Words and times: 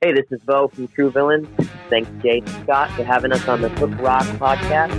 Hey, 0.00 0.12
this 0.12 0.26
is 0.30 0.40
Bo 0.46 0.68
from 0.68 0.86
True 0.86 1.10
Villains. 1.10 1.48
Thanks, 1.90 2.08
Jay 2.22 2.40
Scott, 2.62 2.88
for 2.92 3.02
having 3.02 3.32
us 3.32 3.48
on 3.48 3.62
the 3.62 3.68
Hook 3.68 3.90
Rock 3.98 4.22
podcast. 4.38 4.94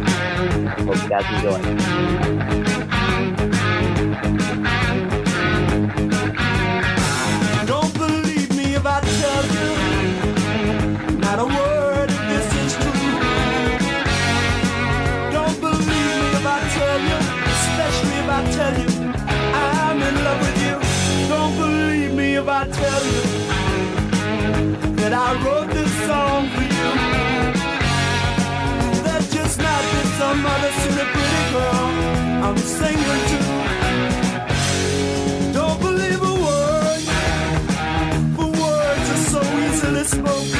Hope 0.84 1.02
you 1.02 1.08
guys 1.08 1.23
enjoy. 1.36 1.62
Don't 7.66 7.94
believe 7.94 8.50
me 8.58 8.76
if 8.76 8.86
I 8.86 9.00
tell 9.00 9.46
you 9.56 9.70
not 11.20 11.40
a 11.40 11.45
word 11.45 12.10
of 12.10 12.22
this 12.28 12.54
is 12.60 12.76
true. 12.76 12.92
Don't 15.32 15.62
believe 15.62 15.88
me 15.88 16.28
if 16.36 16.45
I 16.45 16.60
tell 16.76 17.00
you, 17.00 17.18
especially 17.56 18.18
if 18.20 18.30
I 18.30 18.44
tell 18.52 18.76
you 18.78 18.90
I'm 19.56 20.02
in 20.02 20.16
love 20.26 20.42
with 20.42 20.60
you. 20.62 20.76
Don't 21.30 21.56
believe 21.56 22.14
me 22.16 22.36
if 22.36 22.50
I 22.50 22.68
tell 22.68 23.06
you 23.06 23.19
I 25.22 25.34
wrote 25.44 25.70
this 25.70 25.92
song 26.08 26.48
for 26.53 26.64
you. 26.78 26.89
There's 29.03 29.30
just 29.34 29.58
not 29.59 29.81
been 29.92 30.09
some 30.17 30.45
other 30.45 30.72
silly 30.81 31.06
pretty 31.14 31.44
girl 31.52 31.88
I'm 32.45 32.58
singing 32.58 33.23
to. 33.31 33.39
Don't 35.52 35.80
believe 35.81 36.22
a 36.23 36.36
word, 36.45 37.02
for 38.36 38.48
words 38.64 39.08
are 39.14 39.23
so 39.34 39.42
easily 39.67 40.06
spoken. 40.06 40.59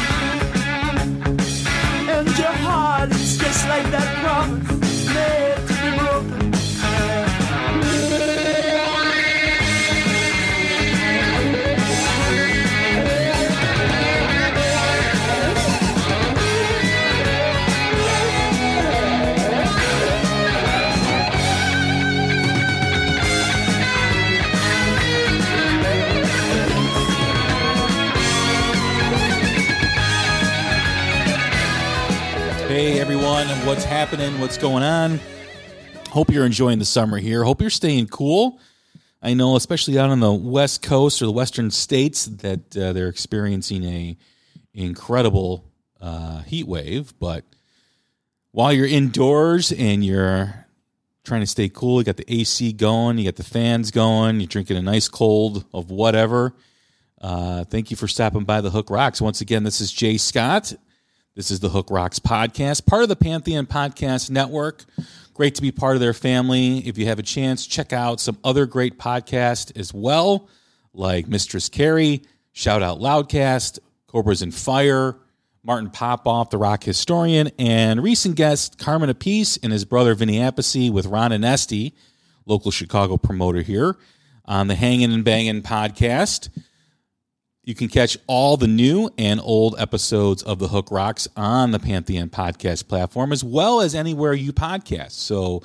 Everyone, 33.30 33.68
what's 33.68 33.84
happening? 33.84 34.40
What's 34.40 34.58
going 34.58 34.82
on? 34.82 35.20
Hope 36.10 36.32
you're 36.32 36.48
enjoying 36.48 36.80
the 36.80 36.86
summer 36.86 37.20
here. 37.20 37.44
Hope 37.44 37.62
you're 37.62 37.70
staying 37.70 38.08
cool. 38.08 38.60
I 39.22 39.36
know, 39.36 39.56
especially 39.56 40.00
out 40.00 40.10
on 40.10 40.20
the 40.20 40.34
west 40.34 40.82
coast 40.82 41.22
or 41.22 41.28
the 41.28 41.32
western 41.32 41.70
states, 41.70 42.26
that 42.26 42.76
uh, 42.76 42.92
they're 42.92 43.08
experiencing 43.08 43.84
a 43.84 44.18
incredible 44.74 45.64
uh, 46.02 46.42
heat 46.42 46.68
wave. 46.68 47.14
But 47.20 47.46
while 48.50 48.74
you're 48.74 48.88
indoors 48.88 49.72
and 49.72 50.04
you're 50.04 50.66
trying 51.24 51.42
to 51.42 51.48
stay 51.48 51.70
cool, 51.70 52.00
you 52.00 52.06
got 52.06 52.18
the 52.18 52.34
AC 52.34 52.74
going, 52.74 53.20
you 53.20 53.26
got 53.26 53.36
the 53.36 53.44
fans 53.44 53.92
going, 53.92 54.40
you're 54.40 54.48
drinking 54.48 54.78
a 54.78 54.82
nice 54.82 55.08
cold 55.08 55.66
of 55.72 55.92
whatever. 55.92 56.56
Uh, 57.22 57.64
thank 57.66 57.92
you 57.92 57.96
for 57.96 58.08
stopping 58.08 58.44
by 58.44 58.60
the 58.60 58.72
Hook 58.72 58.90
Rocks. 58.90 59.22
Once 59.22 59.40
again, 59.40 59.64
this 59.64 59.82
is 59.82 59.92
Jay 59.92 60.18
Scott. 60.18 60.74
This 61.40 61.52
is 61.52 61.62
the 61.62 61.70
Hook 61.70 61.88
Rocks 61.90 62.20
podcast, 62.20 62.86
part 62.86 63.02
of 63.02 63.08
the 63.08 63.16
Pantheon 63.16 63.66
Podcast 63.66 64.30
Network. 64.30 64.84
Great 65.34 65.56
to 65.56 65.62
be 65.62 65.72
part 65.72 65.96
of 65.96 66.02
their 66.02 66.14
family. 66.14 66.80
If 66.80 66.98
you 66.98 67.06
have 67.06 67.18
a 67.18 67.24
chance, 67.24 67.66
check 67.66 67.94
out 67.94 68.20
some 68.20 68.38
other 68.44 68.66
great 68.66 69.00
podcasts 69.00 69.72
as 69.78 69.94
well, 69.94 70.50
like 70.94 71.30
Mistress 71.30 71.70
Carrie, 71.70 72.24
Shout 72.52 72.84
Out 72.84 73.00
Loudcast, 73.00 73.80
Cobras 74.08 74.42
and 74.42 74.54
Fire, 74.54 75.16
Martin 75.64 75.90
Popoff, 75.90 76.50
the 76.50 76.58
rock 76.58 76.84
historian, 76.84 77.50
and 77.58 78.04
recent 78.04 78.36
guest 78.36 78.78
Carmine 78.78 79.10
Appice 79.10 79.58
and 79.64 79.72
his 79.72 79.86
brother 79.86 80.16
Vinny 80.16 80.40
Appice 80.40 80.92
with 80.92 81.06
Ron 81.06 81.32
and 81.32 81.46
Esty, 81.46 81.96
local 82.48 82.70
Chicago 82.70 83.16
promoter 83.16 83.62
here, 83.62 83.96
on 84.44 84.68
the 84.68 84.76
Hangin' 84.76 85.14
and 85.14 85.24
Bangin' 85.24 85.62
podcast. 85.62 86.50
You 87.70 87.76
can 87.76 87.88
catch 87.88 88.18
all 88.26 88.58
the 88.58 88.66
new 88.66 89.12
and 89.20 89.40
old 89.40 89.76
episodes 89.78 90.42
of 90.42 90.58
The 90.58 90.70
Hook 90.70 90.88
Rocks 90.90 91.28
on 91.38 91.70
the 91.70 91.78
Pantheon 91.78 92.30
podcast 92.30 92.88
platform, 92.88 93.32
as 93.32 93.44
well 93.44 93.80
as 93.80 93.94
anywhere 93.94 94.34
you 94.34 94.52
podcast. 94.52 95.12
So, 95.12 95.62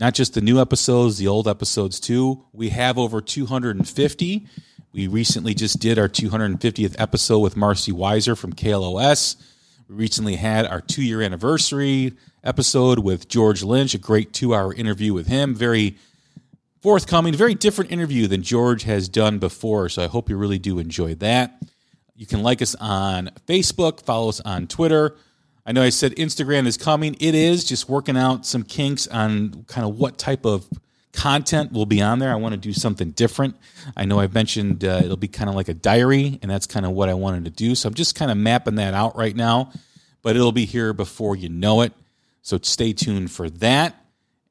not 0.00 0.14
just 0.14 0.34
the 0.34 0.40
new 0.40 0.60
episodes, 0.60 1.18
the 1.18 1.28
old 1.28 1.46
episodes 1.46 2.00
too. 2.00 2.44
We 2.52 2.70
have 2.70 2.98
over 2.98 3.20
250. 3.20 4.46
We 4.90 5.06
recently 5.06 5.54
just 5.54 5.78
did 5.78 6.00
our 6.00 6.08
250th 6.08 6.96
episode 6.98 7.38
with 7.38 7.56
Marcy 7.56 7.92
Weiser 7.92 8.36
from 8.36 8.52
KLOS. 8.52 9.36
We 9.88 9.94
recently 9.94 10.34
had 10.34 10.66
our 10.66 10.80
two 10.80 11.04
year 11.04 11.22
anniversary 11.22 12.14
episode 12.42 12.98
with 12.98 13.28
George 13.28 13.62
Lynch, 13.62 13.94
a 13.94 13.98
great 13.98 14.32
two 14.32 14.52
hour 14.52 14.74
interview 14.74 15.14
with 15.14 15.28
him. 15.28 15.54
Very 15.54 15.96
forthcoming, 16.86 17.34
very 17.34 17.56
different 17.56 17.90
interview 17.90 18.28
than 18.28 18.42
George 18.42 18.84
has 18.84 19.08
done 19.08 19.40
before. 19.40 19.88
So 19.88 20.04
I 20.04 20.06
hope 20.06 20.30
you 20.30 20.36
really 20.36 20.60
do 20.60 20.78
enjoy 20.78 21.16
that. 21.16 21.60
You 22.14 22.26
can 22.26 22.44
like 22.44 22.62
us 22.62 22.76
on 22.76 23.32
Facebook, 23.48 24.02
follow 24.02 24.28
us 24.28 24.38
on 24.42 24.68
Twitter. 24.68 25.16
I 25.66 25.72
know 25.72 25.82
I 25.82 25.88
said 25.88 26.14
Instagram 26.14 26.64
is 26.64 26.76
coming. 26.76 27.16
It 27.18 27.34
is 27.34 27.64
just 27.64 27.88
working 27.88 28.16
out 28.16 28.46
some 28.46 28.62
kinks 28.62 29.08
on 29.08 29.64
kind 29.64 29.84
of 29.84 29.98
what 29.98 30.16
type 30.16 30.46
of 30.46 30.64
content 31.12 31.72
will 31.72 31.86
be 31.86 32.00
on 32.00 32.20
there. 32.20 32.30
I 32.30 32.36
want 32.36 32.52
to 32.52 32.56
do 32.56 32.72
something 32.72 33.10
different. 33.10 33.56
I 33.96 34.04
know 34.04 34.20
I've 34.20 34.32
mentioned 34.32 34.84
uh, 34.84 35.00
it'll 35.04 35.16
be 35.16 35.26
kind 35.26 35.50
of 35.50 35.56
like 35.56 35.68
a 35.68 35.74
diary, 35.74 36.38
and 36.40 36.48
that's 36.48 36.68
kind 36.68 36.86
of 36.86 36.92
what 36.92 37.08
I 37.08 37.14
wanted 37.14 37.46
to 37.46 37.50
do. 37.50 37.74
So 37.74 37.88
I'm 37.88 37.94
just 37.94 38.14
kind 38.14 38.30
of 38.30 38.36
mapping 38.36 38.76
that 38.76 38.94
out 38.94 39.16
right 39.16 39.34
now, 39.34 39.72
but 40.22 40.36
it'll 40.36 40.52
be 40.52 40.66
here 40.66 40.92
before 40.92 41.34
you 41.34 41.48
know 41.48 41.80
it. 41.80 41.92
So 42.42 42.60
stay 42.62 42.92
tuned 42.92 43.32
for 43.32 43.50
that. 43.50 44.05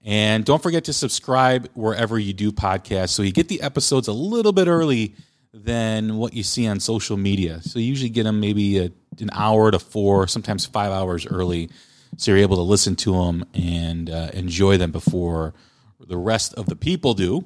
And 0.06 0.46
don't 0.46 0.62
forget 0.62 0.86
to 0.86 0.94
subscribe 0.94 1.68
wherever 1.74 2.20
you 2.20 2.32
do 2.32 2.52
podcasts 2.52 3.10
so 3.10 3.24
you 3.24 3.32
get 3.32 3.48
the 3.48 3.62
episodes 3.62 4.08
a 4.08 4.14
little 4.14 4.54
bit 4.54 4.68
early 4.68 5.16
than 5.52 6.18
what 6.18 6.34
you 6.34 6.44
see 6.44 6.68
on 6.68 6.80
social 6.80 7.18
media. 7.18 7.62
So 7.64 7.80
you 7.80 7.86
usually 7.86 8.10
get 8.10 8.24
them 8.24 8.40
maybe 8.40 8.78
a, 8.78 8.92
an 9.20 9.32
hour 9.34 9.72
to 9.72 9.80
four, 9.80 10.28
sometimes 10.28 10.66
five 10.68 10.92
hours 10.92 11.26
early. 11.26 11.72
So 12.18 12.32
you're 12.32 12.42
able 12.42 12.58
to 12.58 12.62
listen 12.62 12.96
to 12.98 13.14
them 13.14 13.46
and 13.56 14.10
uh, 14.10 14.30
enjoy 14.34 14.78
them 14.78 14.92
before 14.92 15.56
the 16.00 16.18
rest 16.18 16.54
of 16.54 16.68
the 16.68 16.76
people 16.76 17.16
do. 17.16 17.44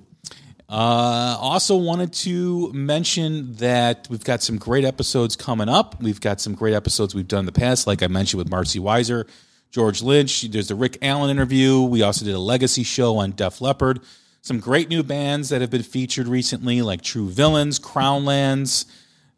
Uh, 0.68 1.36
also, 1.40 1.76
wanted 1.78 2.14
to 2.14 2.72
mention 2.74 3.54
that 3.54 4.08
we've 4.12 4.24
got 4.24 4.44
some 4.44 4.58
great 4.58 4.86
episodes 4.86 5.36
coming 5.36 5.68
up. 5.68 6.00
We've 6.00 6.22
got 6.22 6.40
some 6.40 6.54
great 6.54 6.76
episodes 6.76 7.16
we've 7.16 7.28
done 7.28 7.40
in 7.40 7.46
the 7.48 7.52
past, 7.52 7.88
like 7.88 8.04
I 8.04 8.08
mentioned 8.08 8.38
with 8.38 8.52
Marcy 8.52 8.80
Weiser, 8.80 9.28
George 9.72 10.02
Lynch. 10.02 10.42
There's 10.42 10.68
the 10.68 10.76
Rick 10.76 10.98
Allen 11.02 11.30
interview. 11.30 11.82
We 11.82 12.02
also 12.02 12.26
did 12.26 12.34
a 12.34 12.40
legacy 12.40 12.84
show 12.84 13.18
on 13.18 13.32
Def 13.32 13.62
Leppard. 13.62 14.02
Some 14.42 14.60
great 14.60 14.90
new 14.90 15.04
bands 15.04 15.50
that 15.50 15.62
have 15.62 15.70
been 15.70 15.84
featured 15.84 16.28
recently, 16.28 16.82
like 16.82 17.02
True 17.02 17.30
Villains, 17.30 17.80
Crownlands. 17.80 18.86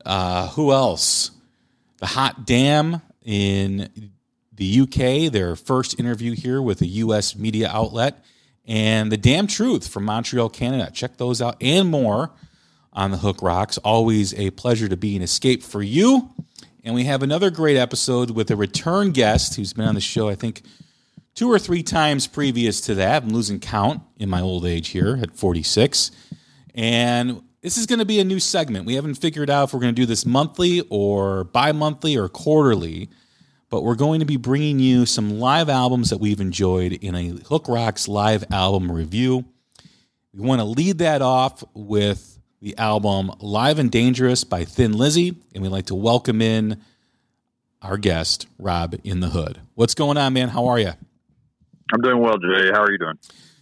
Uh, 0.06 0.48
who 0.50 0.72
else? 0.72 1.32
The 1.98 2.06
Hot 2.08 2.46
Dam 2.46 3.02
in 3.24 4.12
the 4.54 4.82
UK, 4.82 5.32
their 5.32 5.56
first 5.56 6.00
interview 6.00 6.34
here 6.34 6.62
with 6.62 6.82
a 6.82 6.88
US 6.88 7.36
media 7.36 7.70
outlet, 7.70 8.24
and 8.66 9.12
The 9.12 9.18
Damn 9.18 9.48
Truth 9.48 9.88
from 9.88 10.06
Montreal, 10.06 10.50
Canada. 10.50 10.92
Check 10.94 11.18
those 11.18 11.42
out 11.42 11.58
and 11.62 11.90
more 11.90 12.32
on 12.94 13.12
the 13.12 13.18
Hook 13.18 13.42
Rocks. 13.42 13.78
Always 13.80 14.34
a 14.36 14.52
pleasure 14.52 14.88
to 14.88 14.98
be 14.98 15.16
an 15.16 15.22
escape 15.22 15.64
for 15.64 15.82
you. 15.82 16.30
And 16.84 16.96
we 16.96 17.04
have 17.04 17.22
another 17.22 17.52
great 17.52 17.78
episode 17.78 18.32
with 18.32 18.50
a 18.50 18.56
return 18.56 19.12
guest 19.12 19.56
who's 19.56 19.72
been 19.72 19.86
on 19.86 19.94
the 19.94 20.02
show, 20.02 20.30
I 20.30 20.36
think, 20.36 20.64
two 21.36 21.52
or 21.52 21.60
three 21.60 21.84
times 21.84 22.26
previous 22.26 22.82
to 22.82 22.96
that. 22.96 23.22
I'm 23.22 23.30
losing 23.30 23.60
count 23.60 24.02
in 24.18 24.30
my 24.30 24.42
old 24.42 24.66
age 24.66 24.90
here 24.90 25.20
at 25.22 25.36
46. 25.36 26.10
And 26.74 27.44
this 27.62 27.78
is 27.78 27.86
going 27.86 28.00
to 28.00 28.06
be 28.06 28.20
a 28.20 28.24
new 28.24 28.40
segment. 28.40 28.88
We 28.88 28.96
haven't 28.96 29.16
figured 29.16 29.52
out 29.52 29.66
if 29.66 29.74
we're 29.76 29.80
going 29.80 29.94
to 29.94 30.02
do 30.02 30.08
this 30.08 30.26
monthly 30.26 30.82
or 30.90 31.44
bi 31.44 31.72
monthly 31.72 32.18
or 32.18 32.28
quarterly, 32.28 33.10
but 33.70 33.84
we're 33.84 33.94
going 33.94 34.20
to 34.20 34.26
be 34.26 34.38
bringing 34.38 34.80
you 34.80 35.06
some 35.06 35.40
live 35.40 35.70
albums 35.70 36.10
that 36.10 36.18
we've 36.18 36.42
enjoyed 36.42 36.94
in 36.94 37.14
a 37.14 37.28
Hook 37.48 37.68
Rocks 37.68 38.08
live 38.08 38.44
album 38.52 38.92
review. 38.92 39.46
We 40.34 40.42
want 40.42 40.62
to 40.62 40.66
lead 40.66 40.98
that 40.98 41.22
off 41.22 41.64
with 41.76 42.31
the 42.62 42.78
album 42.78 43.32
Live 43.40 43.80
and 43.80 43.90
Dangerous 43.92 44.44
by 44.44 44.66
Thin 44.66 44.94
Lizzy, 44.94 45.36
and 45.54 45.64
we'd 45.64 45.70
like 45.70 45.88
to 45.88 45.96
welcome 45.96 46.44
in 46.44 46.80
our 47.82 47.98
guest, 47.98 48.46
Rob 48.60 48.96
in 49.04 49.20
the 49.20 49.30
Hood. 49.30 49.60
What's 49.74 49.96
going 49.96 50.18
on, 50.18 50.34
man? 50.34 50.50
How 50.50 50.68
are 50.68 50.78
you? 50.78 50.92
I'm 51.92 52.02
doing 52.02 52.20
well, 52.20 52.38
Jay. 52.38 52.70
How 52.72 52.84
are 52.84 52.92
you 52.92 53.00
doing? 53.00 53.18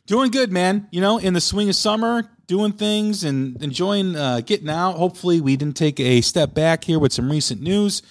Doing 0.05 0.31
good, 0.31 0.51
man. 0.51 0.89
You 0.91 0.99
know, 0.99 1.17
in 1.17 1.33
the 1.33 1.39
swing 1.39 1.69
of 1.69 1.75
summer, 1.75 2.29
doing 2.47 2.73
things 2.73 3.23
and 3.23 3.61
enjoying 3.63 4.17
uh, 4.17 4.41
getting 4.41 4.69
out. 4.69 4.97
Hopefully, 4.97 5.39
we 5.39 5.55
didn't 5.55 5.77
take 5.77 5.99
a 6.01 6.19
step 6.19 6.53
back 6.53 6.83
here 6.83 6.99
with 6.99 7.13
some 7.13 7.31
recent 7.31 7.61
news. 7.61 8.01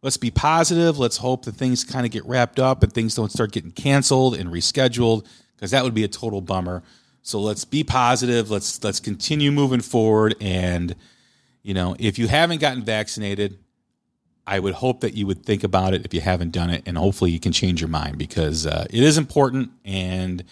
Let's 0.00 0.16
be 0.16 0.30
positive. 0.30 0.98
Let's 0.98 1.18
hope 1.18 1.44
that 1.44 1.56
things 1.56 1.84
kind 1.84 2.06
of 2.06 2.12
get 2.12 2.24
wrapped 2.24 2.58
up 2.58 2.82
and 2.82 2.90
things 2.90 3.14
don't 3.14 3.30
start 3.30 3.52
getting 3.52 3.72
canceled 3.72 4.34
and 4.34 4.48
rescheduled 4.48 5.26
because 5.56 5.72
that 5.72 5.84
would 5.84 5.94
be 5.94 6.04
a 6.04 6.08
total 6.08 6.40
bummer. 6.40 6.82
So 7.28 7.40
let's 7.40 7.66
be 7.66 7.84
positive. 7.84 8.50
Let's 8.50 8.82
let's 8.82 9.00
continue 9.00 9.52
moving 9.52 9.82
forward. 9.82 10.34
And 10.40 10.96
you 11.62 11.74
know, 11.74 11.94
if 11.98 12.18
you 12.18 12.26
haven't 12.26 12.62
gotten 12.62 12.82
vaccinated, 12.82 13.58
I 14.46 14.58
would 14.58 14.72
hope 14.72 15.00
that 15.00 15.12
you 15.12 15.26
would 15.26 15.44
think 15.44 15.62
about 15.62 15.92
it 15.92 16.06
if 16.06 16.14
you 16.14 16.22
haven't 16.22 16.52
done 16.52 16.70
it, 16.70 16.84
and 16.86 16.96
hopefully 16.96 17.30
you 17.30 17.38
can 17.38 17.52
change 17.52 17.82
your 17.82 17.90
mind 17.90 18.16
because 18.16 18.66
uh, 18.66 18.86
it 18.88 19.02
is 19.02 19.18
important 19.18 19.72
and 19.84 20.42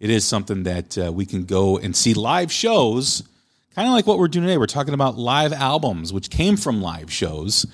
it 0.00 0.10
is 0.10 0.26
something 0.26 0.64
that 0.64 0.98
uh, 0.98 1.10
we 1.10 1.24
can 1.24 1.44
go 1.44 1.78
and 1.78 1.96
see 1.96 2.12
live 2.12 2.52
shows, 2.52 3.26
kind 3.74 3.88
of 3.88 3.94
like 3.94 4.06
what 4.06 4.18
we're 4.18 4.28
doing 4.28 4.44
today. 4.44 4.58
We're 4.58 4.66
talking 4.66 4.92
about 4.92 5.16
live 5.16 5.54
albums, 5.54 6.12
which 6.12 6.28
came 6.28 6.58
from 6.58 6.82
live 6.82 7.10
shows. 7.10 7.64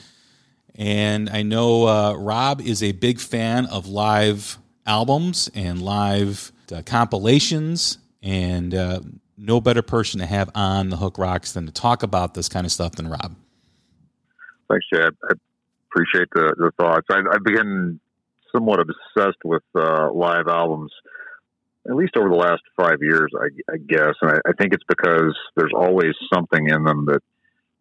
And 0.76 1.28
I 1.28 1.42
know 1.42 1.88
uh, 1.88 2.14
Rob 2.14 2.60
is 2.60 2.84
a 2.84 2.92
big 2.92 3.18
fan 3.18 3.66
of 3.66 3.88
live 3.88 4.58
albums 4.86 5.50
and 5.56 5.82
live 5.82 6.52
uh, 6.72 6.82
compilations, 6.86 7.98
and 8.24 8.74
uh, 8.74 9.00
no 9.36 9.60
better 9.60 9.82
person 9.82 10.18
to 10.20 10.26
have 10.26 10.50
on 10.54 10.88
the 10.88 10.96
Hook 10.96 11.18
Rocks 11.18 11.52
than 11.52 11.66
to 11.66 11.72
talk 11.72 12.02
about 12.02 12.34
this 12.34 12.48
kind 12.48 12.66
of 12.66 12.72
stuff 12.72 12.92
than 12.92 13.08
Rob. 13.08 13.36
Thanks, 14.68 14.86
Chad. 14.92 15.14
I 15.22 15.34
appreciate 15.92 16.28
the, 16.34 16.54
the 16.56 16.70
thoughts. 16.80 17.06
I, 17.10 17.20
I've 17.30 17.44
been 17.44 18.00
somewhat 18.52 18.80
obsessed 18.80 19.44
with 19.44 19.62
uh, 19.76 20.10
live 20.12 20.48
albums 20.48 20.90
at 21.86 21.94
least 21.94 22.16
over 22.16 22.30
the 22.30 22.34
last 22.34 22.62
five 22.76 23.02
years, 23.02 23.30
I, 23.38 23.48
I 23.72 23.76
guess. 23.76 24.14
And 24.22 24.30
I, 24.30 24.36
I, 24.48 24.52
think 24.58 24.72
it's 24.72 24.84
because 24.88 25.36
there's 25.54 25.72
always 25.76 26.14
something 26.32 26.66
in 26.66 26.82
them 26.84 27.04
that, 27.06 27.22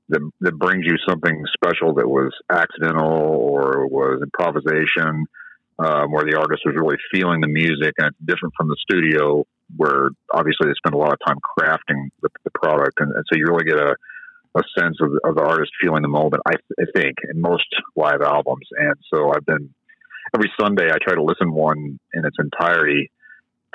that 0.10 0.32
that 0.42 0.60
brings 0.60 0.86
you 0.86 0.96
something 1.08 1.46
special 1.54 1.94
that 1.94 2.08
was 2.08 2.34
accidental 2.52 3.08
or 3.08 3.88
was 3.88 4.22
improvisation, 4.22 5.26
um, 5.80 6.12
where 6.12 6.26
the 6.26 6.38
artist 6.38 6.64
was 6.66 6.76
really 6.76 6.98
feeling 7.14 7.40
the 7.40 7.48
music, 7.48 7.94
and 7.98 8.08
it's 8.08 8.18
different 8.26 8.54
from 8.58 8.68
the 8.68 8.76
studio, 8.82 9.46
where 9.78 10.10
obviously 10.34 10.68
they 10.68 10.74
spend 10.78 10.96
a 10.96 10.98
lot 10.98 11.14
of 11.14 11.20
time 11.26 11.38
crafting 11.58 12.10
the, 12.22 12.30
the 12.44 12.52
product, 12.52 13.00
and, 13.00 13.12
and, 13.14 13.24
so 13.32 13.38
you 13.38 13.46
really 13.48 13.66
get 13.66 13.78
a 13.78 13.96
a 14.56 14.62
sense 14.78 14.98
of, 15.02 15.12
of 15.24 15.36
the 15.36 15.42
artist 15.42 15.72
feeling 15.82 16.04
the 16.04 16.08
moment. 16.08 16.44
I, 16.46 16.54
I 16.80 16.86
think 16.96 17.16
in 17.28 17.42
most 17.42 17.66
live 17.96 18.22
albums, 18.22 18.68
and 18.78 18.94
so 19.12 19.32
I've 19.34 19.46
been 19.46 19.74
every 20.36 20.52
Sunday 20.60 20.90
I 20.92 20.98
try 21.02 21.16
to 21.16 21.24
listen 21.24 21.52
one 21.52 22.00
in 22.14 22.26
its 22.26 22.38
entirety 22.40 23.12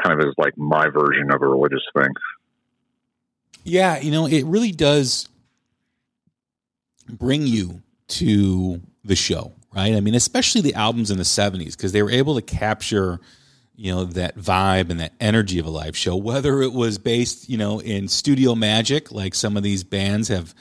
kind 0.02 0.20
of 0.20 0.28
as 0.28 0.34
like 0.38 0.56
my 0.56 0.88
version 0.88 1.32
of 1.32 1.42
a 1.42 1.46
religious 1.46 1.82
thing. 1.96 2.12
Yeah, 3.64 3.98
you 3.98 4.10
know, 4.10 4.26
it 4.26 4.44
really 4.44 4.70
does 4.70 5.28
bring 7.08 7.46
you 7.46 7.82
to 8.08 8.80
the 9.04 9.16
show, 9.16 9.52
right? 9.74 9.94
I 9.94 10.00
mean, 10.00 10.14
especially 10.14 10.60
the 10.60 10.74
albums 10.74 11.10
in 11.10 11.18
the 11.18 11.24
70s 11.24 11.76
because 11.76 11.92
they 11.92 12.02
were 12.02 12.10
able 12.10 12.34
to 12.36 12.42
capture 12.42 13.20
you 13.78 13.94
know 13.94 14.04
that 14.04 14.36
vibe 14.36 14.90
and 14.90 15.00
that 15.00 15.12
energy 15.20 15.58
of 15.58 15.64
a 15.64 15.70
live 15.70 15.96
show 15.96 16.16
whether 16.16 16.60
it 16.60 16.72
was 16.72 16.98
based 16.98 17.48
you 17.48 17.56
know 17.56 17.80
in 17.80 18.08
studio 18.08 18.54
magic 18.54 19.10
like 19.12 19.34
some 19.34 19.56
of 19.56 19.62
these 19.62 19.84
bands 19.84 20.28
have 20.28 20.54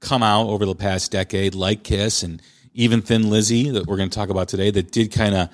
come 0.00 0.22
out 0.22 0.48
over 0.48 0.66
the 0.66 0.74
past 0.74 1.10
decade 1.10 1.54
like 1.54 1.82
kiss 1.82 2.22
and 2.22 2.42
even 2.74 3.00
thin 3.00 3.30
lizzy 3.30 3.70
that 3.70 3.86
we're 3.86 3.96
going 3.96 4.10
to 4.10 4.14
talk 4.14 4.28
about 4.28 4.48
today 4.48 4.70
that 4.70 4.90
did 4.90 5.12
kind 5.12 5.34
of 5.34 5.48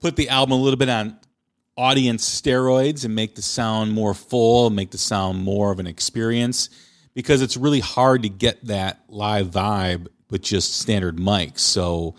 put 0.00 0.16
the 0.16 0.28
album 0.28 0.58
a 0.58 0.62
little 0.62 0.76
bit 0.76 0.88
on 0.88 1.16
audience 1.80 2.28
steroids 2.28 3.06
and 3.06 3.14
make 3.14 3.34
the 3.34 3.42
sound 3.42 3.92
more 3.92 4.12
full, 4.12 4.68
make 4.68 4.90
the 4.90 4.98
sound 4.98 5.42
more 5.42 5.72
of 5.72 5.78
an 5.78 5.86
experience 5.86 6.68
because 7.14 7.40
it's 7.40 7.56
really 7.56 7.80
hard 7.80 8.22
to 8.22 8.28
get 8.28 8.62
that 8.66 9.00
live 9.08 9.46
vibe 9.48 10.06
with 10.28 10.42
just 10.42 10.78
standard 10.78 11.16
mics. 11.16 11.60
So 11.60 12.16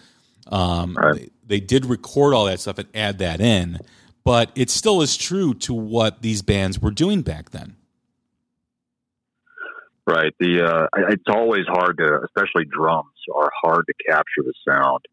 um, 0.47 0.95
right. 0.95 1.15
they, 1.15 1.29
they 1.45 1.59
did 1.59 1.85
record 1.85 2.33
all 2.33 2.45
that 2.45 2.59
stuff 2.59 2.79
and 2.79 2.87
add 2.95 3.19
that 3.19 3.39
in, 3.39 3.77
but 4.23 4.51
it 4.55 4.69
still 4.69 5.01
is 5.01 5.17
true 5.17 5.53
to 5.55 5.73
what 5.73 6.21
these 6.21 6.41
bands 6.41 6.81
were 6.81 6.91
doing 6.91 7.21
back 7.21 7.51
then. 7.51 7.75
Right. 10.05 10.33
The 10.39 10.63
uh, 10.63 10.87
it's 11.09 11.23
always 11.29 11.65
hard 11.67 11.97
to, 11.99 12.21
especially 12.25 12.65
drums, 12.65 13.13
are 13.33 13.51
hard 13.61 13.85
to 13.87 13.93
capture 14.09 14.43
the 14.43 14.53
sound 14.67 15.05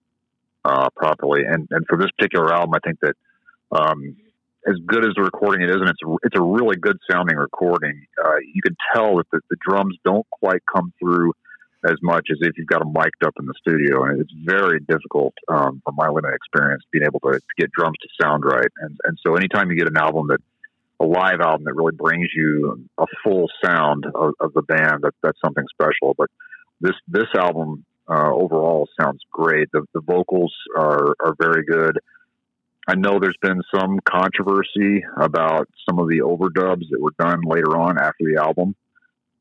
uh, 0.65 0.89
properly. 0.97 1.43
And 1.47 1.69
and 1.71 1.87
for 1.89 1.99
this 1.99 2.11
particular 2.17 2.53
album, 2.53 2.75
I 2.75 2.79
think 2.87 2.99
that 3.01 3.15
um, 3.71 4.17
as 4.67 4.77
good 4.87 5.05
as 5.05 5.13
the 5.15 5.23
recording 5.23 5.63
it 5.63 5.71
is, 5.71 5.77
and 5.77 5.89
it's 5.89 6.01
it's 6.25 6.37
a 6.37 6.43
really 6.43 6.77
good 6.77 6.99
sounding 7.11 7.37
recording. 7.37 8.07
Uh, 8.25 8.37
you 8.53 8.63
can 8.63 8.77
tell 8.95 9.17
that 9.17 9.27
the, 9.31 9.41
the, 9.51 9.57
drums 9.69 9.97
don't 10.05 10.29
quite 10.31 10.63
come 10.73 10.93
through 10.99 11.33
as 11.85 11.97
much 12.03 12.27
as 12.31 12.39
if 12.41 12.59
you've 12.59 12.67
got 12.67 12.81
them 12.81 12.93
mic'd 12.93 13.25
up 13.25 13.35
in 13.39 13.47
the 13.47 13.55
studio, 13.61 14.05
and 14.05 14.21
it's 14.21 14.33
very 14.45 14.81
difficult 14.81 15.35
um, 15.49 15.81
from 15.85 15.95
my 15.97 16.09
limited 16.09 16.35
experience 16.35 16.83
being 16.91 17.05
able 17.05 17.21
to, 17.21 17.33
to, 17.33 17.55
get 17.57 17.71
drums 17.71 17.97
to 18.03 18.09
sound 18.21 18.45
right. 18.45 18.71
And 18.81 18.97
and 19.05 19.19
so 19.25 19.37
anytime 19.37 19.71
you 19.71 19.77
get 19.77 19.89
an 19.89 19.97
album 19.97 20.29
that 20.29 20.41
a 21.01 21.05
live 21.05 21.41
album 21.41 21.65
that 21.65 21.75
really 21.75 21.95
brings 21.95 22.29
you 22.35 22.89
a 22.99 23.07
full 23.23 23.47
sound 23.65 24.07
of, 24.07 24.35
of 24.41 24.53
the 24.55 24.63
band, 24.63 25.03
that 25.03 25.15
that's 25.23 25.39
something 25.45 25.65
special. 25.73 26.15
But 26.17 26.29
this 26.81 26.95
this 27.07 27.29
album 27.37 27.85
uh, 28.09 28.33
overall 28.33 28.89
sounds 29.01 29.21
great. 29.31 29.69
The 29.73 29.85
the 29.95 30.01
vocals 30.01 30.55
are 30.77 31.15
are 31.21 31.35
very 31.39 31.65
good. 31.65 31.99
I 32.89 32.95
know 32.95 33.19
there's 33.21 33.37
been 33.43 33.61
some 33.73 33.99
controversy 34.09 35.05
about 35.19 35.69
some 35.89 35.99
of 35.99 36.09
the 36.09 36.21
overdubs 36.21 36.89
that 36.91 36.99
were 36.99 37.13
done 37.19 37.43
later 37.45 37.77
on 37.77 37.99
after 37.99 38.25
the 38.25 38.41
album. 38.43 38.75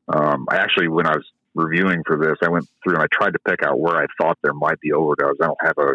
Um, 0.06 0.46
I 0.50 0.56
actually, 0.56 0.88
when 0.88 1.06
I 1.06 1.16
was 1.16 1.24
reviewing 1.58 2.02
for 2.06 2.16
this, 2.16 2.36
I 2.42 2.48
went 2.48 2.66
through 2.82 2.94
and 2.94 3.02
I 3.02 3.06
tried 3.12 3.32
to 3.32 3.38
pick 3.46 3.62
out 3.62 3.78
where 3.78 3.96
I 3.96 4.06
thought 4.20 4.38
there 4.42 4.54
might 4.54 4.80
be 4.80 4.90
overdubs. 4.90 5.34
I 5.42 5.46
don't 5.46 5.58
have 5.62 5.78
a 5.78 5.94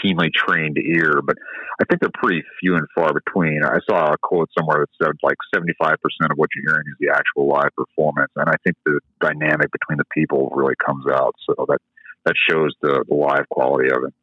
keenly 0.00 0.30
trained 0.34 0.78
ear, 0.78 1.20
but 1.22 1.36
I 1.80 1.84
think 1.84 2.00
they're 2.00 2.10
pretty 2.14 2.42
few 2.60 2.74
and 2.76 2.86
far 2.94 3.12
between. 3.12 3.62
I 3.64 3.78
saw 3.88 4.12
a 4.12 4.18
quote 4.18 4.48
somewhere 4.56 4.86
that 4.86 5.06
said 5.06 5.12
like 5.22 5.36
75% 5.54 5.94
of 6.30 6.36
what 6.36 6.48
you're 6.54 6.72
hearing 6.72 6.86
is 6.88 6.96
the 6.98 7.10
actual 7.14 7.48
live 7.48 7.70
performance. 7.76 8.32
And 8.36 8.48
I 8.48 8.54
think 8.64 8.76
the 8.84 9.00
dynamic 9.20 9.70
between 9.70 9.98
the 9.98 10.04
people 10.12 10.50
really 10.54 10.74
comes 10.84 11.04
out. 11.12 11.34
So 11.46 11.66
that, 11.68 11.78
that 12.24 12.34
shows 12.48 12.74
the, 12.80 13.04
the 13.08 13.14
live 13.14 13.48
quality 13.50 13.90
of 13.90 14.04
it. 14.04 14.14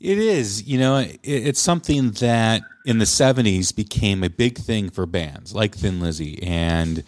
It 0.00 0.18
is, 0.18 0.62
you 0.62 0.78
know, 0.78 0.98
it, 0.98 1.18
it's 1.22 1.60
something 1.60 2.12
that 2.12 2.62
in 2.86 2.98
the 2.98 3.04
70s 3.04 3.74
became 3.74 4.22
a 4.22 4.30
big 4.30 4.58
thing 4.58 4.90
for 4.90 5.06
bands 5.06 5.54
like 5.54 5.74
Thin 5.74 6.00
Lizzy 6.00 6.40
and 6.42 7.02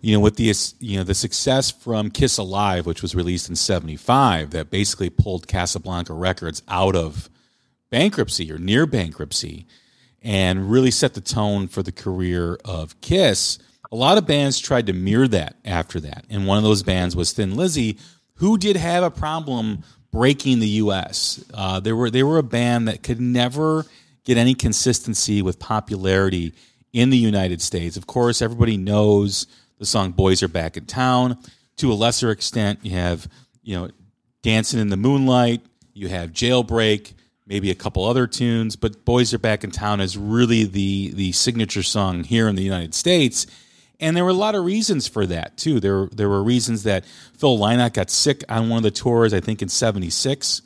you 0.00 0.14
know 0.14 0.20
with 0.20 0.36
the 0.36 0.52
you 0.80 0.98
know 0.98 1.04
the 1.04 1.14
success 1.14 1.70
from 1.70 2.10
Kiss 2.10 2.38
Alive 2.38 2.86
which 2.86 3.02
was 3.02 3.14
released 3.14 3.48
in 3.48 3.56
75 3.56 4.50
that 4.50 4.70
basically 4.70 5.10
pulled 5.10 5.48
Casablanca 5.48 6.14
Records 6.14 6.62
out 6.68 6.96
of 6.96 7.28
bankruptcy 7.90 8.50
or 8.52 8.58
near 8.58 8.86
bankruptcy 8.86 9.66
and 10.22 10.70
really 10.70 10.90
set 10.90 11.14
the 11.14 11.20
tone 11.20 11.68
for 11.68 11.82
the 11.82 11.92
career 11.92 12.58
of 12.64 13.00
Kiss. 13.00 13.58
A 13.92 13.96
lot 13.96 14.18
of 14.18 14.26
bands 14.26 14.58
tried 14.58 14.86
to 14.86 14.92
mirror 14.92 15.28
that 15.28 15.56
after 15.64 16.00
that. 16.00 16.24
And 16.28 16.46
one 16.46 16.58
of 16.58 16.64
those 16.64 16.82
bands 16.82 17.14
was 17.14 17.32
Thin 17.32 17.54
Lizzy 17.54 17.98
who 18.36 18.58
did 18.58 18.76
have 18.76 19.02
a 19.02 19.10
problem 19.10 19.82
breaking 20.10 20.60
the 20.60 20.68
U.S. 20.68 21.44
Uh, 21.52 21.80
they 21.80 21.92
were 21.92 22.10
they 22.10 22.22
were 22.22 22.38
a 22.38 22.42
band 22.42 22.88
that 22.88 23.02
could 23.02 23.20
never 23.20 23.84
get 24.24 24.36
any 24.36 24.54
consistency 24.54 25.42
with 25.42 25.58
popularity 25.58 26.52
in 26.92 27.10
the 27.10 27.18
United 27.18 27.60
States. 27.60 27.96
Of 27.96 28.06
course, 28.06 28.40
everybody 28.40 28.76
knows 28.76 29.46
the 29.78 29.86
song 29.86 30.12
"Boys 30.12 30.42
Are 30.42 30.48
Back 30.48 30.76
in 30.76 30.86
Town." 30.86 31.38
To 31.78 31.92
a 31.92 31.94
lesser 31.94 32.30
extent, 32.30 32.80
you 32.82 32.92
have 32.92 33.28
you 33.62 33.76
know 33.76 33.90
"Dancing 34.42 34.80
in 34.80 34.88
the 34.88 34.96
Moonlight," 34.96 35.62
you 35.92 36.08
have 36.08 36.32
"Jailbreak," 36.32 37.12
maybe 37.46 37.70
a 37.70 37.74
couple 37.74 38.04
other 38.04 38.26
tunes, 38.26 38.76
but 38.76 39.04
"Boys 39.04 39.34
Are 39.34 39.38
Back 39.38 39.64
in 39.64 39.70
Town" 39.70 40.00
is 40.00 40.16
really 40.16 40.64
the 40.64 41.10
the 41.14 41.32
signature 41.32 41.82
song 41.82 42.24
here 42.24 42.48
in 42.48 42.56
the 42.56 42.62
United 42.62 42.94
States. 42.94 43.46
And 43.98 44.14
there 44.14 44.24
were 44.24 44.30
a 44.30 44.34
lot 44.34 44.54
of 44.54 44.64
reasons 44.64 45.08
for 45.08 45.24
that 45.26 45.56
too. 45.56 45.80
There 45.80 46.08
there 46.12 46.28
were 46.28 46.42
reasons 46.42 46.82
that 46.82 47.04
Phil 47.38 47.58
Lynott 47.58 47.94
got 47.94 48.10
sick 48.10 48.44
on 48.48 48.68
one 48.68 48.78
of 48.78 48.82
the 48.82 48.90
tours, 48.90 49.32
I 49.32 49.40
think 49.40 49.62
in 49.62 49.68
'76, 49.68 50.62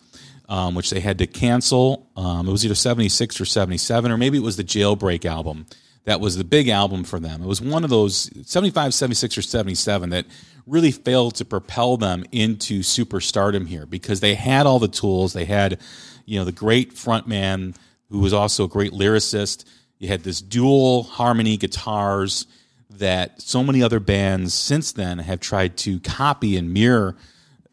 um, 0.48 0.74
which 0.74 0.90
they 0.90 1.00
had 1.00 1.18
to 1.18 1.26
cancel. 1.26 2.08
Um, 2.16 2.48
it 2.48 2.52
was 2.52 2.64
either 2.64 2.74
'76 2.74 3.40
or 3.40 3.44
'77, 3.44 4.10
or 4.10 4.16
maybe 4.16 4.38
it 4.38 4.42
was 4.42 4.56
the 4.56 4.64
Jailbreak 4.64 5.24
album 5.24 5.66
that 6.04 6.20
was 6.20 6.36
the 6.36 6.44
big 6.44 6.68
album 6.68 7.04
for 7.04 7.20
them. 7.20 7.42
It 7.42 7.46
was 7.46 7.60
one 7.60 7.84
of 7.84 7.90
those 7.90 8.30
75, 8.48 8.94
76, 8.94 9.38
or 9.38 9.42
77 9.42 10.10
that 10.10 10.26
really 10.66 10.90
failed 10.90 11.34
to 11.36 11.44
propel 11.44 11.96
them 11.96 12.24
into 12.32 12.80
superstardom 12.80 13.66
here 13.66 13.86
because 13.86 14.20
they 14.20 14.34
had 14.34 14.66
all 14.66 14.78
the 14.78 14.88
tools. 14.88 15.32
They 15.32 15.44
had, 15.44 15.80
you 16.24 16.38
know, 16.38 16.44
the 16.44 16.52
great 16.52 16.94
frontman 16.94 17.76
who 18.08 18.20
was 18.20 18.32
also 18.32 18.64
a 18.64 18.68
great 18.68 18.92
lyricist. 18.92 19.64
You 19.98 20.08
had 20.08 20.22
this 20.22 20.40
dual 20.40 21.02
harmony 21.04 21.56
guitars 21.56 22.46
that 22.90 23.40
so 23.40 23.62
many 23.62 23.82
other 23.82 24.00
bands 24.00 24.54
since 24.54 24.92
then 24.92 25.18
have 25.18 25.40
tried 25.40 25.76
to 25.78 26.00
copy 26.00 26.56
and 26.56 26.72
mirror 26.72 27.16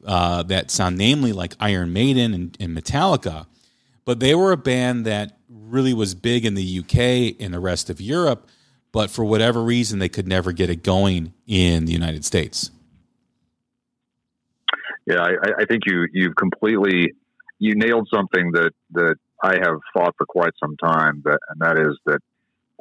uh, 0.05 0.43
that 0.43 0.71
sound, 0.71 0.97
namely 0.97 1.33
like 1.33 1.55
Iron 1.59 1.93
Maiden 1.93 2.33
and, 2.33 2.57
and 2.59 2.77
Metallica. 2.77 3.45
But 4.05 4.19
they 4.19 4.35
were 4.35 4.51
a 4.51 4.57
band 4.57 5.05
that 5.05 5.36
really 5.67 5.93
was 5.93 6.15
big 6.15 6.45
in 6.45 6.53
the 6.53 6.79
UK 6.79 7.35
and 7.39 7.53
the 7.53 7.59
rest 7.59 7.89
of 7.89 8.01
Europe, 8.01 8.47
but 8.91 9.09
for 9.09 9.23
whatever 9.25 9.61
reason, 9.61 9.99
they 9.99 10.09
could 10.09 10.27
never 10.27 10.51
get 10.51 10.69
it 10.69 10.83
going 10.83 11.33
in 11.45 11.85
the 11.85 11.91
United 11.91 12.25
States. 12.25 12.71
Yeah, 15.05 15.21
I, 15.21 15.61
I 15.61 15.65
think 15.65 15.83
you 15.85 16.07
you've 16.11 16.35
completely 16.35 17.13
you 17.59 17.75
nailed 17.75 18.09
something 18.13 18.51
that 18.51 18.71
that 18.91 19.15
I 19.43 19.53
have 19.53 19.79
fought 19.93 20.15
for 20.17 20.25
quite 20.25 20.51
some 20.59 20.75
time, 20.77 21.21
but 21.23 21.39
and 21.49 21.61
that 21.61 21.77
is 21.77 21.97
that 22.05 22.19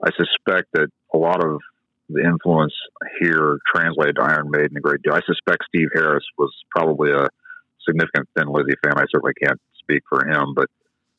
I 0.04 0.10
suspect 0.16 0.68
that 0.72 0.88
a 1.14 1.18
lot 1.18 1.44
of 1.44 1.60
the 2.08 2.22
influence 2.22 2.74
here 3.20 3.58
translated 3.74 4.16
to 4.16 4.22
Iron 4.22 4.50
Maiden 4.50 4.76
a 4.76 4.80
great 4.80 5.02
deal. 5.02 5.14
I 5.14 5.20
suspect 5.26 5.64
Steve 5.68 5.88
Harris 5.94 6.24
was 6.38 6.52
probably 6.70 7.10
a 7.10 7.28
significant 7.86 8.28
Thin 8.36 8.48
Lizzy 8.48 8.74
fan. 8.82 8.94
I 8.96 9.06
certainly 9.10 9.34
can't 9.42 9.60
speak 9.80 10.02
for 10.08 10.26
him, 10.26 10.54
but 10.54 10.68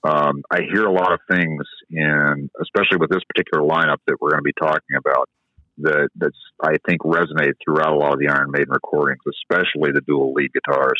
um, 0.07 0.41
I 0.49 0.61
hear 0.61 0.85
a 0.85 0.91
lot 0.91 1.11
of 1.11 1.19
things 1.29 1.63
and 1.91 2.49
especially 2.61 2.97
with 2.97 3.09
this 3.09 3.23
particular 3.27 3.63
lineup 3.67 3.97
that 4.07 4.17
we're 4.21 4.31
going 4.31 4.39
to 4.39 4.43
be 4.43 4.53
talking 4.53 4.95
about, 4.97 5.29
that 5.79 6.09
that's 6.15 6.37
I 6.63 6.75
think 6.87 7.01
resonate 7.01 7.53
throughout 7.63 7.93
a 7.93 7.97
lot 7.97 8.13
of 8.13 8.19
the 8.19 8.29
Iron 8.29 8.51
Maiden 8.51 8.71
recordings, 8.71 9.21
especially 9.27 9.91
the 9.91 10.01
dual 10.01 10.33
lead 10.33 10.51
guitars. 10.53 10.99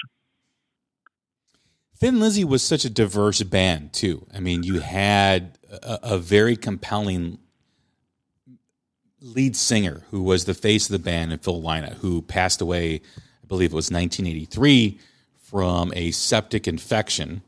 Thin 1.96 2.20
Lizzy 2.20 2.44
was 2.44 2.62
such 2.62 2.86
a 2.86 2.90
diverse 2.90 3.42
band 3.44 3.94
too. 3.94 4.28
I 4.34 4.40
mean, 4.40 4.64
you 4.64 4.82
had 4.82 5.58
a, 5.72 6.00
a 6.04 6.18
very 6.20 6.56
compelling 6.56 7.40
lead 9.22 9.56
singer 9.56 10.04
who 10.12 10.22
was 10.22 10.46
the 10.46 10.54
face 10.54 10.86
of 10.86 10.92
the 10.92 11.00
band, 11.00 11.32
and 11.32 11.42
Phil 11.42 11.62
Lynott, 11.62 11.96
who 11.96 12.22
passed 12.22 12.62
away, 12.62 12.96
I 12.96 13.48
believe 13.48 13.72
it 13.72 13.76
was 13.76 13.90
1983, 13.90 15.00
from 15.40 15.92
a 15.96 16.12
septic 16.12 16.68
infection 16.68 17.42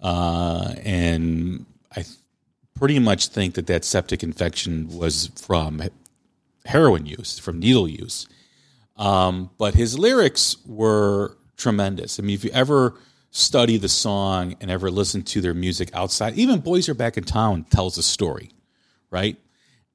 uh, 0.00 0.74
and 0.84 1.66
I 1.94 2.04
pretty 2.74 2.98
much 2.98 3.28
think 3.28 3.54
that 3.54 3.66
that 3.66 3.84
septic 3.84 4.22
infection 4.22 4.88
was 4.88 5.28
from 5.36 5.82
heroin 6.64 7.06
use, 7.06 7.38
from 7.38 7.58
needle 7.58 7.88
use. 7.88 8.26
Um, 8.96 9.50
but 9.58 9.74
his 9.74 9.98
lyrics 9.98 10.56
were 10.66 11.36
tremendous. 11.56 12.18
I 12.18 12.22
mean, 12.22 12.34
if 12.34 12.44
you 12.44 12.50
ever 12.52 12.94
study 13.30 13.76
the 13.76 13.88
song 13.88 14.56
and 14.60 14.70
ever 14.70 14.90
listen 14.90 15.22
to 15.22 15.40
their 15.40 15.54
music 15.54 15.90
outside, 15.94 16.34
even 16.34 16.60
Boys 16.60 16.88
Are 16.88 16.94
Back 16.94 17.16
in 17.16 17.24
Town 17.24 17.64
tells 17.64 17.96
a 17.96 18.02
story, 18.02 18.50
right? 19.10 19.36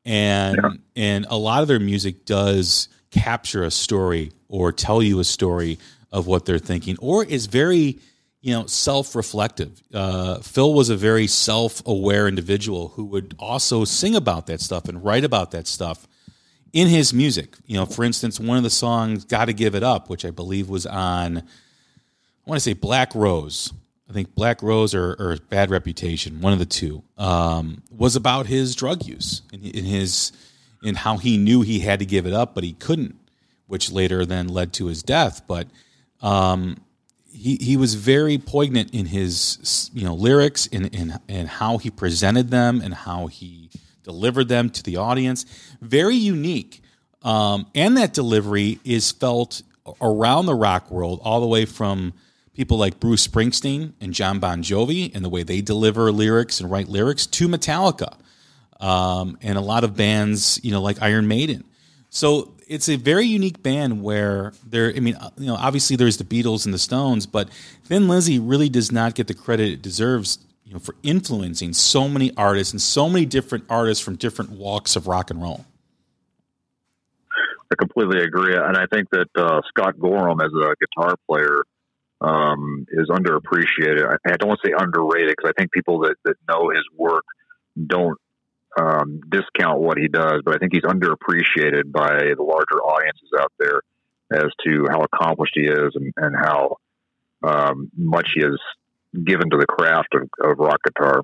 And 0.06 0.58
yeah. 0.62 0.70
and 0.96 1.26
a 1.30 1.38
lot 1.38 1.62
of 1.62 1.68
their 1.68 1.80
music 1.80 2.26
does 2.26 2.90
capture 3.12 3.64
a 3.64 3.72
story 3.72 4.32
or 4.48 4.72
tell 4.72 5.02
you 5.02 5.20
a 5.20 5.24
story 5.24 5.80
of 6.12 6.28
what 6.28 6.46
they're 6.46 6.60
thinking, 6.60 6.96
or 7.00 7.26
is 7.26 7.48
very 7.48 8.00
you 8.46 8.54
know, 8.54 8.68
self-reflective. 8.68 9.82
Uh, 9.92 10.38
Phil 10.38 10.72
was 10.72 10.90
a 10.90 10.96
very 10.96 11.26
self-aware 11.26 12.28
individual 12.28 12.90
who 12.90 13.04
would 13.06 13.34
also 13.40 13.86
sing 13.86 14.16
about 14.16 14.46
that 14.46 14.62
stuff 14.62 14.88
and 14.88 15.04
write 15.04 15.24
about 15.24 15.50
that 15.50 15.66
stuff 15.66 16.08
in 16.72 16.88
his 16.88 17.12
music. 17.12 17.56
You 17.66 17.78
know, 17.78 17.88
for 17.88 18.04
instance, 18.04 18.40
one 18.40 18.58
of 18.58 18.62
the 18.62 18.70
songs 18.70 19.26
"Got 19.26 19.46
to 19.46 19.54
Give 19.54 19.74
It 19.74 19.82
Up," 19.82 20.12
which 20.12 20.26
I 20.26 20.30
believe 20.30 20.70
was 20.70 20.86
on, 20.86 21.40
I 21.40 21.42
want 22.46 22.58
to 22.58 22.60
say 22.60 22.74
Black 22.74 23.16
Rose. 23.16 23.74
I 24.08 24.14
think 24.14 24.36
Black 24.36 24.62
Rose 24.62 24.94
or, 24.94 25.16
or 25.18 25.38
Bad 25.50 25.72
Reputation, 25.72 26.40
one 26.40 26.54
of 26.54 26.60
the 26.60 26.68
two, 26.68 27.02
um, 27.18 27.82
was 27.90 28.16
about 28.16 28.46
his 28.46 28.76
drug 28.76 29.08
use 29.08 29.42
and 29.52 29.66
in 29.66 29.86
his 29.86 30.32
in 30.84 30.94
how 30.94 31.18
he 31.18 31.40
knew 31.40 31.64
he 31.64 31.80
had 31.80 31.98
to 31.98 32.06
give 32.06 32.28
it 32.28 32.34
up, 32.34 32.54
but 32.54 32.64
he 32.64 32.74
couldn't, 32.74 33.16
which 33.66 33.92
later 33.92 34.24
then 34.24 34.48
led 34.48 34.72
to 34.74 34.86
his 34.86 35.02
death. 35.02 35.42
But 35.48 35.68
um, 36.22 36.85
he, 37.36 37.58
he 37.62 37.78
was 37.78 37.96
very 37.96 38.38
poignant 38.38 38.94
in 38.94 39.08
his 39.08 39.90
you 39.94 40.06
know 40.06 40.16
lyrics 40.16 40.68
and 40.72 40.88
in, 40.96 41.20
in 41.28 41.48
how 41.48 41.78
he 41.78 41.90
presented 41.90 42.50
them 42.50 42.82
and 42.82 42.94
how 42.94 43.28
he 43.28 43.70
delivered 44.04 44.48
them 44.48 44.70
to 44.70 44.84
the 44.84 44.98
audience. 44.98 45.46
Very 45.82 46.16
unique. 46.16 46.82
Um, 47.24 47.66
and 47.74 47.98
that 47.98 48.14
delivery 48.14 48.80
is 48.84 49.12
felt 49.12 49.64
around 50.00 50.46
the 50.46 50.56
rock 50.56 50.92
world, 50.92 51.20
all 51.24 51.42
the 51.42 51.48
way 51.48 51.66
from 51.66 52.14
people 52.54 52.78
like 52.78 53.00
Bruce 53.00 53.28
Springsteen 53.28 53.94
and 54.00 54.14
Jon 54.14 54.40
Bon 54.40 54.64
Jovi 54.64 55.14
and 55.14 55.26
the 55.26 55.30
way 55.30 55.44
they 55.44 55.62
deliver 55.62 56.12
lyrics 56.12 56.60
and 56.60 56.72
write 56.72 56.88
lyrics 56.88 57.26
to 57.28 57.48
Metallica. 57.48 58.16
Um, 58.80 59.38
and 59.42 59.58
a 59.58 59.62
lot 59.62 59.84
of 59.84 59.96
bands, 59.96 60.60
you 60.64 60.72
know, 60.72 60.82
like 60.82 61.02
Iron 61.02 61.28
Maiden. 61.28 61.64
So 62.10 62.54
it's 62.68 62.90
a 62.90 62.96
very 62.96 63.26
unique 63.26 63.62
band 63.62 64.02
where 64.04 64.54
there. 64.66 64.94
I 64.96 65.00
mean, 65.00 65.16
uh, 65.16 65.30
you 65.38 65.48
know, 65.48 65.56
obviously 65.56 65.96
there's 65.96 66.18
the 66.18 66.24
Beatles 66.24 66.66
and 66.66 66.74
the 66.74 66.80
Stones, 66.80 67.26
but 67.26 67.50
Thin 67.84 68.08
Lizzy 68.08 68.40
really 68.40 68.70
does 68.70 68.92
not 68.92 69.16
get 69.16 69.28
the 69.28 69.34
credit 69.34 69.72
it 69.72 69.82
deserves. 69.82 70.40
You 70.64 70.74
know, 70.74 70.80
for 70.80 70.96
influencing 71.04 71.74
so 71.74 72.10
many 72.10 72.36
artists 72.36 72.74
and 72.74 72.82
so 72.82 73.08
many 73.08 73.28
different 73.28 73.66
artists 73.70 74.04
from 74.04 74.16
different 74.16 74.50
walks 74.50 74.96
of 74.96 75.06
rock 75.06 75.30
and 75.30 75.40
roll. 75.40 75.64
I 77.72 77.76
completely 77.76 78.24
agree, 78.24 78.56
and 78.56 78.76
I 78.76 78.88
think 78.88 79.10
that 79.12 79.28
uh, 79.36 79.62
Scott 79.68 80.00
Gorham 80.00 80.42
as 80.42 80.52
a 80.52 80.74
guitar 80.80 81.16
player 81.28 81.64
um, 82.22 82.86
is 82.90 83.10
underappreciated. 83.10 84.18
I, 84.26 84.38
don't 84.38 84.48
want 84.48 84.60
to 84.64 84.70
say 84.70 84.74
underrated 84.78 85.36
because 85.38 85.52
I 85.56 85.60
think 85.60 85.72
people 85.72 86.00
that, 86.00 86.16
that 86.26 86.36
know 86.50 86.70
his 86.70 86.84
work 86.96 87.26
don't 87.86 88.18
um, 88.80 89.22
discount 89.30 89.80
what 89.80 89.98
he 89.98 90.08
does, 90.08 90.42
but 90.44 90.56
I 90.56 90.58
think 90.58 90.74
he's 90.74 90.84
underappreciated 90.84 91.92
by 91.92 92.34
the 92.36 92.44
larger 92.44 92.82
audiences 92.84 93.30
out 93.40 93.52
there 93.60 93.82
as 94.32 94.52
to 94.66 94.88
how 94.90 95.02
accomplished 95.02 95.54
he 95.56 95.66
is 95.66 95.92
and, 95.96 96.14
and 96.18 96.36
how 96.36 96.78
um, 97.44 97.92
much 97.96 98.30
he 98.34 98.42
has 98.42 98.58
given 99.24 99.50
to 99.50 99.58
the 99.58 99.68
craft 99.68 100.10
of, 100.14 100.30
of 100.44 100.58
rock 100.58 100.80
guitar. 100.84 101.22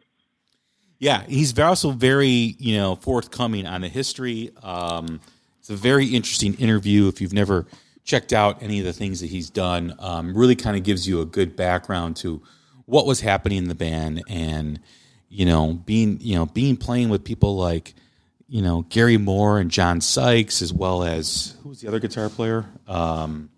Yeah, 0.99 1.23
he's 1.27 1.57
also 1.57 1.91
very 1.91 2.55
you 2.59 2.77
know 2.77 2.95
forthcoming 2.95 3.65
on 3.65 3.81
the 3.81 3.89
history. 3.89 4.51
Um, 4.61 5.19
it's 5.59 5.69
a 5.69 5.75
very 5.75 6.07
interesting 6.07 6.53
interview. 6.55 7.07
If 7.07 7.21
you've 7.21 7.33
never 7.33 7.65
checked 8.03 8.33
out 8.33 8.61
any 8.61 8.79
of 8.79 8.85
the 8.85 8.93
things 8.93 9.19
that 9.21 9.27
he's 9.27 9.49
done, 9.49 9.95
um, 9.99 10.35
really 10.35 10.55
kind 10.55 10.77
of 10.77 10.83
gives 10.83 11.07
you 11.07 11.21
a 11.21 11.25
good 11.25 11.55
background 11.55 12.15
to 12.17 12.41
what 12.85 13.05
was 13.05 13.21
happening 13.21 13.57
in 13.57 13.67
the 13.67 13.75
band 13.75 14.23
and 14.27 14.79
you 15.31 15.45
know, 15.45 15.73
being 15.85 16.19
you 16.21 16.35
know 16.35 16.45
being 16.45 16.75
playing 16.75 17.09
with 17.09 17.23
people 17.23 17.55
like 17.55 17.93
you 18.47 18.61
know 18.61 18.85
Gary 18.89 19.17
Moore 19.17 19.59
and 19.59 19.71
John 19.71 20.01
Sykes, 20.01 20.61
as 20.61 20.73
well 20.73 21.03
as 21.03 21.55
who 21.63 21.69
was 21.69 21.81
the 21.81 21.87
other 21.87 21.99
guitar 21.99 22.29
player? 22.29 22.65
Um, 22.87 23.49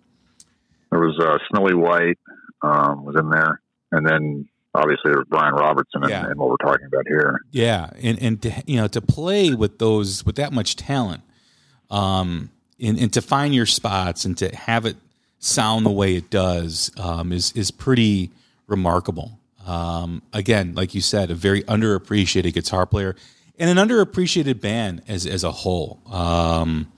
there 0.92 1.00
was 1.00 1.20
uh, 1.20 1.39
Snowy 1.50 1.74
White 1.74 2.20
um, 2.62 3.03
was 3.03 3.15
in 3.18 3.30
there, 3.30 3.60
and 3.92 4.08
then 4.08 4.48
obviously 4.75 5.12
there 5.12 5.18
was 5.18 5.27
Brian 5.27 5.56
Robertson 5.56 6.03
and, 6.03 6.12
yeah. 6.12 6.27
and, 6.27 6.39
what 6.39 6.50
we're 6.50 6.58
talking 6.58 6.86
about 6.86 7.08
here. 7.08 7.42
Yeah, 7.51 7.89
and 8.01 8.22
and 8.22 8.42
to, 8.44 8.63
you 8.68 8.77
know 8.77 8.88
to 8.88 9.01
play 9.01 9.56
with 9.56 9.80
those 9.80 10.24
with 10.25 10.36
that 10.36 10.53
much 10.53 10.75
talent, 10.75 11.24
um, 11.89 12.51
and, 12.80 13.00
and 13.00 13.12
to 13.13 13.22
find 13.22 13.56
your 13.56 13.65
spots 13.65 14.25
and 14.25 14.38
to 14.38 14.56
have 14.56 14.86
it 14.86 14.96
sound 15.39 15.88
the 15.88 15.92
way 15.92 16.15
it 16.15 16.30
does 16.30 16.92
um, 16.98 17.32
is 17.32 17.51
is 17.53 17.72
pretty 17.72 18.30
remarkable. 18.68 19.39
Um, 19.65 20.22
again, 20.34 20.74
like 20.75 20.93
you 20.93 21.01
said, 21.01 21.32
a 21.32 21.36
very 21.36 21.63
underappreciated 21.63 22.53
guitar 22.53 22.86
player 22.86 23.15
and 23.58 23.77
an 23.77 23.88
underappreciated 23.88 24.60
band 24.60 25.03
as 25.08 25.25
as 25.25 25.43
a 25.43 25.51
whole. 25.51 26.01
Um, 26.12 26.91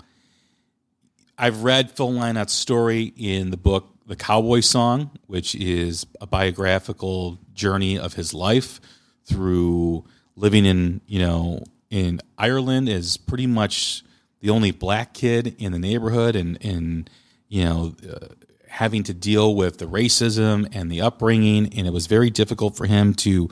I've 1.38 1.64
read 1.64 1.92
Phil 1.92 2.12
Lynott's 2.12 2.54
story 2.54 3.14
in 3.18 3.52
the 3.52 3.58
book 3.58 3.88
The 4.08 4.16
Cowboy 4.16 4.62
Song, 4.62 5.12
which 5.28 5.54
is 5.54 6.08
a 6.22 6.26
biographical 6.26 7.40
journey 7.54 8.00
of 8.00 8.14
his 8.14 8.34
life 8.34 8.80
through 9.26 10.06
living 10.36 10.66
in 10.66 11.02
you 11.08 11.20
know 11.20 11.64
in 11.90 12.22
Ireland 12.38 12.90
as 12.90 13.18
pretty 13.18 13.48
much 13.48 14.04
the 14.42 14.50
only 14.50 14.72
black 14.72 15.14
kid 15.14 15.56
in 15.60 15.72
the 15.72 15.80
neighborhood 15.80 16.36
and 16.36 16.58
and 16.64 17.10
you 17.48 17.64
know 17.64 17.96
uh, 18.10 18.28
having 18.76 19.04
to 19.04 19.14
deal 19.14 19.56
with 19.56 19.78
the 19.78 19.86
racism 19.86 20.68
and 20.76 20.92
the 20.92 21.00
upbringing, 21.00 21.74
and 21.78 21.88
it 21.88 21.94
was 21.94 22.08
very 22.08 22.30
difficult 22.30 22.76
for 22.76 22.86
him 22.86 23.14
to 23.14 23.50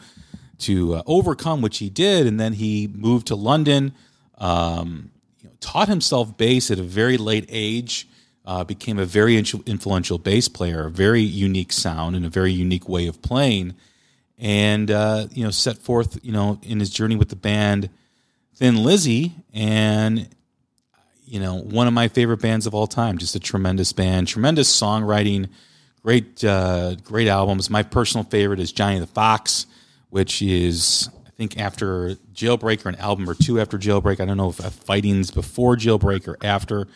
to 0.59 0.95
uh, 0.95 1.03
overcome, 1.07 1.61
which 1.61 1.77
he 1.77 1.89
did. 1.89 2.27
And 2.27 2.37
then 2.39 2.53
he 2.53 2.89
moved 2.93 3.27
to 3.27 3.35
London, 3.35 3.93
um, 4.37 5.11
you 5.41 5.47
know, 5.47 5.55
taught 5.61 5.87
himself 5.87 6.35
bass 6.37 6.69
at 6.71 6.77
a 6.77 6.83
very 6.83 7.17
late 7.17 7.45
age. 7.47 8.07
Uh, 8.45 8.65
became 8.65 8.99
a 8.99 9.05
very 9.05 9.37
influential 9.37 10.17
bass 10.17 10.49
player, 10.49 10.87
a 10.87 10.91
very 10.91 11.21
unique 11.21 11.71
sound 11.71 12.13
and 12.17 12.25
a 12.25 12.29
very 12.29 12.51
unique 12.51 12.89
way 12.89 13.07
of 13.07 13.21
playing, 13.21 13.73
and 14.37 14.91
uh, 14.91 15.27
you 15.31 15.45
know 15.45 15.51
set 15.51 15.77
forth 15.77 16.19
you 16.21 16.33
know 16.33 16.59
in 16.63 16.81
his 16.81 16.89
journey 16.89 17.15
with 17.15 17.29
the 17.29 17.37
band 17.37 17.89
Thin 18.55 18.83
Lizzy, 18.83 19.31
and 19.53 20.27
you 21.33 21.39
know 21.39 21.55
one 21.55 21.87
of 21.87 21.93
my 21.93 22.09
favorite 22.09 22.41
bands 22.41 22.67
of 22.67 22.75
all 22.75 22.85
time. 22.85 23.17
Just 23.17 23.35
a 23.35 23.39
tremendous 23.39 23.91
band, 23.91 24.27
tremendous 24.27 24.69
songwriting, 24.71 25.49
great 26.03 26.43
uh, 26.43 26.93
great 27.03 27.27
albums. 27.27 27.71
My 27.71 27.81
personal 27.81 28.23
favorite 28.23 28.59
is 28.59 28.71
Johnny 28.71 28.99
the 28.99 29.07
Fox, 29.07 29.65
which 30.11 30.43
is 30.43 31.09
I 31.25 31.31
think 31.31 31.57
after 31.57 32.17
Jailbreak 32.35 32.85
or 32.85 32.89
an 32.89 32.97
album 32.97 33.27
or 33.27 33.33
two 33.33 33.59
after 33.59 33.79
Jailbreak. 33.79 34.19
I 34.19 34.25
don't 34.25 34.37
know 34.37 34.49
if 34.49 34.57
Fighting's 34.57 35.31
before 35.31 35.75
Jailbreak 35.75 36.27
or 36.27 36.37
after, 36.45 36.87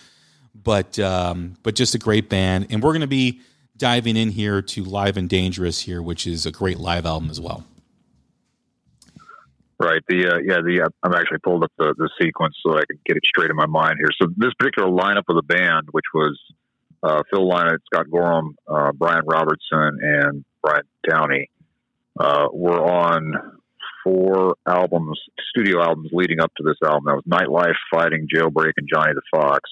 but 0.53 0.99
um, 0.99 1.55
but 1.63 1.73
just 1.73 1.95
a 1.95 1.99
great 1.99 2.29
band. 2.29 2.67
And 2.69 2.83
we're 2.83 2.91
going 2.91 3.01
to 3.01 3.07
be 3.07 3.41
diving 3.75 4.15
in 4.15 4.29
here 4.29 4.61
to 4.61 4.83
Live 4.83 5.17
and 5.17 5.27
Dangerous 5.27 5.79
here, 5.79 6.03
which 6.03 6.27
is 6.27 6.45
a 6.45 6.51
great 6.51 6.77
live 6.77 7.07
album 7.07 7.31
as 7.31 7.41
well. 7.41 7.63
Right. 9.79 10.01
The 10.07 10.27
uh, 10.27 10.37
yeah. 10.43 10.61
The 10.61 10.85
uh, 10.85 10.89
I'm 11.03 11.13
actually 11.13 11.37
pulled 11.39 11.63
up 11.63 11.71
the, 11.77 11.93
the 11.97 12.09
sequence 12.19 12.55
so 12.65 12.73
I 12.73 12.81
can 12.89 12.99
get 13.05 13.15
it 13.17 13.23
straight 13.25 13.51
in 13.51 13.55
my 13.55 13.67
mind 13.67 13.97
here. 13.99 14.09
So 14.19 14.27
this 14.35 14.53
particular 14.57 14.89
lineup 14.89 15.29
of 15.29 15.35
the 15.35 15.43
band, 15.43 15.89
which 15.91 16.05
was 16.15 16.39
uh, 17.03 17.21
Phil 17.29 17.47
Lynott, 17.47 17.77
Scott 17.85 18.09
Gorham, 18.09 18.55
uh, 18.67 18.91
Brian 18.93 19.23
Robertson, 19.25 19.99
and 20.01 20.45
Brian 20.63 20.83
Downey, 21.07 21.51
uh, 22.19 22.47
were 22.51 22.83
on 22.83 23.33
four 24.03 24.55
albums, 24.67 25.19
studio 25.49 25.81
albums 25.81 26.09
leading 26.11 26.39
up 26.39 26.51
to 26.57 26.63
this 26.63 26.77
album. 26.83 27.03
That 27.05 27.15
was 27.15 27.25
Nightlife, 27.25 27.75
Fighting, 27.91 28.27
Jailbreak, 28.33 28.73
and 28.77 28.87
Johnny 28.91 29.13
the 29.13 29.21
Fox. 29.31 29.69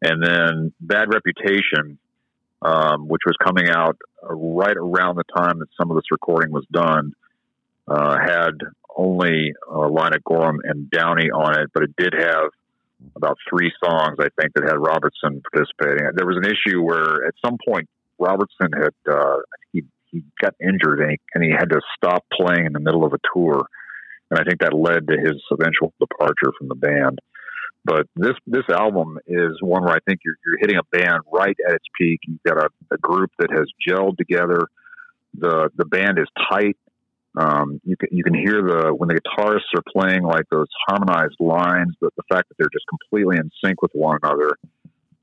And 0.00 0.22
then 0.22 0.72
Bad 0.80 1.12
Reputation, 1.12 1.98
um, 2.62 3.08
which 3.08 3.22
was 3.26 3.34
coming 3.44 3.68
out 3.68 3.96
right 4.22 4.76
around 4.76 5.16
the 5.16 5.24
time 5.36 5.58
that 5.58 5.68
some 5.78 5.90
of 5.90 5.96
this 5.96 6.10
recording 6.10 6.52
was 6.52 6.64
done, 6.72 7.12
uh, 7.88 8.16
had 8.18 8.52
only 8.98 9.54
uh, 9.70 9.88
Lynott 9.88 10.22
Gorham 10.24 10.60
and 10.64 10.90
Downey 10.90 11.30
on 11.30 11.58
it, 11.58 11.70
but 11.72 11.84
it 11.84 11.94
did 11.96 12.12
have 12.18 12.50
about 13.14 13.38
three 13.48 13.72
songs, 13.82 14.16
I 14.20 14.28
think, 14.40 14.54
that 14.54 14.64
had 14.64 14.76
Robertson 14.76 15.40
participating. 15.50 16.10
There 16.16 16.26
was 16.26 16.36
an 16.36 16.50
issue 16.50 16.82
where 16.82 17.26
at 17.26 17.34
some 17.44 17.56
point 17.66 17.88
Robertson 18.18 18.72
had 18.74 18.94
uh, 19.10 19.38
he 19.72 19.84
he 20.10 20.24
got 20.42 20.54
injured 20.60 21.00
and 21.00 21.12
he, 21.12 21.18
and 21.34 21.44
he 21.44 21.50
had 21.50 21.70
to 21.70 21.80
stop 21.96 22.24
playing 22.32 22.66
in 22.66 22.72
the 22.72 22.80
middle 22.80 23.04
of 23.04 23.12
a 23.12 23.18
tour. 23.32 23.62
And 24.30 24.40
I 24.40 24.44
think 24.44 24.60
that 24.60 24.74
led 24.74 25.06
to 25.08 25.16
his 25.16 25.40
eventual 25.50 25.92
departure 26.00 26.52
from 26.58 26.68
the 26.68 26.74
band. 26.74 27.20
But 27.84 28.06
this 28.16 28.34
this 28.46 28.68
album 28.68 29.18
is 29.26 29.52
one 29.60 29.84
where 29.84 29.94
I 29.94 30.00
think 30.06 30.20
you're, 30.24 30.36
you're 30.44 30.58
hitting 30.60 30.76
a 30.76 30.96
band 30.96 31.20
right 31.32 31.56
at 31.66 31.74
its 31.74 31.84
peak. 31.98 32.20
You've 32.26 32.42
got 32.42 32.58
a, 32.58 32.68
a 32.92 32.98
group 32.98 33.30
that 33.38 33.50
has 33.50 33.66
gelled 33.88 34.16
together. 34.18 34.66
The 35.38 35.70
the 35.76 35.84
band 35.84 36.18
is 36.18 36.26
tight. 36.50 36.76
Um, 37.36 37.80
you 37.84 37.96
can 37.96 38.08
you 38.10 38.24
can 38.24 38.34
hear 38.34 38.62
the 38.62 38.94
when 38.94 39.08
the 39.08 39.20
guitarists 39.20 39.76
are 39.76 39.82
playing 39.92 40.22
like 40.22 40.44
those 40.50 40.66
harmonized 40.88 41.36
lines. 41.38 41.94
But 42.00 42.14
the 42.16 42.22
fact 42.28 42.48
that 42.48 42.54
they're 42.58 42.70
just 42.72 42.86
completely 42.88 43.36
in 43.36 43.50
sync 43.62 43.82
with 43.82 43.92
one 43.92 44.18
another 44.22 44.56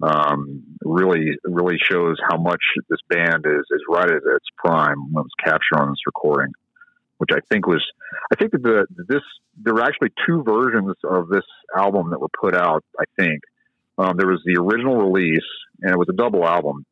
um, 0.02 0.64
really 0.84 1.32
really 1.44 1.78
shows 1.78 2.18
how 2.30 2.38
much 2.38 2.62
this 2.90 3.00
band 3.10 3.46
is 3.46 3.66
is 3.72 3.82
right 3.90 4.10
at 4.10 4.18
its 4.18 4.46
prime 4.58 4.98
when 5.12 5.22
it 5.22 5.28
was 5.28 5.44
captured 5.44 5.80
on 5.80 5.90
this 5.90 6.06
recording, 6.06 6.54
which 7.18 7.32
I 7.34 7.40
think 7.52 7.68
was 7.68 7.84
I 8.32 8.36
think 8.36 8.52
that 8.52 8.64
the 8.64 8.86
this 9.08 9.24
there 9.58 9.74
were 9.74 9.84
actually 9.84 10.12
two 10.28 10.44
versions 10.44 10.96
of 11.04 11.28
this 11.30 11.46
album 11.76 12.12
that 12.12 12.20
were 12.20 12.30
put 12.40 12.56
out. 12.56 12.84
I 13.00 13.06
think 13.18 13.42
um, 13.98 14.18
there 14.18 14.28
was 14.28 14.42
the 14.46 14.62
original 14.62 14.98
release 14.98 15.48
and 15.82 15.92
it 15.92 15.98
was 15.98 16.08
a 16.10 16.16
double 16.16 16.46
album, 16.46 16.86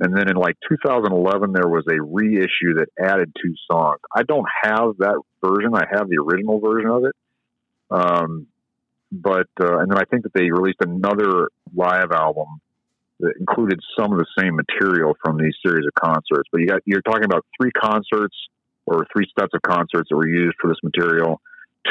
and 0.00 0.16
then 0.16 0.28
in 0.28 0.36
like 0.36 0.56
2011 0.68 1.52
there 1.52 1.68
was 1.68 1.84
a 1.88 2.00
reissue 2.00 2.74
that 2.76 2.86
added 3.00 3.32
two 3.42 3.54
songs. 3.70 3.98
I 4.14 4.22
don't 4.22 4.46
have 4.62 4.96
that 4.98 5.20
version. 5.44 5.74
I 5.74 5.86
have 5.90 6.08
the 6.08 6.18
original 6.18 6.60
version 6.60 6.90
of 6.90 7.04
it. 7.04 7.14
Um, 7.90 8.46
but 9.10 9.48
uh, 9.60 9.78
and 9.78 9.90
then 9.90 9.98
I 9.98 10.04
think 10.04 10.24
that 10.24 10.34
they 10.34 10.50
released 10.50 10.80
another 10.80 11.48
live 11.74 12.12
album 12.12 12.46
that 13.20 13.32
included 13.40 13.80
some 13.98 14.12
of 14.12 14.18
the 14.18 14.26
same 14.38 14.54
material 14.54 15.16
from 15.24 15.38
these 15.38 15.54
series 15.64 15.86
of 15.86 15.94
concerts. 15.94 16.48
But 16.52 16.60
you 16.60 16.66
got 16.66 16.82
you're 16.84 17.02
talking 17.02 17.24
about 17.24 17.44
three 17.60 17.72
concerts 17.72 18.36
or 18.86 19.06
three 19.12 19.26
sets 19.38 19.52
of 19.54 19.62
concerts 19.62 20.08
that 20.10 20.16
were 20.16 20.28
used 20.28 20.56
for 20.60 20.68
this 20.68 20.78
material. 20.82 21.40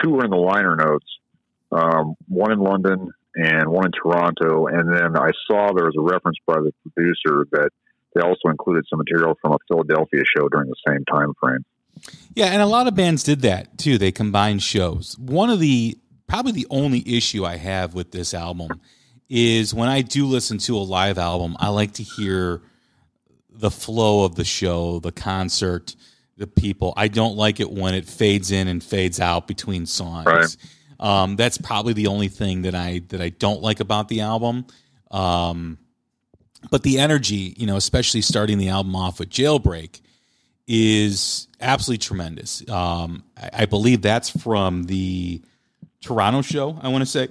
Two 0.02 0.12
were 0.12 0.26
in 0.26 0.32
the 0.32 0.38
liner 0.38 0.76
notes, 0.76 1.08
um, 1.72 2.16
one 2.28 2.52
in 2.52 2.60
London 2.60 3.12
and 3.36 3.70
one 3.70 3.86
in 3.86 3.92
Toronto. 3.92 4.68
And 4.68 4.92
then 4.92 5.18
I 5.18 5.32
saw 5.48 5.74
there 5.74 5.86
was 5.86 5.96
a 5.98 6.02
reference 6.02 6.38
by 6.46 6.56
the 6.56 6.74
producer 6.84 7.48
that 7.52 7.70
they 8.18 8.26
also 8.26 8.50
included 8.50 8.86
some 8.90 9.00
material 9.00 9.38
from 9.42 9.54
a 9.54 9.58
Philadelphia 9.68 10.24
show 10.26 10.50
during 10.50 10.70
the 10.70 10.76
same 10.88 11.06
time 11.06 11.34
frame. 11.40 11.64
Yeah, 12.36 12.48
and 12.48 12.62
a 12.62 12.66
lot 12.66 12.88
of 12.88 12.96
bands 12.96 13.24
did 13.24 13.42
that 13.42 13.78
too. 13.78 13.98
They 13.98 14.12
combined 14.12 14.64
shows. 14.64 15.18
One 15.18 15.50
of 15.50 15.60
the 15.60 15.98
probably 16.28 16.52
the 16.52 16.68
only 16.70 17.04
issue 17.06 17.46
I 17.46 17.58
have 17.58 17.94
with 17.94 18.12
this 18.12 18.34
album 18.34 18.82
is 19.30 19.74
when 19.74 19.90
I 19.90 20.02
do 20.02 20.26
listen 20.26 20.58
to 20.60 20.78
a 20.78 20.80
live 20.80 21.18
album, 21.18 21.56
I 21.60 21.70
like 21.70 21.94
to 21.94 22.04
hear 22.04 22.62
the 23.50 23.72
flow 23.72 24.24
of 24.24 24.36
the 24.36 24.46
show, 24.46 25.00
the 25.00 25.12
concert, 25.12 25.96
the 26.38 26.48
people. 26.48 26.94
I 26.96 27.08
don't 27.08 27.36
like 27.36 27.60
it 27.60 27.72
when 27.72 27.94
it 27.96 28.06
fades 28.06 28.52
in 28.52 28.68
and 28.68 28.84
fades 28.84 29.20
out 29.20 29.48
between 29.48 29.86
songs. 29.86 30.26
Right. 30.28 30.58
Um, 31.00 31.36
that's 31.36 31.58
probably 31.58 31.94
the 31.94 32.08
only 32.08 32.28
thing 32.28 32.64
that 32.64 32.76
I 32.76 33.02
that 33.10 33.22
I 33.22 33.30
don't 33.30 33.62
like 33.62 33.80
about 33.80 34.08
the 34.08 34.22
album. 34.22 34.66
Um, 35.12 35.78
but 36.70 36.84
the 36.84 37.00
energy, 37.00 37.54
you 37.58 37.68
know, 37.68 37.76
especially 37.76 38.22
starting 38.22 38.58
the 38.58 38.70
album 38.70 38.96
off 38.96 39.20
with 39.20 39.30
Jailbreak, 39.30 40.02
is 40.68 41.48
absolutely 41.62 42.00
tremendous. 42.00 42.68
Um, 42.70 43.24
I, 43.38 43.50
I, 43.54 43.66
believe 43.66 44.02
that's 44.02 44.30
from 44.30 44.84
the 44.84 45.42
Toronto 46.02 46.42
show. 46.42 46.78
I 46.82 46.90
want 46.90 47.04
to 47.04 47.06
say. 47.06 47.30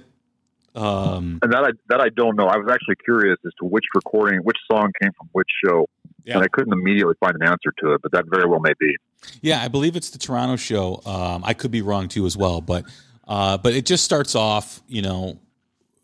Um, 0.75 1.39
and 1.41 1.51
that 1.53 1.63
I 1.63 1.71
that 1.89 2.01
I 2.01 2.09
don't 2.09 2.35
know. 2.35 2.47
I 2.47 2.57
was 2.57 2.67
actually 2.71 2.95
curious 3.03 3.37
as 3.45 3.51
to 3.59 3.65
which 3.65 3.85
recording, 3.95 4.39
which 4.39 4.57
song 4.71 4.91
came 5.01 5.11
from 5.17 5.27
which 5.31 5.47
show, 5.65 5.87
yeah. 6.23 6.35
and 6.35 6.43
I 6.43 6.47
couldn't 6.47 6.73
immediately 6.73 7.15
find 7.19 7.35
an 7.35 7.43
answer 7.43 7.73
to 7.83 7.93
it. 7.93 8.01
But 8.03 8.11
that 8.11 8.25
very 8.27 8.47
well 8.47 8.59
may 8.59 8.73
be. 8.79 8.95
Yeah, 9.41 9.61
I 9.61 9.69
believe 9.69 9.95
it's 9.95 10.11
the 10.11 10.19
Toronto 10.19 10.55
show. 10.55 11.01
Um, 11.05 11.43
I 11.43 11.53
could 11.53 11.71
be 11.71 11.81
wrong 11.81 12.07
too 12.07 12.27
as 12.27 12.37
well, 12.37 12.61
but 12.61 12.85
uh, 13.27 13.57
but 13.57 13.73
it 13.73 13.85
just 13.87 14.03
starts 14.03 14.35
off, 14.35 14.81
you 14.87 15.01
know, 15.01 15.39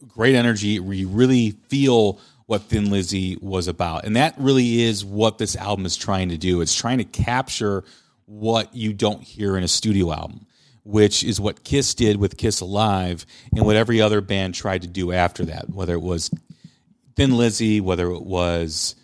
great 0.08 0.36
energy. 0.36 0.80
We 0.80 1.06
really 1.06 1.52
feel 1.68 2.20
what 2.46 2.64
Thin 2.64 2.90
Lizzy 2.90 3.38
was 3.42 3.68
about, 3.68 4.06
and 4.06 4.16
that 4.16 4.36
really 4.38 4.82
is 4.82 5.04
what 5.06 5.38
this 5.38 5.56
album 5.56 5.86
is 5.86 5.96
trying 5.96 6.30
to 6.30 6.38
do. 6.38 6.62
It's 6.62 6.76
trying 6.76 6.98
to 6.98 7.06
capture 7.06 7.84
what 8.26 8.74
you 8.76 8.94
don't 8.94 9.22
hear 9.22 9.58
in 9.58 9.64
a 9.64 9.68
studio 9.68 10.12
album 10.12 10.46
which 10.84 11.24
is 11.24 11.40
what 11.40 11.64
Kiss 11.64 11.94
did 11.94 12.18
with 12.18 12.38
Kiss 12.38 12.60
Alive 12.60 13.26
and 13.56 13.66
what 13.66 13.76
every 13.76 14.02
other 14.02 14.22
band 14.22 14.54
tried 14.54 14.82
to 14.82 14.88
do 14.88 15.12
after 15.12 15.46
that, 15.46 15.70
whether 15.70 15.94
it 15.94 16.02
was 16.02 16.30
Thin 17.16 17.38
Lizzy, 17.38 17.80
whether 17.80 18.12
it 18.12 18.24
was 18.24 18.96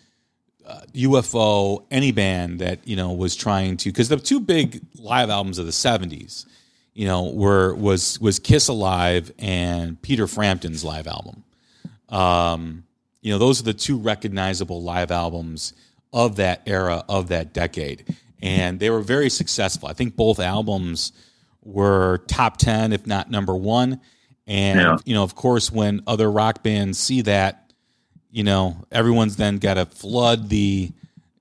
uh, 0.66 0.80
UFO, 0.94 1.84
any 1.90 2.12
band 2.12 2.60
that, 2.60 2.86
you 2.86 2.96
know, 2.96 3.12
was 3.12 3.34
trying 3.34 3.76
to, 3.78 3.90
because 3.90 4.08
the 4.08 4.16
two 4.16 4.40
big 4.40 4.82
live 4.96 5.30
albums 5.30 5.58
of 5.58 5.66
the 5.66 5.72
70s, 5.72 6.44
you 6.92 7.06
know, 7.06 7.30
were, 7.30 7.74
was, 7.74 8.20
was 8.20 8.38
Kiss 8.38 8.68
Alive 8.68 9.32
and 9.38 10.00
Peter 10.02 10.26
Frampton's 10.26 10.84
live 10.84 11.06
album. 11.06 11.44
Um, 12.10 12.84
you 13.22 13.32
know, 13.32 13.38
those 13.38 13.60
are 13.60 13.64
the 13.64 13.74
two 13.74 13.98
recognizable 13.98 14.82
live 14.82 15.10
albums 15.10 15.72
of 16.12 16.36
that 16.36 16.62
era, 16.66 17.04
of 17.08 17.28
that 17.28 17.52
decade. 17.52 18.16
And 18.42 18.80
they 18.80 18.90
were 18.90 19.02
very 19.02 19.30
successful. 19.30 19.88
I 19.88 19.92
think 19.92 20.16
both 20.16 20.40
albums– 20.40 21.12
were 21.62 22.22
top 22.26 22.56
10, 22.56 22.92
if 22.92 23.06
not 23.06 23.30
number 23.30 23.54
one. 23.54 24.00
And, 24.46 24.80
yeah. 24.80 24.96
you 25.04 25.14
know, 25.14 25.22
of 25.22 25.34
course, 25.34 25.70
when 25.70 26.02
other 26.06 26.30
rock 26.30 26.62
bands 26.62 26.98
see 26.98 27.22
that, 27.22 27.72
you 28.30 28.44
know, 28.44 28.84
everyone's 28.90 29.36
then 29.36 29.58
got 29.58 29.74
to 29.74 29.86
flood 29.86 30.48
the, 30.48 30.90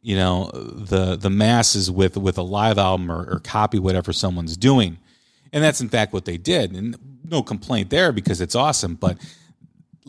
you 0.02 0.16
know, 0.16 0.50
the 0.54 1.16
the 1.16 1.30
masses 1.30 1.92
with 1.92 2.18
with 2.18 2.38
a 2.38 2.44
live 2.44 2.78
album 2.78 3.12
or, 3.12 3.36
or 3.36 3.40
copy 3.40 3.80
whatever 3.80 4.14
someone's 4.14 4.58
doing. 4.58 4.98
And 5.52 5.64
that's 5.64 5.82
in 5.82 5.90
fact 5.90 6.14
what 6.14 6.26
they 6.26 6.38
did. 6.38 6.72
And 6.72 6.96
no 7.24 7.44
complaint 7.44 7.90
there 7.90 8.12
because 8.12 8.42
it's 8.42 8.56
awesome. 8.56 8.96
But 8.96 9.18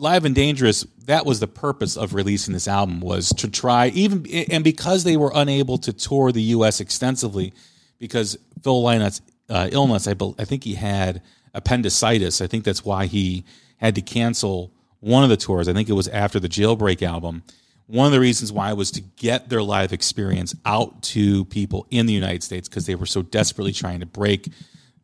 Live 0.01 0.25
and 0.25 0.33
Dangerous, 0.33 0.83
that 1.05 1.27
was 1.27 1.39
the 1.39 1.47
purpose 1.47 1.95
of 1.95 2.15
releasing 2.15 2.55
this 2.55 2.67
album 2.67 3.01
was 3.01 3.29
to 3.33 3.47
try 3.47 3.89
even 3.89 4.25
and 4.49 4.63
because 4.63 5.03
they 5.03 5.15
were 5.15 5.31
unable 5.35 5.77
to 5.77 5.93
tour 5.93 6.31
the 6.31 6.41
US 6.41 6.79
extensively 6.79 7.53
because 7.99 8.35
Phil 8.63 8.81
Lynott's 8.81 9.21
uh, 9.47 9.69
illness. 9.71 10.07
I, 10.07 10.15
be, 10.15 10.33
I 10.39 10.45
think 10.45 10.63
he 10.63 10.73
had 10.73 11.21
appendicitis. 11.53 12.41
I 12.41 12.47
think 12.47 12.63
that's 12.63 12.83
why 12.83 13.05
he 13.05 13.45
had 13.77 13.93
to 13.93 14.01
cancel 14.01 14.73
one 15.01 15.23
of 15.23 15.29
the 15.29 15.37
tours. 15.37 15.67
I 15.67 15.73
think 15.73 15.87
it 15.87 15.93
was 15.93 16.07
after 16.07 16.39
the 16.39 16.49
Jailbreak 16.49 17.03
album. 17.03 17.43
One 17.85 18.07
of 18.07 18.11
the 18.11 18.19
reasons 18.19 18.51
why 18.51 18.73
was 18.73 18.89
to 18.91 19.01
get 19.01 19.49
their 19.49 19.61
live 19.61 19.93
experience 19.93 20.55
out 20.65 21.03
to 21.03 21.45
people 21.45 21.85
in 21.91 22.07
the 22.07 22.13
United 22.13 22.41
States 22.41 22.67
because 22.67 22.87
they 22.87 22.95
were 22.95 23.05
so 23.05 23.21
desperately 23.21 23.71
trying 23.71 23.99
to 23.99 24.07
break, 24.07 24.47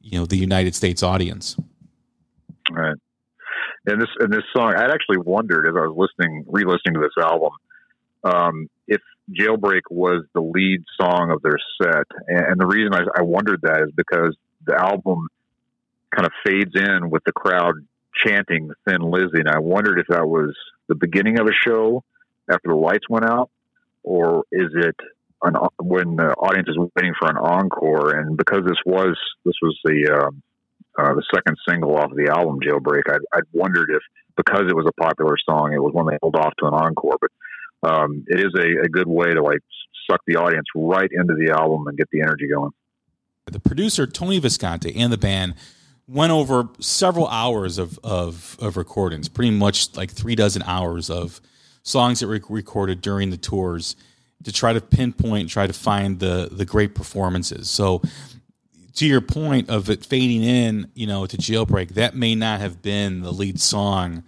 you 0.02 0.18
know, 0.18 0.26
the 0.26 0.38
United 0.38 0.74
States 0.74 1.04
audience. 1.04 1.56
Right. 2.72 2.98
And 3.88 4.02
this 4.02 4.10
and 4.20 4.32
this 4.32 4.44
song, 4.56 4.74
I'd 4.76 4.92
actually 4.92 5.20
wondered 5.20 5.66
as 5.66 5.74
I 5.76 5.88
was 5.88 5.96
listening, 5.96 6.44
re-listening 6.48 6.96
to 6.96 7.00
this 7.00 7.24
album, 7.24 7.52
um, 8.24 8.70
if 8.88 9.02
"Jailbreak" 9.32 9.84
was 9.90 10.26
the 10.34 10.42
lead 10.42 10.84
song 11.00 11.32
of 11.32 11.42
their 11.42 11.58
set. 11.82 12.06
And, 12.28 12.46
and 12.52 12.60
the 12.60 12.68
reason 12.68 12.94
I, 12.94 13.04
I 13.20 13.22
wondered 13.22 13.62
that 13.62 13.84
is 13.84 13.92
because 13.96 14.36
the 14.66 14.76
album 14.76 15.30
kind 16.14 16.26
of 16.26 16.34
fades 16.46 16.76
in 16.76 17.10
with 17.10 17.24
the 17.26 17.32
crowd 17.32 17.76
chanting 18.26 18.72
Thin 18.88 19.02
Lizzy, 19.02 19.40
and 19.40 19.50
I 19.50 19.60
wondered 19.60 20.00
if 20.00 20.08
that 20.08 20.28
was 20.28 20.54
the 20.88 20.96
beginning 20.96 21.40
of 21.40 21.48
a 21.48 21.54
show 21.66 22.04
after 22.52 22.70
the 22.70 22.76
lights 22.76 23.08
went 23.10 23.26
out, 23.26 23.50
or 24.04 24.44
is 24.52 24.70
it 24.74 24.96
an, 25.44 25.56
when 25.80 26.18
the 26.18 26.34
audience 26.34 26.68
is 26.68 26.78
waiting 26.78 27.14
for 27.20 27.30
an 27.30 27.38
encore? 27.38 28.18
And 28.18 28.36
because 28.36 28.64
this 28.66 28.80
was 28.86 29.18
this 29.46 29.56
was 29.62 29.80
the 29.86 30.24
um, 30.24 30.42
uh, 30.98 31.14
the 31.14 31.24
second 31.34 31.58
single 31.68 31.96
off 31.96 32.12
of 32.12 32.18
the 32.18 32.30
album 32.30 32.60
Jailbreak, 32.60 33.04
I, 33.08 33.18
I 33.34 33.40
wondered 33.54 33.90
if 33.92 34.02
because 34.36 34.66
it 34.70 34.76
was 34.76 34.86
a 34.88 35.02
popular 35.02 35.36
song, 35.50 35.74
it 35.74 35.82
was 35.82 35.94
one 35.94 36.06
they 36.08 36.18
held 36.22 36.36
off 36.36 36.54
to 36.60 36.68
an 36.68 36.74
encore. 36.74 37.18
But 37.20 37.90
um, 37.90 38.24
it 38.28 38.40
is 38.40 38.54
a, 38.56 38.86
a 38.86 38.90
good 38.90 39.08
way 39.08 39.34
to 39.34 39.42
like 39.42 39.60
suck 40.10 40.22
the 40.28 40.36
audience 40.36 40.68
right 40.76 41.10
into 41.12 41.34
the 41.34 41.52
album 41.52 41.88
and 41.88 41.98
get 41.98 42.08
the 42.12 42.22
energy 42.22 42.48
going. 42.48 42.72
The 43.46 43.60
producer 43.60 44.06
Tony 44.06 44.40
Visconti 44.40 44.96
and 44.96 45.12
the 45.12 45.18
band 45.18 45.56
went 46.08 46.32
over 46.32 46.70
several 46.80 47.28
hours 47.28 47.78
of, 47.78 48.00
of, 48.04 48.58
of 48.60 48.78
recordings, 48.78 49.28
pretty 49.28 49.52
much 49.52 49.96
like 49.96 50.12
three 50.12 50.36
dozen 50.36 50.64
hours 50.64 51.10
of 51.10 51.42
songs 51.84 52.20
that 52.20 52.28
were 52.28 52.42
recorded 52.50 53.02
during 53.02 53.30
the 53.30 53.38
tours 53.38 53.96
to 54.44 54.52
try 54.52 54.74
to 54.74 54.82
pinpoint, 54.82 55.50
try 55.50 55.68
to 55.68 55.74
find 55.74 56.20
the 56.20 56.50
the 56.52 56.66
great 56.66 56.94
performances. 56.94 57.70
So 57.70 58.02
to 58.98 59.06
your 59.06 59.22
point 59.22 59.70
of 59.70 59.90
it 59.92 60.04
fading 60.04 60.44
in, 60.44 60.90
you 60.96 61.06
know, 61.06 61.26
to 61.28 61.38
jailbreak, 61.38 61.90
that 61.90 62.16
may 62.16 62.34
not 62.34 62.60
have 62.60 62.82
been 62.82 63.22
the 63.22 63.32
lead 63.32 63.60
song 63.60 64.24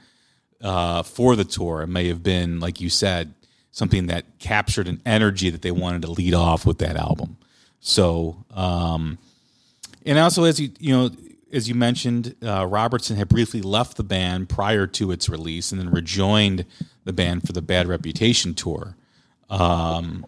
uh, 0.62 1.02
for 1.02 1.36
the 1.36 1.44
tour. 1.44 1.82
It 1.82 1.88
may 1.88 2.08
have 2.08 2.22
been, 2.22 2.60
like 2.60 2.80
you 2.80 2.90
said, 2.90 3.34
something 3.72 4.08
that 4.08 4.26
captured 4.38 4.88
an 4.88 5.02
energy 5.08 5.50
that 5.50 5.64
they 5.64 5.72
wanted 5.72 6.04
to 6.04 6.12
lead 6.12 6.36
off 6.36 6.68
with 6.68 6.78
that 6.80 6.98
album. 6.98 7.38
So, 7.80 8.46
um, 8.52 9.18
and 10.06 10.20
also 10.20 10.44
as 10.44 10.60
you 10.60 10.70
you 10.80 10.96
know, 10.96 11.10
as 11.52 11.68
you 11.68 11.74
mentioned, 11.74 12.36
uh, 12.46 12.66
Robertson 12.68 13.18
had 13.18 13.28
briefly 13.28 13.62
left 13.62 13.98
the 13.98 14.04
band 14.04 14.50
prior 14.50 14.86
to 14.86 15.12
its 15.12 15.30
release, 15.30 15.72
and 15.72 15.82
then 15.82 15.90
rejoined 15.90 16.66
the 17.06 17.14
band 17.14 17.48
for 17.48 17.54
the 17.54 17.62
Bad 17.62 17.88
Reputation 17.88 18.54
tour. 18.54 18.96
Um, 19.50 20.28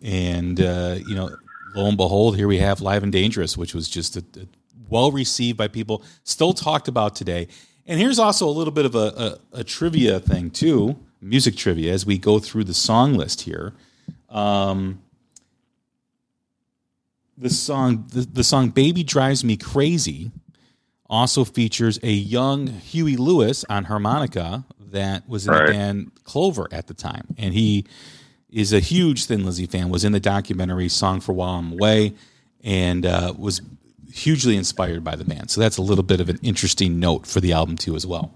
and 0.00 0.60
uh, 0.60 0.98
you 1.08 1.16
know, 1.16 1.30
lo 1.74 1.86
and 1.86 1.96
behold, 1.96 2.36
here 2.36 2.48
we 2.48 2.58
have 2.58 2.80
Live 2.80 3.02
and 3.02 3.12
Dangerous, 3.12 3.56
which 3.56 3.74
was 3.74 3.88
just 3.88 4.16
a, 4.16 4.24
a 4.36 4.46
well 4.88 5.12
received 5.12 5.56
by 5.56 5.68
people, 5.68 6.02
still 6.24 6.52
talked 6.52 6.88
about 6.88 7.14
today. 7.14 7.48
And 7.86 7.98
here's 7.98 8.18
also 8.18 8.46
a 8.48 8.50
little 8.50 8.72
bit 8.72 8.84
of 8.84 8.94
a, 8.94 9.38
a, 9.52 9.58
a, 9.60 9.64
trivia 9.64 10.20
thing 10.20 10.50
too, 10.50 10.98
music 11.20 11.56
trivia, 11.56 11.92
as 11.92 12.06
we 12.06 12.18
go 12.18 12.38
through 12.38 12.64
the 12.64 12.74
song 12.74 13.14
list 13.14 13.42
here. 13.42 13.74
Um, 14.28 15.02
the 17.36 17.50
song, 17.50 18.06
the, 18.12 18.20
the 18.20 18.44
song 18.44 18.68
"Baby 18.68 19.02
Drives 19.02 19.42
Me 19.42 19.56
Crazy" 19.56 20.30
also 21.06 21.44
features 21.44 21.98
a 22.02 22.12
young 22.12 22.66
Huey 22.66 23.16
Lewis 23.16 23.64
on 23.68 23.84
harmonica 23.84 24.64
that 24.78 25.28
was 25.28 25.46
in 25.46 25.52
right. 25.52 25.66
the 25.66 25.72
band 25.72 26.12
Clover 26.24 26.68
at 26.70 26.86
the 26.86 26.94
time, 26.94 27.26
and 27.38 27.54
he 27.54 27.86
is 28.52 28.72
a 28.72 28.80
huge 28.80 29.26
Thin 29.26 29.44
Lizzy 29.44 29.66
fan. 29.66 29.90
Was 29.90 30.04
in 30.04 30.12
the 30.12 30.20
documentary 30.20 30.88
"Song 30.88 31.20
for 31.20 31.32
While 31.32 31.58
I'm 31.58 31.72
Away," 31.72 32.14
and 32.62 33.06
uh, 33.06 33.34
was 33.36 33.60
hugely 34.12 34.56
inspired 34.56 35.04
by 35.04 35.16
the 35.16 35.24
band. 35.24 35.50
So 35.50 35.60
that's 35.60 35.76
a 35.76 35.82
little 35.82 36.04
bit 36.04 36.20
of 36.20 36.28
an 36.28 36.38
interesting 36.42 36.98
note 36.98 37.26
for 37.26 37.40
the 37.40 37.52
album 37.52 37.76
too, 37.76 37.94
as 37.94 38.06
well. 38.06 38.32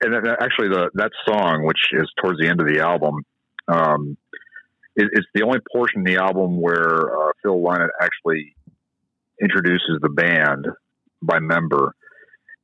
And 0.00 0.14
actually, 0.14 0.68
the 0.68 0.90
that 0.94 1.12
song, 1.26 1.64
which 1.64 1.80
is 1.92 2.10
towards 2.22 2.38
the 2.38 2.48
end 2.48 2.60
of 2.60 2.66
the 2.66 2.80
album, 2.80 3.22
um, 3.68 4.16
it, 4.96 5.08
it's 5.12 5.26
the 5.34 5.42
only 5.42 5.60
portion 5.72 6.00
of 6.00 6.06
the 6.06 6.16
album 6.16 6.60
where 6.60 7.28
uh, 7.28 7.32
Phil 7.42 7.60
Lynott 7.60 7.90
actually 8.00 8.54
introduces 9.40 9.98
the 10.00 10.08
band 10.08 10.68
by 11.20 11.38
member 11.38 11.94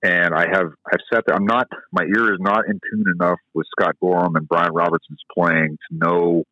and 0.03 0.35
I 0.35 0.47
have 0.53 0.73
I've 0.87 1.01
sat 1.13 1.25
there. 1.27 1.37
I'm 1.37 1.47
not 1.47 1.69
my 1.93 2.05
ear 2.05 2.33
is 2.33 2.41
not 2.41 2.67
in 2.67 2.81
tune 2.91 3.05
enough 3.21 3.39
with 3.55 3.67
Scott 3.79 3.97
Gorham 4.01 4.37
and 4.37 4.49
Brian 4.49 4.73
Robertson's 4.73 5.23
playing 5.37 5.77
to 5.91 5.97
know 5.97 6.45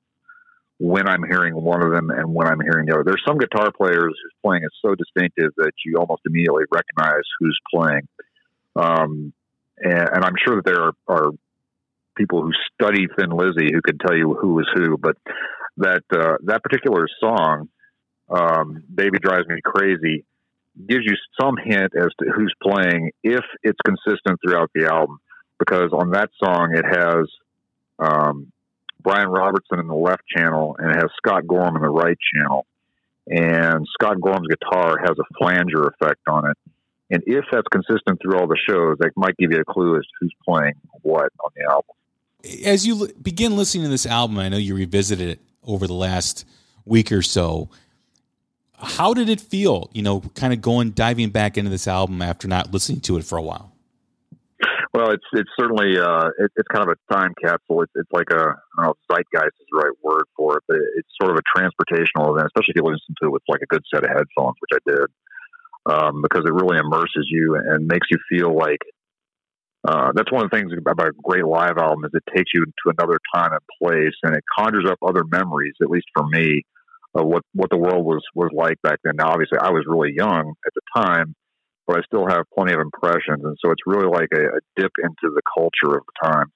when 0.79 1.09
I'm 1.09 1.25
hearing 1.29 1.55
one 1.55 1.83
of 1.83 1.93
them 1.93 2.11
and 2.11 2.33
when 2.33 2.47
I'm 2.47 2.61
hearing 2.61 2.87
the 2.87 2.95
other. 2.95 3.05
There's 3.05 3.23
some 3.27 3.39
guitar 3.39 3.71
players 3.77 4.15
whose 4.15 4.35
playing 4.45 4.63
is 4.63 4.71
so 4.81 4.95
distinctive 4.95 5.53
that 5.57 5.73
you 5.85 5.97
almost 5.99 6.23
immediately 6.27 6.65
recognize 6.71 7.25
who's 7.41 7.59
playing. 7.75 8.07
Um, 8.77 9.33
and, 9.79 10.09
and 10.09 10.25
I'm 10.25 10.35
sure 10.45 10.57
that 10.57 10.65
there 10.65 10.83
are, 10.83 10.93
are 11.09 11.31
people 12.17 12.43
who 12.43 12.53
study 12.75 13.07
Thin 13.19 13.31
Lizzy 13.31 13.73
who 13.73 13.81
can 13.83 13.99
tell 13.99 14.17
you 14.17 14.37
who 14.41 14.61
is 14.61 14.67
who, 14.75 14.97
but 14.99 15.17
that 15.79 16.03
uh, 16.13 16.37
that 16.45 16.63
particular 16.63 17.07
song, 17.21 17.69
um, 18.29 18.85
"Baby 18.93 19.19
Drives 19.21 19.49
Me 19.49 19.61
Crazy," 19.65 20.25
gives 20.87 21.05
you 21.05 21.17
some 21.41 21.57
hint 21.57 21.93
as 21.97 22.09
to 22.21 22.31
who's 22.35 22.55
playing 22.63 23.13
if 23.23 23.45
it's 23.63 23.79
consistent 23.85 24.39
throughout 24.41 24.71
the 24.75 24.87
album. 24.87 25.19
Because 25.59 25.91
on 25.93 26.11
that 26.11 26.31
song, 26.43 26.75
it 26.75 26.85
has 26.85 27.27
um, 27.99 28.53
Brian 29.03 29.29
Robertson 29.29 29.81
in 29.81 29.89
the 29.89 29.95
left 29.95 30.23
channel 30.35 30.77
and 30.79 30.91
it 30.91 30.97
has 30.97 31.11
Scott 31.17 31.47
Gorham 31.47 31.77
in 31.77 31.83
the 31.83 31.89
right 31.89 32.17
channel. 32.35 32.67
And 33.27 33.87
Scott 33.93 34.21
Gorham's 34.21 34.49
guitar 34.49 34.99
has 35.01 35.17
a 35.19 35.35
flanger 35.39 35.89
effect 35.89 36.21
on 36.29 36.49
it. 36.51 36.57
And 37.11 37.23
if 37.27 37.45
that's 37.51 37.67
consistent 37.73 38.21
through 38.21 38.39
all 38.39 38.47
the 38.47 38.59
shows, 38.69 38.99
that 39.01 39.11
might 39.17 39.37
give 39.37 39.51
you 39.51 39.61
a 39.61 39.65
clue 39.65 39.97
as 39.97 40.03
to 40.03 40.09
who's 40.21 40.35
playing 40.47 40.75
what 41.03 41.33
on 41.43 41.51
the 41.57 41.65
album. 41.65 41.95
As 42.65 42.87
you 42.87 43.09
begin 43.21 43.57
listening 43.57 43.85
to 43.85 43.91
this 43.91 44.07
album, 44.07 44.39
I 44.39 44.49
know 44.49 44.59
you 44.59 44.75
revisited 44.75 45.29
it 45.29 45.41
over 45.65 45.87
the 45.87 45.95
last 45.95 46.45
week 46.85 47.11
or 47.11 47.23
so 47.23 47.69
how 48.81 49.15
did 49.15 49.29
it 49.29 49.41
feel? 49.41 49.91
You 49.93 50.03
know, 50.03 50.21
kind 50.35 50.53
of 50.53 50.61
going 50.61 50.91
diving 50.91 51.31
back 51.31 51.59
into 51.59 51.71
this 51.71 51.89
album 51.89 52.23
after 52.23 52.49
not 52.49 52.73
listening 52.73 53.01
to 53.03 53.17
it 53.17 53.25
for 53.25 53.39
a 53.39 53.43
while. 53.43 53.73
Well, 54.95 55.11
it's 55.11 55.25
it's 55.33 55.51
certainly 55.59 55.99
uh, 55.99 56.29
it, 56.39 56.51
it's 56.57 56.69
kind 56.69 56.89
of 56.89 56.97
a 56.97 57.15
time 57.15 57.35
capsule. 57.45 57.83
It's 57.83 57.93
it's 57.95 58.11
like 58.13 58.31
a 58.31 58.57
I 58.79 58.83
don't 58.83 58.87
know 58.87 58.95
zeitgeist 59.11 59.55
is 59.61 59.67
the 59.71 59.79
right 59.79 59.97
word 60.03 60.25
for 60.37 60.57
it, 60.59 60.65
but 60.67 60.77
it's 60.97 61.09
sort 61.21 61.31
of 61.31 61.37
a 61.37 61.59
transportational 61.59 62.33
event, 62.33 62.47
especially 62.47 62.75
if 62.75 62.77
you 62.77 62.85
listen 62.85 63.15
to 63.21 63.29
it 63.29 63.33
with 63.33 63.43
like 63.49 63.61
a 63.63 63.67
good 63.67 63.83
set 63.93 64.05
of 64.05 64.11
headphones, 64.11 64.57
which 64.61 64.75
I 64.75 64.91
did, 64.91 65.07
um, 65.87 66.23
because 66.23 66.45
it 66.47 66.55
really 66.55 66.79
immerses 66.79 67.29
you 67.31 67.57
and 67.57 67.87
makes 67.87 68.07
you 68.11 68.19
feel 68.29 68.57
like. 68.57 68.81
Uh, 69.87 70.11
that's 70.13 70.33
one 70.33 70.45
of 70.45 70.51
the 70.51 70.57
things 70.57 70.73
about 70.77 71.07
a 71.07 71.13
great 71.23 71.45
live 71.45 71.79
album 71.79 72.05
is 72.05 72.11
it 72.13 72.37
takes 72.37 72.51
you 72.53 72.65
to 72.65 72.93
another 72.99 73.17
time 73.33 73.53
and 73.53 73.61
place, 73.81 74.15
and 74.25 74.35
it 74.35 74.43
conjures 74.59 74.85
up 74.91 74.99
other 75.07 75.23
memories. 75.31 75.75
At 75.81 75.89
least 75.89 76.07
for 76.13 76.27
me, 76.27 76.63
of 77.19 77.27
what 77.27 77.43
what 77.55 77.71
the 77.71 77.77
world 77.77 78.05
was 78.05 78.23
was 78.35 78.51
like 78.53 78.81
back 78.83 79.01
then. 79.05 79.17
Now, 79.17 79.31
obviously, 79.31 79.59
I 79.59 79.71
was 79.71 79.85
really 79.87 80.13
young 80.15 80.55
at 80.67 80.73
the 80.75 80.81
time, 80.97 81.35
but 81.87 81.99
I 81.99 82.03
still 82.03 82.27
have 82.29 82.45
plenty 82.55 82.73
of 82.73 82.81
impressions, 82.81 83.45
and 83.45 83.57
so 83.65 83.71
it's 83.71 83.83
really 83.87 84.09
like 84.09 84.29
a, 84.35 84.57
a 84.57 84.61
dip 84.77 84.93
into 85.03 85.35
the 85.35 85.43
culture 85.57 85.97
of 85.97 86.05
the 86.07 86.29
time. 86.29 86.47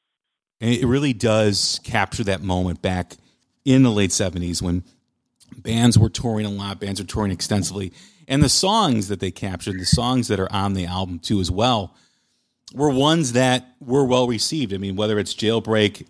And 0.61 0.71
it 0.75 0.87
really 0.87 1.13
does 1.13 1.81
capture 1.85 2.25
that 2.25 2.43
moment 2.43 2.83
back 2.83 3.15
in 3.65 3.83
the 3.83 3.91
late 3.91 4.11
'70s 4.11 4.63
when 4.63 4.85
bands 5.57 5.99
were 5.99 6.11
touring 6.11 6.47
a 6.47 6.51
lot, 6.51 6.81
bands 6.81 7.01
were 7.01 7.07
touring 7.07 7.33
extensively, 7.33 7.93
and 8.29 8.43
the 8.43 8.49
songs 8.49 9.09
that 9.09 9.21
they 9.21 9.31
captured, 9.31 9.79
the 9.79 9.85
songs 9.85 10.29
that 10.29 10.41
are 10.41 10.53
on 10.53 10.75
the 10.75 10.87
album 10.87 11.19
too, 11.19 11.41
as 11.41 11.51
well 11.51 11.95
were 12.75 12.91
ones 12.91 13.33
that 13.33 13.75
were 13.81 14.05
well 14.05 14.27
received. 14.27 14.73
I 14.73 14.79
mean, 14.79 14.97
whether 14.97 15.19
it's 15.19 15.35
Jailbreak, 15.35 16.07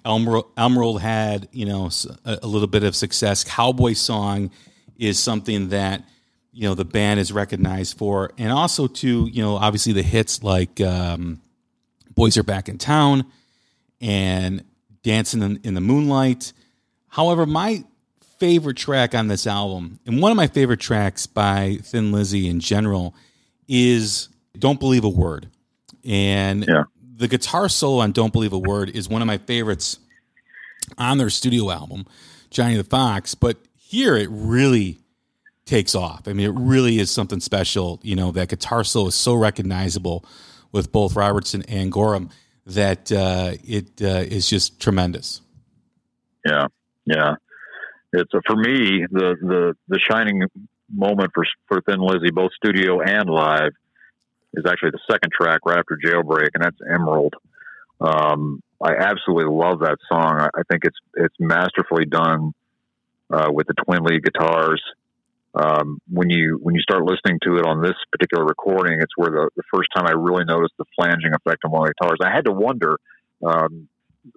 Emerald, 0.57 1.01
had 1.01 1.49
you 1.53 1.67
know 1.67 1.91
a, 2.25 2.39
a, 2.43 2.47
little 2.47 2.69
bit 2.69 2.85
of 2.85 2.95
success. 2.95 3.45
Cowboy 3.45 3.95
Song 3.95 4.51
is 4.97 5.19
something 5.19 5.71
that 5.71 6.05
you 6.53 6.69
know 6.69 6.75
the 6.75 6.85
band 6.85 7.21
is 7.21 7.33
recognized 7.33 7.99
for, 7.99 8.33
and 8.39 8.53
also 8.53 8.87
to 8.87 9.27
you 9.27 9.43
know 9.43 9.57
obviously 9.57 9.93
the 9.93 10.03
hits 10.03 10.43
like 10.43 10.81
um, 10.81 11.41
Boys 12.15 12.37
Are 12.37 12.43
Back 12.43 12.69
in 12.69 12.79
Town 12.79 13.25
and 14.01 14.65
Dancing 15.03 15.43
in, 15.43 15.61
in 15.65 15.75
the 15.75 15.81
Moonlight. 15.81 16.53
However, 17.09 17.45
my 17.47 17.85
favorite 18.39 18.77
track 18.77 19.15
on 19.15 19.29
this 19.29 19.47
album, 19.47 19.99
and 20.07 20.21
one 20.21 20.31
of 20.31 20.37
my 20.37 20.47
favorite 20.47 20.81
tracks 20.81 21.27
by 21.27 21.79
Thin 21.83 22.13
Lizzy 22.13 22.49
in 22.49 22.61
general, 22.61 23.15
is 23.67 24.29
"Don't 24.59 24.79
Believe 24.79 25.05
a 25.05 25.09
Word." 25.09 25.49
And 26.05 26.67
yeah. 26.69 26.85
the 27.17 27.29
guitar 27.29 27.69
solo 27.69 28.01
on 28.01 28.13
Don't 28.13 28.33
Believe 28.33 28.53
a 28.53 28.59
Word 28.59 28.91
is 28.91 29.09
one 29.09 29.23
of 29.23 29.27
my 29.27 29.39
favorites 29.39 29.99
on 30.99 31.19
their 31.19 31.31
studio 31.31 31.71
album, 31.71 32.07
Johnny 32.51 32.77
the 32.77 32.85
Fox. 32.85 33.35
But 33.35 33.59
here 33.77 34.17
it 34.17 34.29
really 34.31 34.99
takes 35.65 35.95
off. 35.95 36.27
I 36.27 36.33
mean, 36.33 36.47
it 36.47 36.59
really 36.59 36.99
is 36.99 37.11
something 37.11 37.41
special. 37.41 38.01
You 38.03 38.17
know, 38.17 38.33
that 38.33 38.49
guitar 38.49 38.85
solo 38.85 39.09
is 39.09 39.15
so 39.15 39.35
recognizable 39.35 40.25
with 40.73 40.91
both 40.91 41.15
Robertson 41.15 41.63
and 41.69 41.93
Gorham 41.93 42.31
that 42.67 43.11
uh, 43.13 43.53
it 43.65 44.01
uh, 44.01 44.25
is 44.27 44.49
just 44.49 44.81
tremendous. 44.81 45.41
Yeah, 46.45 46.67
yeah. 47.05 47.35
It's 48.13 48.31
for 48.47 48.57
me 48.57 49.07
the 49.11 49.37
the 49.41 49.75
the 49.89 49.99
shining 49.99 50.43
moment 50.93 51.31
for 51.35 51.45
for 51.67 51.81
Thin 51.83 52.01
Lizzy, 52.01 52.31
both 52.31 52.53
studio 52.53 53.01
and 53.01 53.29
live, 53.29 53.73
is 54.55 54.65
actually 54.67 54.91
the 54.91 55.01
second 55.11 55.31
track 55.33 55.61
right 55.67 55.79
after 55.79 55.99
Jailbreak, 56.03 56.51
and 56.55 56.63
that's 56.63 56.77
Emerald. 56.89 57.35
Um, 58.01 58.63
I 58.83 58.95
absolutely 58.97 59.53
love 59.55 59.81
that 59.81 59.99
song. 60.11 60.41
I, 60.41 60.49
I 60.55 60.63
think 60.71 60.85
it's 60.85 60.97
it's 61.15 61.35
masterfully 61.39 62.05
done 62.05 62.53
uh, 63.31 63.49
with 63.53 63.67
the 63.67 63.75
twin 63.85 64.03
lead 64.03 64.25
guitars. 64.25 64.83
Um, 65.55 66.01
when 66.09 66.31
you 66.31 66.59
when 66.63 66.75
you 66.75 66.81
start 66.81 67.05
listening 67.05 67.39
to 67.45 67.57
it 67.59 67.67
on 67.67 67.83
this 67.83 67.95
particular 68.11 68.45
recording, 68.45 69.01
it's 69.01 69.13
where 69.17 69.31
the, 69.31 69.51
the 69.57 69.63
first 69.73 69.91
time 69.95 70.07
I 70.07 70.13
really 70.13 70.45
noticed 70.45 70.75
the 70.79 70.87
flanging 70.97 71.33
effect 71.35 71.65
on 71.65 71.71
one 71.71 71.83
of 71.83 71.89
the 71.89 71.95
guitars. 72.01 72.19
I 72.25 72.35
had 72.35 72.47
to 72.47 72.53
wonder, 72.53 72.99
um, 73.45 73.89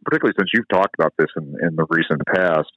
particularly 0.04 0.36
since 0.38 0.50
you've 0.54 0.68
talked 0.68 0.96
about 1.00 1.14
this 1.18 1.30
in, 1.38 1.56
in 1.62 1.76
the 1.76 1.86
recent 1.90 2.22
past, 2.28 2.70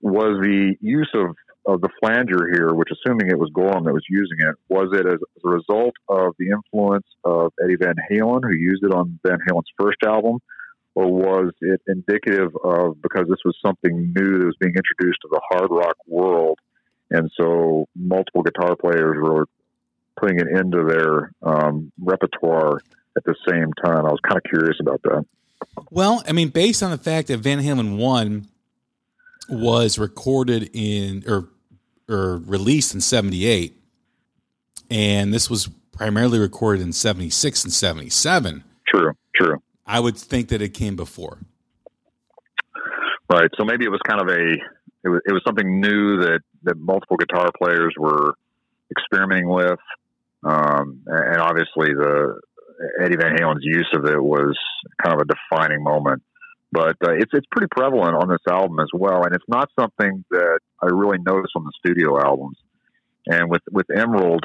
was 0.00 0.40
the 0.40 0.76
use 0.80 1.10
of 1.14 1.36
of 1.66 1.80
the 1.80 1.88
flanger 2.00 2.48
here, 2.52 2.72
which 2.72 2.88
assuming 2.92 3.28
it 3.28 3.38
was 3.38 3.50
Gorham 3.52 3.84
that 3.84 3.92
was 3.92 4.04
using 4.08 4.38
it, 4.38 4.54
was 4.68 4.88
it 4.92 5.06
as, 5.06 5.18
a 5.44 5.48
result 5.48 5.94
of 6.08 6.34
the 6.38 6.50
influence 6.50 7.06
of 7.24 7.52
Eddie 7.62 7.76
Van 7.76 7.96
Halen, 8.10 8.42
who 8.42 8.54
used 8.54 8.84
it 8.84 8.92
on 8.92 9.18
Van 9.26 9.38
Halen's 9.48 9.70
first 9.78 9.98
album, 10.04 10.38
or 10.94 11.12
was 11.12 11.52
it 11.60 11.80
indicative 11.88 12.56
of 12.64 13.00
because 13.02 13.26
this 13.28 13.38
was 13.44 13.56
something 13.64 14.12
new 14.16 14.38
that 14.38 14.46
was 14.46 14.56
being 14.60 14.74
introduced 14.74 15.18
to 15.22 15.28
the 15.30 15.40
hard 15.50 15.68
rock 15.70 15.96
world, 16.06 16.58
and 17.10 17.30
so 17.38 17.86
multiple 17.96 18.42
guitar 18.42 18.76
players 18.76 19.16
were 19.20 19.46
putting 20.16 20.38
it 20.38 20.48
into 20.48 20.84
their 20.84 21.32
um, 21.42 21.92
repertoire 21.98 22.80
at 23.16 23.24
the 23.24 23.34
same 23.48 23.72
time? 23.84 24.06
I 24.06 24.10
was 24.10 24.20
kind 24.26 24.36
of 24.36 24.44
curious 24.44 24.76
about 24.80 25.02
that. 25.02 25.24
Well, 25.90 26.22
I 26.28 26.32
mean, 26.32 26.48
based 26.48 26.82
on 26.82 26.90
the 26.90 26.98
fact 26.98 27.28
that 27.28 27.38
Van 27.38 27.58
Halen 27.60 27.96
one 27.96 28.48
was 29.48 29.98
recorded 29.98 30.70
in 30.72 31.24
or 31.26 31.48
or 32.08 32.38
released 32.38 32.94
in 32.94 33.00
78 33.00 33.76
and 34.90 35.32
this 35.32 35.50
was 35.50 35.68
primarily 35.92 36.38
recorded 36.38 36.82
in 36.82 36.92
76 36.92 37.64
and 37.64 37.72
77 37.72 38.64
true 38.88 39.12
true. 39.34 39.62
I 39.86 40.00
would 40.00 40.16
think 40.16 40.48
that 40.48 40.60
it 40.60 40.70
came 40.70 40.96
before. 40.96 41.38
Right 43.30 43.50
so 43.58 43.64
maybe 43.64 43.84
it 43.84 43.90
was 43.90 44.00
kind 44.06 44.20
of 44.20 44.28
a 44.28 44.52
it 45.04 45.08
was, 45.08 45.20
it 45.26 45.32
was 45.32 45.42
something 45.46 45.80
new 45.80 46.18
that 46.20 46.40
that 46.64 46.78
multiple 46.78 47.16
guitar 47.16 47.50
players 47.60 47.94
were 47.98 48.34
experimenting 48.90 49.48
with 49.48 49.78
um, 50.44 51.02
and 51.06 51.38
obviously 51.38 51.92
the 51.92 52.40
eddie 53.02 53.16
van 53.16 53.36
halen's 53.36 53.64
use 53.64 53.88
of 53.94 54.04
it 54.04 54.22
was 54.22 54.56
kind 55.02 55.14
of 55.14 55.20
a 55.20 55.24
defining 55.24 55.82
moment 55.82 56.22
but 56.72 56.96
uh, 57.04 57.12
it's 57.12 57.30
it's 57.32 57.46
pretty 57.50 57.68
prevalent 57.70 58.16
on 58.16 58.28
this 58.28 58.40
album 58.50 58.80
as 58.80 58.88
well, 58.92 59.24
and 59.24 59.34
it's 59.34 59.48
not 59.48 59.70
something 59.78 60.24
that 60.30 60.60
I 60.82 60.86
really 60.86 61.18
notice 61.18 61.50
on 61.56 61.64
the 61.64 61.72
studio 61.78 62.20
albums. 62.20 62.58
And 63.26 63.50
with 63.50 63.62
with 63.70 63.86
Emerald, 63.90 64.44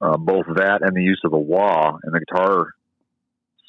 uh, 0.00 0.16
both 0.16 0.46
that 0.56 0.80
and 0.82 0.96
the 0.96 1.02
use 1.02 1.20
of 1.24 1.30
the 1.30 1.38
wah 1.38 1.98
and 2.02 2.14
the 2.14 2.20
guitar 2.20 2.74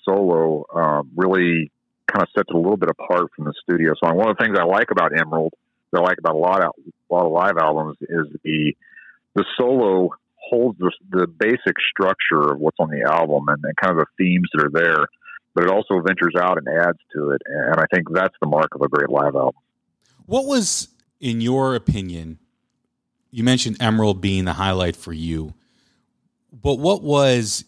solo 0.04 0.66
um, 0.74 1.12
really 1.16 1.72
kind 2.12 2.22
of 2.24 2.30
sets 2.36 2.50
it 2.50 2.56
a 2.56 2.58
little 2.58 2.78
bit 2.78 2.90
apart 2.90 3.32
from 3.36 3.46
the 3.46 3.54
studio 3.64 3.94
song. 4.04 4.18
One 4.18 4.30
of 4.30 4.38
the 4.38 4.44
things 4.44 4.58
I 4.60 4.64
like 4.64 4.92
about 4.92 5.18
Emerald, 5.18 5.54
that 5.92 6.00
I 6.00 6.04
like 6.04 6.18
about 6.20 6.36
a 6.36 6.38
lot 6.38 6.64
of 6.64 6.72
a 7.10 7.14
lot 7.14 7.26
of 7.26 7.32
live 7.32 7.58
albums, 7.58 7.98
is 8.02 8.28
the 8.44 8.76
the 9.36 9.46
solo 9.58 10.10
holds 10.38 10.78
the, 10.78 10.92
the 11.10 11.28
basic 11.28 11.76
structure 11.90 12.54
of 12.54 12.60
what's 12.60 12.78
on 12.80 12.90
the 12.90 13.02
album 13.02 13.46
and, 13.48 13.64
and 13.64 13.76
kind 13.78 13.98
of 13.98 14.06
the 14.06 14.24
themes 14.24 14.48
that 14.54 14.66
are 14.66 14.70
there 14.70 15.08
but 15.56 15.64
it 15.64 15.72
also 15.72 16.00
ventures 16.02 16.36
out 16.40 16.58
and 16.58 16.68
adds 16.68 17.00
to 17.16 17.32
it. 17.32 17.42
And 17.46 17.80
I 17.80 17.86
think 17.92 18.08
that's 18.12 18.36
the 18.42 18.48
mark 18.48 18.76
of 18.76 18.82
a 18.82 18.88
great 18.88 19.10
live 19.10 19.36
album. 19.36 19.62
What 20.28 20.46
was, 20.46 20.90
in 21.20 21.42
your 21.42 21.74
opinion, 21.74 22.38
you 23.32 23.44
mentioned 23.44 23.78
Emerald 23.80 24.22
being 24.22 24.46
the 24.46 24.54
highlight 24.54 24.96
for 24.96 25.14
you, 25.14 25.54
but 26.52 26.76
what 26.76 27.02
was, 27.02 27.66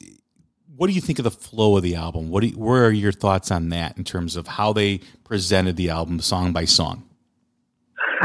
what 0.76 0.88
do 0.88 0.94
you 0.94 1.02
think 1.02 1.18
of 1.18 1.24
the 1.24 1.32
flow 1.32 1.78
of 1.78 1.84
the 1.84 1.96
album? 1.96 2.30
What 2.30 2.42
do 2.42 2.48
you, 2.48 2.58
where 2.58 2.86
are 2.86 2.92
your 2.92 3.12
thoughts 3.12 3.50
on 3.52 3.70
that 3.70 3.98
in 3.98 4.04
terms 4.04 4.36
of 4.36 4.48
how 4.48 4.74
they 4.74 5.00
presented 5.24 5.76
the 5.76 5.90
album 5.90 6.20
song 6.20 6.54
by 6.54 6.66
song? 6.66 7.04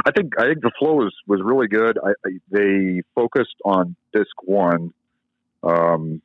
I 0.05 0.11
think 0.11 0.33
I 0.39 0.45
think 0.45 0.63
the 0.63 0.73
flow 0.79 0.95
was 0.95 1.15
was 1.27 1.41
really 1.45 1.69
good. 1.69 1.99
I, 2.03 2.11
I, 2.27 2.31
they 2.51 3.03
focused 3.15 3.57
on 3.65 3.95
disc 4.13 4.31
one 4.43 4.95
um, 5.63 6.23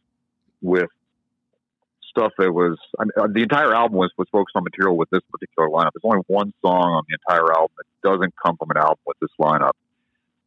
with 0.61 0.89
stuff 2.17 2.33
that 2.37 2.51
was 2.51 2.77
I 2.99 3.03
mean, 3.03 3.11
uh, 3.17 3.27
the 3.31 3.43
entire 3.43 3.73
album 3.73 3.97
was 3.97 4.11
was 4.17 4.27
focused 4.31 4.55
on 4.55 4.63
material 4.63 4.97
with 4.97 5.09
this 5.09 5.21
particular 5.31 5.69
lineup. 5.69 5.91
There's 5.93 6.09
only 6.11 6.23
one 6.27 6.53
song 6.61 6.93
on 6.93 7.03
the 7.07 7.17
entire 7.21 7.51
album 7.53 7.75
that 7.77 8.09
doesn't 8.09 8.33
come 8.43 8.57
from 8.57 8.71
an 8.71 8.77
album 8.77 8.99
with 9.05 9.17
this 9.19 9.29
lineup. 9.39 9.73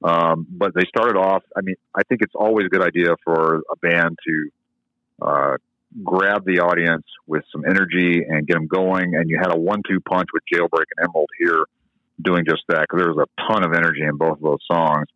Um, 0.03 0.47
but 0.51 0.75
they 0.75 0.85
started 0.89 1.19
off. 1.19 1.43
I 1.57 1.61
mean, 1.61 1.77
I 1.95 2.03
think 2.05 2.23
it's 2.23 2.35
always 2.35 2.67
a 2.67 2.69
good 2.71 2.83
idea 2.83 3.17
for 3.25 3.63
a 3.71 3.77
band 3.77 4.19
to 4.27 4.51
uh, 5.21 5.57
grab 6.03 6.45
the 6.47 6.61
audience 6.61 7.05
with 7.27 7.45
some 7.53 7.65
energy 7.69 8.25
and 8.27 8.47
get 8.47 8.55
them 8.55 8.67
going. 8.67 9.15
And 9.15 9.29
you 9.29 9.39
had 9.39 9.53
a 9.53 9.59
one-two 9.59 10.01
punch 10.01 10.29
with 10.33 10.43
Jailbreak 10.53 10.87
and 10.97 11.09
Emerald 11.09 11.29
here, 11.39 11.65
doing 12.23 12.45
just 12.49 12.63
that 12.69 12.83
because 12.83 12.99
there 13.01 13.13
was 13.13 13.27
a 13.29 13.53
ton 13.53 13.63
of 13.63 13.75
energy 13.75 14.03
in 14.03 14.17
both 14.17 14.39
of 14.39 14.43
those 14.43 14.65
songs. 14.71 15.07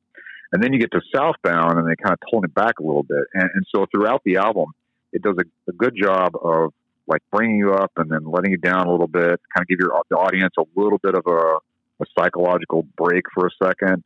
And 0.53 0.63
then 0.63 0.73
you 0.73 0.79
get 0.79 0.93
to 0.93 1.01
Southbound, 1.15 1.79
and 1.79 1.89
they 1.89 1.97
kind 1.97 2.13
of 2.13 2.19
tone 2.31 2.45
it 2.45 2.55
back 2.55 2.79
a 2.79 2.83
little 2.83 3.03
bit. 3.03 3.25
And, 3.33 3.51
and 3.55 3.67
so 3.75 3.87
throughout 3.91 4.23
the 4.25 4.37
album, 4.37 4.67
it 5.15 5.23
does 5.23 5.37
a, 5.39 5.71
a 5.71 5.73
good 5.73 5.95
job 5.97 6.33
of 6.43 6.73
like 7.07 7.23
bringing 7.33 7.57
you 7.57 7.73
up 7.73 7.93
and 7.97 8.11
then 8.11 8.25
letting 8.25 8.51
you 8.51 8.59
down 8.59 8.87
a 8.87 8.91
little 8.91 9.07
bit, 9.07 9.41
kind 9.55 9.63
of 9.63 9.69
give 9.69 9.79
your 9.81 10.03
the 10.11 10.17
audience 10.17 10.55
a 10.59 10.65
little 10.77 10.99
bit 10.99 11.15
of 11.15 11.25
a, 11.27 12.03
a 12.03 12.07
psychological 12.19 12.87
break 12.97 13.25
for 13.33 13.47
a 13.47 13.51
second. 13.63 14.03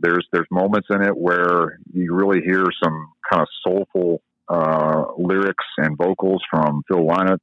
There's 0.00 0.26
there's 0.32 0.46
moments 0.50 0.88
in 0.90 1.02
it 1.02 1.16
where 1.16 1.78
you 1.92 2.14
really 2.14 2.40
hear 2.42 2.64
some 2.82 3.12
kind 3.30 3.42
of 3.42 3.48
soulful 3.66 4.22
uh, 4.48 5.04
lyrics 5.16 5.64
and 5.78 5.96
vocals 5.96 6.42
from 6.50 6.82
Phil 6.88 7.06
Lynott, 7.06 7.40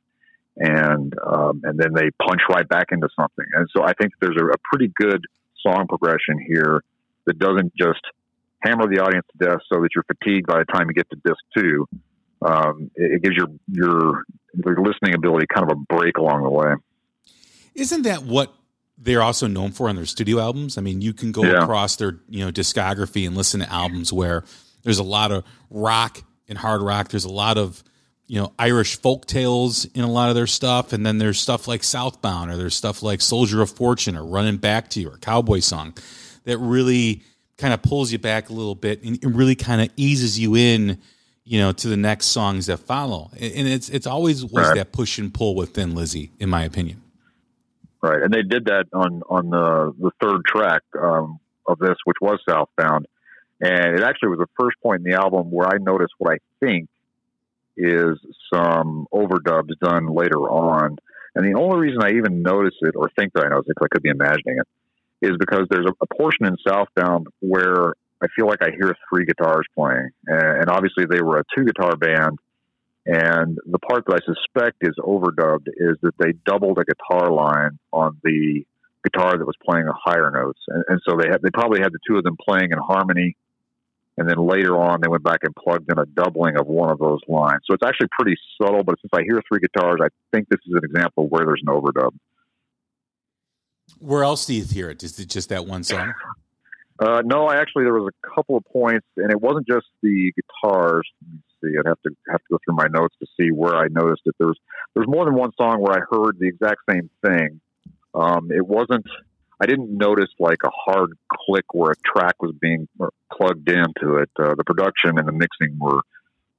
and 0.58 1.14
um, 1.26 1.62
and 1.64 1.80
then 1.80 1.94
they 1.94 2.10
punch 2.22 2.42
right 2.50 2.68
back 2.68 2.88
into 2.92 3.08
something. 3.16 3.46
And 3.54 3.68
so 3.76 3.84
I 3.84 3.94
think 3.94 4.14
there's 4.20 4.38
a, 4.40 4.46
a 4.46 4.58
pretty 4.72 4.92
good 4.96 5.24
song 5.66 5.86
progression 5.88 6.40
here 6.46 6.84
that 7.26 7.38
doesn't 7.38 7.74
just 7.76 8.02
hammer 8.62 8.88
the 8.88 9.00
audience 9.00 9.26
to 9.32 9.46
death 9.46 9.60
so 9.72 9.80
that 9.82 9.90
you're 9.94 10.04
fatigued 10.04 10.48
by 10.48 10.60
the 10.60 10.66
time 10.66 10.88
you 10.88 10.94
get 10.94 11.10
to 11.12 11.16
disc 11.24 11.38
two, 11.56 11.88
um, 12.42 12.92
it, 12.96 13.14
it, 13.14 13.24
gives 13.24 13.36
your, 13.36 13.48
your 13.68 14.24
your 14.54 14.82
listening 14.82 15.14
ability 15.16 15.48
kind 15.54 15.70
of 15.70 15.78
a 15.78 15.94
break 15.94 16.18
along 16.18 16.44
the 16.44 16.50
way. 16.50 16.74
Isn't 17.76 18.04
that 18.04 18.24
what 18.24 18.54
they're 18.98 19.22
also 19.22 19.48
known 19.48 19.72
for 19.72 19.90
on 19.90 19.96
their 19.96 20.06
studio 20.06 20.40
albums? 20.40 20.78
I 20.78 20.82
mean, 20.82 21.02
you 21.02 21.14
can 21.14 21.32
go 21.32 21.44
yeah. 21.44 21.64
across 21.64 21.96
their 21.96 22.20
you 22.30 22.44
know 22.44 22.52
discography 22.52 23.26
and 23.26 23.36
listen 23.36 23.60
to 23.60 23.72
albums 23.72 24.12
where 24.12 24.44
there's 24.84 25.00
a 25.00 25.04
lot 25.04 25.32
of 25.32 25.44
rock 25.70 26.24
and 26.48 26.58
hard 26.58 26.82
rock. 26.82 27.10
There's 27.10 27.26
a 27.26 27.32
lot 27.32 27.58
of 27.58 27.84
you 28.28 28.40
know 28.40 28.54
Irish 28.60 29.00
folk 29.00 29.26
tales 29.26 29.86
in 29.86 30.04
a 30.04 30.12
lot 30.12 30.30
of 30.30 30.36
their 30.36 30.48
stuff, 30.48 30.94
and 30.94 31.06
then 31.06 31.18
there's 31.18 31.40
stuff 31.40 31.68
like 31.68 31.84
Southbound, 31.84 32.52
or 32.52 32.58
there's 32.58 32.76
stuff 32.76 33.04
like 33.04 33.22
Soldier 33.22 33.62
of 33.62 33.70
Fortune, 33.70 34.16
or 34.16 34.26
Running 34.26 34.58
Back 34.58 34.90
to 34.92 35.02
You, 35.02 35.10
or 35.10 35.18
Cowboy 35.18 35.60
Song, 35.60 35.94
that 36.46 36.58
really 36.58 37.24
kind 37.58 37.74
of 37.74 37.82
pulls 37.82 38.12
you 38.12 38.20
back 38.20 38.50
a 38.50 38.54
little 38.54 38.76
bit 38.76 39.04
and 39.04 39.20
really 39.36 39.56
kind 39.56 39.82
of 39.82 39.90
eases 39.96 40.40
you 40.40 40.56
in 40.56 41.00
you 41.48 41.60
know, 41.60 41.72
to 41.72 41.88
the 41.88 41.98
next 41.98 42.28
songs 42.28 42.66
that 42.66 42.78
follow. 42.78 43.32
And 43.34 43.68
it's 43.68 43.90
it's 43.90 44.06
always 44.06 44.44
was 44.44 44.68
right. 44.68 44.76
that 44.76 44.92
push 44.92 45.18
and 45.18 45.34
pull 45.34 45.56
with 45.56 45.70
Thin 45.70 45.96
Lizzy, 45.96 46.32
in 46.40 46.50
my 46.50 46.64
opinion. 46.64 47.02
Right, 48.02 48.22
and 48.22 48.34
they 48.34 48.44
did 48.44 48.66
that 48.66 48.86
on 48.94 49.24
on 49.30 49.50
the 49.50 49.94
the 49.98 50.12
third 50.22 50.42
track 50.46 50.82
um, 51.02 51.40
of 51.66 51.80
this, 51.80 51.96
which 52.04 52.18
was 52.22 52.40
Southbound, 52.48 53.08
and 53.62 53.98
it 53.98 54.04
actually 54.04 54.30
was 54.30 54.40
the 54.40 54.50
first 54.60 54.78
point 54.84 55.06
in 55.06 55.12
the 55.12 55.18
album 55.18 55.50
where 55.50 55.68
I 55.68 55.78
noticed 55.80 56.14
what 56.18 56.34
I 56.34 56.38
think 56.60 56.90
is 57.78 58.18
some 58.54 59.08
overdubs 59.14 59.78
done 59.80 60.08
later 60.08 60.42
on. 60.42 60.98
And 61.36 61.46
the 61.46 61.60
only 61.60 61.78
reason 61.78 62.02
I 62.04 62.18
even 62.18 62.42
notice 62.42 62.74
it 62.82 62.96
or 62.96 63.10
think 63.18 63.34
that 63.34 63.46
I 63.46 63.50
notice 63.50 63.68
it, 63.68 63.76
because 63.76 63.90
I 63.92 63.94
could 63.94 64.04
be 64.04 64.10
imagining 64.10 64.58
it, 64.58 64.68
is 65.22 65.38
because 65.38 65.68
there's 65.70 65.86
a, 65.86 65.94
a 66.02 66.16
portion 66.18 66.46
in 66.48 66.58
Southbound 66.68 67.28
where 67.40 67.94
I 68.22 68.28
feel 68.36 68.48
like 68.48 68.62
I 68.62 68.72
hear 68.72 68.96
three 69.10 69.26
guitars 69.26 69.66
playing, 69.76 70.10
and, 70.26 70.70
obviously 70.70 71.06
they 71.10 71.22
were 71.22 71.40
a 71.40 71.44
two 71.56 71.66
guitar 71.66 71.96
band. 71.96 72.40
And 73.06 73.58
the 73.66 73.80
part 73.80 74.06
that 74.08 74.16
I 74.16 74.26
suspect 74.26 74.78
is 74.82 74.96
overdubbed 75.00 75.68
is 75.68 75.98
that 76.02 76.14
they 76.20 76.34
doubled 76.46 76.78
a 76.78 76.84
guitar 76.84 77.32
line 77.32 77.80
on 77.94 78.18
the 78.22 78.66
guitar 79.04 79.38
that 79.38 79.46
was 79.46 79.56
playing 79.64 79.86
the 79.86 79.94
higher 79.94 80.30
notes, 80.32 80.60
and, 80.68 80.84
and 80.90 81.02
so 81.08 81.16
they 81.18 81.30
had, 81.30 81.42
they 81.42 81.52
probably 81.52 81.80
had 81.80 81.94
the 81.94 82.00
two 82.08 82.18
of 82.18 82.24
them 82.24 82.38
playing 82.38 82.72
in 82.72 82.78
harmony. 82.78 83.36
And 84.20 84.28
then 84.28 84.38
later 84.38 84.76
on, 84.76 85.00
they 85.00 85.08
went 85.08 85.24
back 85.24 85.42
and 85.44 85.56
plugged 85.56 85.92
in 85.92 86.00
a 86.00 86.06
doubling 86.08 86.58
of 86.58 86.66
one 86.66 86.90
of 86.90 86.98
those 86.98 87.20
lines. 87.28 87.62
So 87.66 87.76
it's 87.76 87.84
actually 87.86 88.08
pretty 88.20 88.36
subtle. 88.60 88.84
But 88.84 88.96
since 89.00 89.12
I 89.14 89.22
hear 89.22 89.40
three 89.48 89.60
guitars, 89.60 90.00
I 90.02 90.08
think 90.34 90.50
this 90.50 90.60
is 90.66 90.74
an 90.74 90.82
example 90.84 91.28
where 91.28 91.46
there's 91.46 91.62
an 91.62 91.72
overdub. 91.72 92.10
Where 94.00 94.24
else 94.24 94.48
do 94.48 94.56
you 94.56 94.64
hear 94.64 94.90
it? 94.90 95.04
Is 95.04 95.20
it 95.20 95.30
just 95.30 95.50
that 95.50 95.68
one 95.68 95.84
song? 95.84 96.14
Uh, 97.00 97.22
no, 97.24 97.46
I 97.46 97.58
actually 97.58 97.84
there 97.84 97.94
was 97.94 98.12
a 98.12 98.36
couple 98.36 98.58
of 98.58 98.66
points, 98.66 99.06
and 99.18 99.32
it 99.32 99.40
wasn't 99.40 99.68
just 99.68 99.86
the 100.02 100.32
guitars. 100.36 101.08
See. 101.62 101.70
I'd 101.80 101.88
have 101.88 102.02
to 102.04 102.12
have 102.30 102.40
to 102.40 102.46
go 102.52 102.60
through 102.64 102.76
my 102.76 102.88
notes 102.88 103.16
to 103.20 103.28
see 103.40 103.52
where 103.52 103.76
I 103.76 103.88
noticed 103.90 104.22
it. 104.26 104.36
There 104.38 104.48
was 104.48 104.58
there 104.94 105.02
was 105.02 105.10
more 105.10 105.26
than 105.26 105.36
one 105.36 105.52
song 105.58 105.82
where 105.82 105.94
I 105.94 106.02
heard 106.10 106.38
the 106.40 106.48
exact 106.48 106.82
same 106.90 107.10
thing. 107.26 107.62
Um, 108.14 108.52
it 108.52 108.66
wasn't. 108.66 109.06
I 109.60 109.66
didn't 109.66 109.98
notice 109.98 110.30
like 110.40 110.60
a 110.64 110.70
hard 110.70 111.14
click 111.32 111.66
where 111.74 111.92
a 111.92 111.96
track 111.96 112.36
was 112.42 112.54
being 112.60 112.88
plugged 113.32 113.70
into 113.70 114.18
it. 114.18 114.30
Uh, 114.40 114.54
the 114.56 114.64
production 114.64 115.18
and 115.18 115.28
the 115.28 115.32
mixing 115.32 115.78
were 115.80 116.02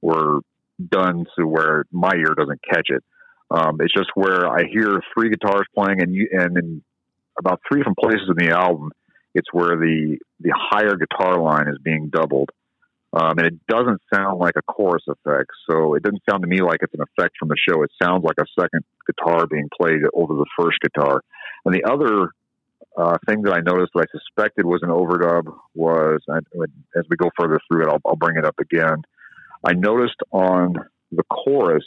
were 0.01 0.39
done 0.85 1.25
to 1.37 1.45
where 1.45 1.85
my 1.91 2.13
ear 2.15 2.33
doesn't 2.37 2.61
catch 2.69 2.89
it. 2.89 3.03
Um, 3.51 3.77
it's 3.79 3.93
just 3.93 4.09
where 4.15 4.47
I 4.47 4.63
hear 4.71 5.01
three 5.13 5.29
guitars 5.29 5.65
playing, 5.75 6.01
and 6.01 6.13
you, 6.13 6.29
and 6.31 6.57
in 6.57 6.83
about 7.37 7.61
three 7.67 7.79
different 7.79 7.97
places 7.97 8.29
in 8.29 8.47
the 8.47 8.53
album, 8.55 8.91
it's 9.33 9.47
where 9.51 9.75
the 9.77 10.17
the 10.39 10.53
higher 10.55 10.95
guitar 10.95 11.39
line 11.39 11.67
is 11.67 11.77
being 11.83 12.09
doubled, 12.09 12.49
um, 13.13 13.37
and 13.37 13.47
it 13.47 13.67
doesn't 13.67 14.01
sound 14.13 14.39
like 14.39 14.55
a 14.57 14.61
chorus 14.61 15.03
effect. 15.07 15.51
So 15.69 15.95
it 15.95 16.03
doesn't 16.03 16.23
sound 16.29 16.43
to 16.43 16.47
me 16.47 16.61
like 16.61 16.79
it's 16.81 16.93
an 16.93 17.01
effect 17.01 17.35
from 17.39 17.49
the 17.49 17.57
show. 17.57 17.83
It 17.83 17.91
sounds 18.01 18.23
like 18.23 18.37
a 18.39 18.45
second 18.59 18.83
guitar 19.05 19.47
being 19.47 19.69
played 19.79 20.01
over 20.13 20.33
the 20.33 20.45
first 20.57 20.79
guitar. 20.81 21.21
And 21.65 21.73
the 21.73 21.83
other 21.83 22.31
uh, 22.97 23.17
thing 23.27 23.43
that 23.43 23.53
I 23.53 23.59
noticed 23.59 23.91
that 23.93 24.07
I 24.07 24.17
suspected 24.17 24.65
was 24.65 24.81
an 24.83 24.89
overdub 24.89 25.53
was, 25.75 26.21
as 26.29 27.05
we 27.09 27.17
go 27.17 27.29
further 27.39 27.59
through 27.67 27.83
it, 27.83 27.89
I'll, 27.89 28.01
I'll 28.05 28.15
bring 28.15 28.37
it 28.37 28.45
up 28.45 28.55
again. 28.59 29.03
I 29.63 29.73
noticed 29.73 30.15
on 30.31 30.75
the 31.11 31.23
chorus 31.23 31.85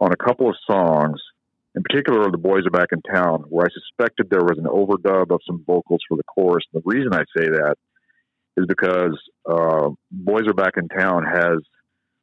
on 0.00 0.12
a 0.12 0.16
couple 0.16 0.48
of 0.48 0.56
songs, 0.68 1.20
in 1.74 1.82
particular, 1.82 2.30
"The 2.30 2.38
Boys 2.38 2.66
Are 2.66 2.70
Back 2.70 2.88
in 2.92 3.02
Town," 3.02 3.44
where 3.48 3.66
I 3.66 3.70
suspected 3.72 4.28
there 4.30 4.44
was 4.44 4.58
an 4.58 4.64
overdub 4.64 5.30
of 5.30 5.40
some 5.46 5.64
vocals 5.66 6.02
for 6.08 6.16
the 6.16 6.24
chorus. 6.24 6.64
The 6.72 6.82
reason 6.84 7.12
I 7.12 7.24
say 7.36 7.48
that 7.48 7.76
is 8.56 8.66
because 8.66 9.18
uh, 9.48 9.90
"Boys 10.10 10.46
Are 10.46 10.54
Back 10.54 10.74
in 10.76 10.88
Town" 10.88 11.24
has 11.24 11.58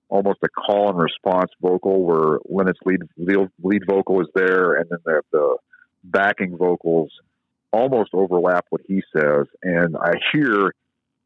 almost 0.10 0.40
a 0.44 0.50
call 0.50 0.90
and 0.90 1.00
response 1.00 1.52
vocal 1.62 2.04
where 2.04 2.40
lead, 2.86 3.02
lead 3.18 3.50
lead 3.64 3.84
vocal 3.88 4.22
is 4.22 4.28
there, 4.36 4.76
and 4.76 4.90
then 4.90 5.00
the, 5.06 5.22
the 5.32 5.58
backing 6.04 6.58
vocals 6.58 7.12
almost 7.74 8.12
overlap 8.14 8.66
what 8.70 8.82
he 8.86 9.02
says, 9.16 9.48
and 9.64 9.96
I 9.96 10.14
hear 10.34 10.74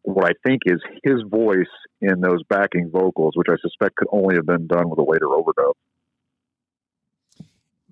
what 0.03 0.25
I 0.25 0.33
think 0.47 0.61
is 0.65 0.79
his 1.03 1.21
voice 1.27 1.65
in 1.99 2.21
those 2.21 2.43
backing 2.43 2.91
vocals, 2.91 3.33
which 3.35 3.47
I 3.49 3.55
suspect 3.61 3.95
could 3.95 4.07
only 4.11 4.35
have 4.35 4.45
been 4.45 4.67
done 4.67 4.89
with 4.89 4.99
a 4.99 5.03
later 5.03 5.25
overdub. 5.25 5.73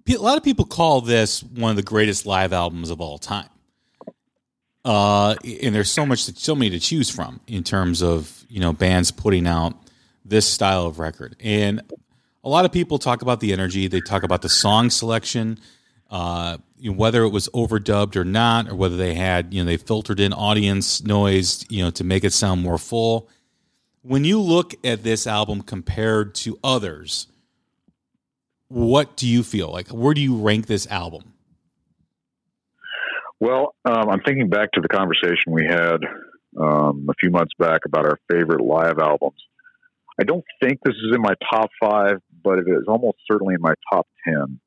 A 0.08 0.18
lot 0.18 0.38
of 0.38 0.44
people 0.44 0.66
call 0.66 1.02
this 1.02 1.42
one 1.44 1.72
of 1.72 1.78
the 1.78 1.84
greatest 1.84 2.26
live 2.26 2.54
albums 2.54 2.90
of 2.90 3.00
all 3.00 3.18
time. 3.18 3.50
Uh, 4.86 5.36
and 5.64 5.74
there's 5.74 5.92
so 5.92 6.06
much, 6.06 6.20
so 6.20 6.56
many 6.56 6.70
to 6.72 6.80
choose 6.80 7.10
from 7.10 7.40
in 7.48 7.64
terms 7.64 8.04
of 8.04 8.46
you 8.50 8.60
know 8.60 8.74
bands 8.74 9.12
putting 9.12 9.48
out 9.48 9.76
this 10.26 10.46
style 10.46 10.86
of 10.86 11.00
record. 11.00 11.36
And 11.40 11.82
a 12.44 12.50
lot 12.50 12.66
of 12.66 12.72
people 12.72 13.00
talk 13.00 13.22
about 13.22 13.40
the 13.40 13.54
energy. 13.54 13.88
They 13.88 14.02
talk 14.02 14.24
about 14.24 14.42
the 14.42 14.50
song 14.50 14.90
selection, 14.90 15.60
uh, 16.10 16.58
you 16.78 16.92
know, 16.92 16.98
whether 16.98 17.24
it 17.24 17.30
was 17.30 17.48
overdubbed 17.50 18.16
or 18.16 18.26
not, 18.26 18.70
or 18.70 18.76
whether 18.76 18.98
they 18.98 19.14
had, 19.14 19.54
you 19.54 19.64
know, 19.64 19.66
they 19.66 19.78
filtered 19.78 20.20
in 20.20 20.34
audience 20.34 21.02
noise, 21.04 21.66
you 21.70 21.84
know, 21.84 21.92
to 21.92 22.04
make 22.04 22.24
it 22.24 22.34
sound 22.34 22.62
more 22.62 22.78
full. 22.78 23.30
When 24.02 24.26
you 24.26 24.42
look 24.42 24.76
at 24.86 25.04
this 25.04 25.26
album 25.26 25.62
compared 25.62 26.36
to 26.36 26.60
others, 26.62 27.28
what 28.74 29.16
do 29.16 29.28
you 29.28 29.44
feel 29.44 29.72
like? 29.72 29.90
Where 29.90 30.16
do 30.16 30.22
you 30.22 30.36
rank 30.36 30.66
this 30.66 30.88
album? 30.88 31.34
Well, 33.40 33.76
um, 33.86 34.10
I'm 34.10 34.22
thinking 34.22 34.50
back 34.50 34.72
to 34.72 34.82
the 34.82 34.88
conversation 34.88 35.52
we 35.52 35.66
had 35.66 35.98
um, 36.60 37.08
a 37.10 37.14
few 37.20 37.30
months 37.30 37.52
back 37.60 37.82
about 37.86 38.06
our 38.06 38.18
favorite 38.32 38.62
live 38.62 38.98
albums. 39.00 39.40
I 40.20 40.24
don't 40.24 40.44
think 40.62 40.80
this 40.84 40.96
is 40.96 41.16
in 41.16 41.22
my 41.22 41.34
top 41.52 41.70
five, 41.80 42.20
but 42.44 42.60
it 42.60 42.68
is 42.68 42.86
almost 42.88 43.18
certainly 43.30 43.54
in 43.54 43.62
my 43.62 43.74
top 43.92 44.08
ten. 44.26 44.60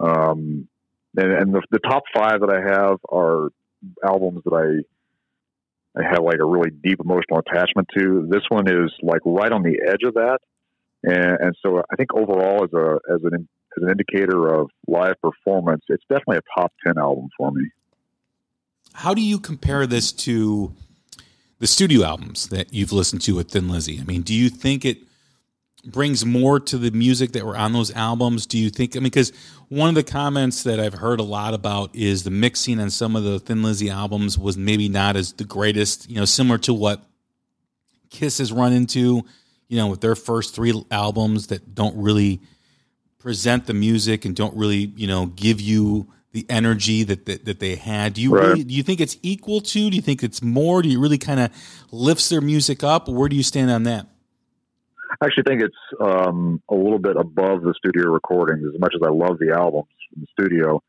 Um, 0.00 0.68
and, 1.16 1.32
and 1.32 1.54
the, 1.54 1.62
the, 1.70 1.78
top 1.78 2.04
five 2.14 2.40
that 2.40 2.50
I 2.50 2.60
have 2.60 2.98
are 3.08 3.50
albums 4.04 4.42
that 4.44 4.54
I 4.54 6.00
I 6.00 6.02
have 6.02 6.24
like 6.24 6.38
a 6.40 6.44
really 6.44 6.70
deep 6.70 6.98
emotional 7.00 7.38
attachment 7.38 7.88
to. 7.96 8.26
This 8.30 8.42
one 8.48 8.68
is 8.68 8.90
like 9.02 9.20
right 9.24 9.52
on 9.52 9.62
the 9.62 9.78
edge 9.86 10.02
of 10.04 10.14
that, 10.14 10.38
and, 11.04 11.38
and 11.40 11.56
so 11.62 11.82
I 11.90 11.96
think 11.96 12.14
overall 12.14 12.64
as 12.64 12.72
a 12.72 12.98
as 13.12 13.22
an 13.24 13.48
as 13.76 13.82
an 13.82 13.90
indicator 13.90 14.54
of 14.54 14.70
live 14.86 15.14
performance, 15.20 15.82
it's 15.88 16.04
definitely 16.08 16.38
a 16.38 16.60
top 16.60 16.72
ten 16.86 16.98
album 16.98 17.28
for 17.36 17.50
me. 17.50 17.70
How 18.92 19.14
do 19.14 19.20
you 19.20 19.38
compare 19.38 19.86
this 19.86 20.12
to 20.12 20.72
the 21.58 21.66
studio 21.66 22.04
albums 22.04 22.48
that 22.48 22.72
you've 22.72 22.92
listened 22.92 23.22
to 23.22 23.34
with 23.34 23.50
Thin 23.50 23.68
Lizzy? 23.68 24.00
I 24.00 24.04
mean, 24.04 24.22
do 24.22 24.32
you 24.34 24.48
think 24.48 24.84
it 24.84 24.98
brings 25.84 26.24
more 26.24 26.60
to 26.60 26.78
the 26.78 26.90
music 26.90 27.32
that 27.32 27.44
were 27.44 27.56
on 27.56 27.72
those 27.72 27.90
albums? 27.92 28.46
Do 28.46 28.58
you 28.58 28.70
think? 28.70 28.96
I 28.96 29.00
mean, 29.00 29.04
because 29.04 29.32
one 29.68 29.88
of 29.88 29.94
the 29.94 30.04
comments 30.04 30.62
that 30.62 30.80
I've 30.80 30.94
heard 30.94 31.20
a 31.20 31.24
lot 31.24 31.54
about 31.54 31.94
is 31.94 32.22
the 32.22 32.30
mixing 32.30 32.80
on 32.80 32.90
some 32.90 33.16
of 33.16 33.24
the 33.24 33.38
Thin 33.38 33.62
Lizzy 33.62 33.90
albums 33.90 34.38
was 34.38 34.56
maybe 34.56 34.88
not 34.88 35.16
as 35.16 35.32
the 35.32 35.44
greatest. 35.44 36.08
You 36.08 36.16
know, 36.16 36.24
similar 36.24 36.58
to 36.58 36.74
what 36.74 37.02
Kiss 38.10 38.38
has 38.38 38.52
run 38.52 38.72
into. 38.72 39.24
You 39.74 39.80
know, 39.80 39.88
with 39.88 40.02
their 40.02 40.14
first 40.14 40.54
three 40.54 40.72
albums 40.92 41.48
that 41.48 41.74
don't 41.74 42.00
really 42.00 42.40
present 43.18 43.66
the 43.66 43.74
music 43.74 44.24
and 44.24 44.36
don't 44.36 44.56
really, 44.56 44.92
you 44.94 45.08
know, 45.08 45.26
give 45.26 45.60
you 45.60 46.06
the 46.30 46.46
energy 46.48 47.02
that 47.02 47.26
that, 47.26 47.44
that 47.44 47.58
they 47.58 47.74
had. 47.74 48.14
Do 48.14 48.22
you 48.22 48.36
right. 48.36 48.46
really, 48.46 48.62
do 48.62 48.72
you 48.72 48.84
think 48.84 49.00
it's 49.00 49.16
equal 49.24 49.60
to? 49.60 49.90
Do 49.90 49.96
you 49.96 50.00
think 50.00 50.22
it's 50.22 50.40
more? 50.40 50.80
Do 50.80 50.88
you 50.88 51.00
really 51.00 51.18
kind 51.18 51.40
of 51.40 51.50
lifts 51.90 52.28
their 52.28 52.40
music 52.40 52.84
up? 52.84 53.08
Where 53.08 53.28
do 53.28 53.34
you 53.34 53.42
stand 53.42 53.68
on 53.68 53.82
that? 53.82 54.06
I 55.20 55.26
actually 55.26 55.42
think 55.42 55.62
it's 55.62 55.74
um, 56.00 56.62
a 56.68 56.76
little 56.76 57.00
bit 57.00 57.16
above 57.16 57.62
the 57.62 57.74
studio 57.76 58.12
recordings 58.12 58.62
as 58.72 58.80
much 58.80 58.94
as 58.94 59.00
I 59.04 59.10
love 59.10 59.40
the 59.40 59.56
albums 59.58 59.88
in 60.14 60.22
the 60.22 60.28
studio. 60.40 60.80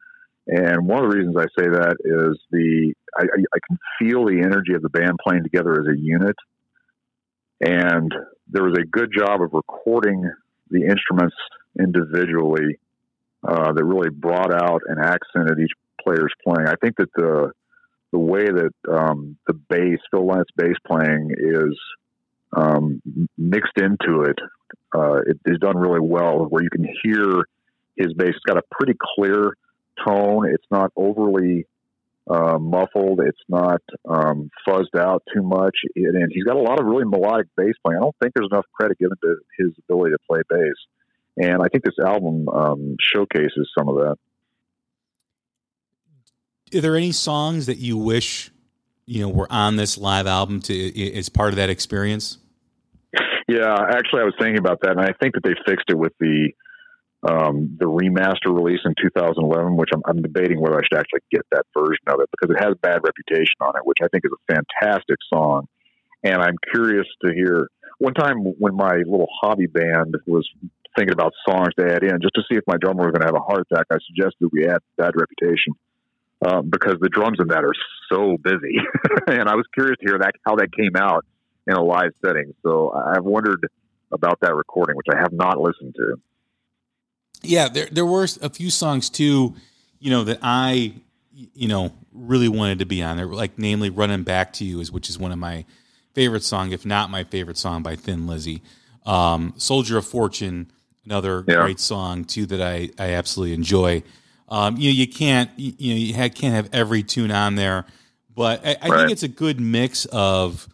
And 0.45 0.85
one 0.85 1.03
of 1.03 1.09
the 1.09 1.17
reasons 1.17 1.35
I 1.37 1.47
say 1.59 1.69
that 1.69 1.95
is 2.05 2.39
the 2.51 2.93
I, 3.17 3.23
I 3.23 3.59
can 3.67 3.79
feel 3.97 4.25
the 4.25 4.41
energy 4.43 4.75
of 4.75 4.83
the 4.83 4.89
band 4.89 5.17
playing 5.27 5.41
together 5.41 5.73
as 5.73 5.87
a 5.87 5.99
unit. 5.99 6.35
And 7.61 8.13
there 8.47 8.63
was 8.63 8.77
a 8.79 8.85
good 8.85 9.11
job 9.15 9.41
of 9.41 9.53
recording 9.53 10.31
the 10.69 10.85
instruments 10.85 11.35
individually 11.79 12.79
uh, 13.47 13.71
that 13.73 13.83
really 13.83 14.09
brought 14.09 14.53
out 14.53 14.81
and 14.87 14.99
accented 14.99 15.59
each 15.59 15.71
player's 16.01 16.33
playing. 16.43 16.67
I 16.67 16.75
think 16.81 16.97
that 16.97 17.11
the 17.15 17.51
the 18.11 18.19
way 18.19 18.45
that 18.45 18.73
um, 18.89 19.35
the 19.45 19.53
bass, 19.53 19.99
Phil 20.09 20.25
Lynott's 20.25 20.51
bass 20.55 20.75
playing 20.87 21.31
is 21.37 21.77
um, 22.55 23.01
mixed 23.37 23.77
into 23.77 24.21
it, 24.21 24.39
uh, 24.95 25.17
it 25.27 25.37
is 25.45 25.59
done 25.59 25.77
really 25.77 25.99
well. 25.99 26.45
Where 26.45 26.63
you 26.63 26.69
can 26.69 26.87
hear 27.03 27.43
his 27.97 28.13
bass. 28.13 28.29
It's 28.29 28.45
got 28.45 28.57
a 28.57 28.63
pretty 28.71 28.93
clear 29.15 29.53
tone. 30.05 30.49
It's 30.49 30.65
not 30.71 30.91
overly 30.95 31.65
uh, 32.29 32.57
muffled. 32.59 33.21
It's 33.21 33.37
not 33.47 33.81
um, 34.07 34.49
fuzzed 34.67 34.97
out 34.97 35.23
too 35.33 35.43
much. 35.43 35.75
and 35.95 36.31
he's 36.31 36.43
got 36.43 36.55
a 36.55 36.61
lot 36.61 36.79
of 36.79 36.85
really 36.85 37.05
melodic 37.05 37.47
bass 37.55 37.73
playing. 37.85 37.99
I 37.99 38.03
don't 38.03 38.15
think 38.21 38.33
there's 38.35 38.49
enough 38.51 38.65
credit 38.73 38.97
given 38.97 39.17
to 39.21 39.35
his 39.57 39.71
ability 39.87 40.13
to 40.13 40.17
play 40.29 40.41
bass. 40.49 40.75
And 41.37 41.61
I 41.61 41.67
think 41.67 41.83
this 41.83 41.99
album 42.03 42.47
um, 42.49 42.95
showcases 42.99 43.69
some 43.77 43.89
of 43.89 43.95
that. 43.95 44.15
Are 46.77 46.81
there 46.81 46.95
any 46.95 47.11
songs 47.11 47.67
that 47.67 47.77
you 47.77 47.97
wish 47.97 48.51
you 49.05 49.21
know 49.21 49.29
were 49.29 49.51
on 49.51 49.75
this 49.75 49.97
live 49.97 50.27
album 50.27 50.61
to 50.61 51.13
as 51.13 51.29
part 51.29 51.49
of 51.49 51.57
that 51.57 51.69
experience? 51.69 52.39
Yeah, 53.47 53.75
actually, 53.75 54.21
I 54.21 54.25
was 54.25 54.33
thinking 54.39 54.57
about 54.57 54.81
that, 54.81 54.91
and 54.91 55.01
I 55.01 55.13
think 55.21 55.35
that 55.35 55.43
they 55.43 55.53
fixed 55.67 55.85
it 55.89 55.97
with 55.97 56.13
the 56.19 56.51
um, 57.27 57.75
the 57.79 57.85
remaster 57.85 58.53
release 58.53 58.81
in 58.85 58.93
2011, 59.01 59.75
which 59.77 59.89
I'm, 59.93 60.01
I'm, 60.05 60.21
debating 60.21 60.61
whether 60.61 60.77
I 60.77 60.81
should 60.83 60.99
actually 60.99 61.21
get 61.31 61.41
that 61.51 61.65
version 61.75 62.05
of 62.07 62.19
it 62.19 62.29
because 62.31 62.55
it 62.55 62.63
has 62.63 62.75
bad 62.81 63.01
reputation 63.03 63.57
on 63.61 63.75
it, 63.75 63.81
which 63.83 63.97
I 64.03 64.07
think 64.09 64.25
is 64.25 64.31
a 64.31 64.53
fantastic 64.53 65.17
song. 65.33 65.67
And 66.23 66.41
I'm 66.41 66.55
curious 66.71 67.07
to 67.23 67.33
hear. 67.33 67.69
One 67.97 68.13
time 68.13 68.43
when 68.59 68.75
my 68.75 68.97
little 68.97 69.27
hobby 69.41 69.67
band 69.67 70.15
was 70.27 70.47
thinking 70.97 71.13
about 71.13 71.33
songs 71.47 71.69
to 71.79 71.85
add 71.85 72.03
in, 72.03 72.21
just 72.21 72.35
to 72.35 72.41
see 72.49 72.57
if 72.57 72.63
my 72.67 72.77
drummer 72.77 73.05
was 73.05 73.11
going 73.11 73.21
to 73.21 73.27
have 73.27 73.35
a 73.35 73.39
heart 73.39 73.65
attack, 73.71 73.85
I 73.91 73.97
suggested 74.05 74.49
we 74.51 74.67
add 74.67 74.79
bad 74.97 75.13
reputation. 75.15 75.73
Um, 76.45 76.69
because 76.69 76.95
the 76.99 77.09
drums 77.09 77.37
in 77.39 77.47
that 77.47 77.63
are 77.63 77.73
so 78.11 78.37
busy, 78.43 78.77
and 79.27 79.47
I 79.47 79.55
was 79.55 79.65
curious 79.73 79.97
to 80.01 80.05
hear 80.05 80.19
that 80.19 80.33
how 80.45 80.57
that 80.57 80.75
came 80.75 80.95
out 80.97 81.25
in 81.65 81.73
a 81.73 81.81
live 81.81 82.11
setting. 82.23 82.53
So 82.61 82.91
I've 82.91 83.23
wondered 83.23 83.65
about 84.11 84.39
that 84.41 84.53
recording, 84.53 84.95
which 84.95 85.07
I 85.11 85.17
have 85.17 85.31
not 85.31 85.57
listened 85.59 85.95
to. 85.95 86.19
Yeah, 87.47 87.69
there 87.69 87.87
there 87.91 88.05
were 88.05 88.27
a 88.41 88.49
few 88.49 88.69
songs 88.69 89.09
too, 89.09 89.55
you 89.99 90.11
know, 90.11 90.23
that 90.25 90.39
I 90.41 90.93
you 91.33 91.67
know 91.67 91.93
really 92.13 92.47
wanted 92.47 92.79
to 92.79 92.85
be 92.85 93.03
on 93.03 93.17
there, 93.17 93.27
like 93.27 93.57
namely 93.57 93.89
"Running 93.89 94.23
Back 94.23 94.53
to 94.53 94.65
You" 94.65 94.79
is 94.79 94.91
which 94.91 95.09
is 95.09 95.17
one 95.17 95.31
of 95.31 95.37
my 95.37 95.65
favorite 96.13 96.43
song, 96.43 96.71
if 96.71 96.85
not 96.85 97.09
my 97.09 97.23
favorite 97.23 97.57
song 97.57 97.83
by 97.83 97.95
Thin 97.95 98.27
Lizzy. 98.27 98.61
Um, 99.05 99.53
"Soldier 99.57 99.97
of 99.97 100.05
Fortune," 100.05 100.71
another 101.05 101.43
yeah. 101.47 101.61
great 101.61 101.79
song 101.79 102.25
too 102.25 102.45
that 102.47 102.61
I 102.61 102.89
I 102.97 103.13
absolutely 103.13 103.53
enjoy. 103.53 104.03
Um, 104.47 104.77
you 104.77 104.89
know, 104.89 104.95
you 104.95 105.07
can't 105.07 105.49
you, 105.57 105.93
know 105.93 105.99
you 105.99 106.13
can't 106.13 106.55
have 106.55 106.69
every 106.73 107.03
tune 107.03 107.31
on 107.31 107.55
there, 107.55 107.85
but 108.35 108.65
I, 108.65 108.77
I 108.81 108.87
right. 108.89 108.99
think 108.99 109.11
it's 109.11 109.23
a 109.23 109.27
good 109.27 109.59
mix 109.59 110.05
of 110.05 110.67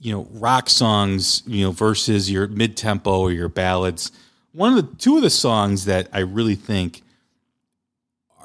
you 0.00 0.12
know 0.12 0.28
rock 0.32 0.68
songs 0.68 1.42
you 1.46 1.64
know 1.64 1.70
versus 1.70 2.30
your 2.30 2.46
mid 2.48 2.76
tempo 2.76 3.20
or 3.20 3.32
your 3.32 3.48
ballads. 3.48 4.12
One 4.54 4.78
of 4.78 4.90
the 4.90 4.96
two 4.96 5.16
of 5.16 5.22
the 5.22 5.30
songs 5.30 5.84
that 5.86 6.08
I 6.12 6.20
really 6.20 6.54
think 6.54 7.02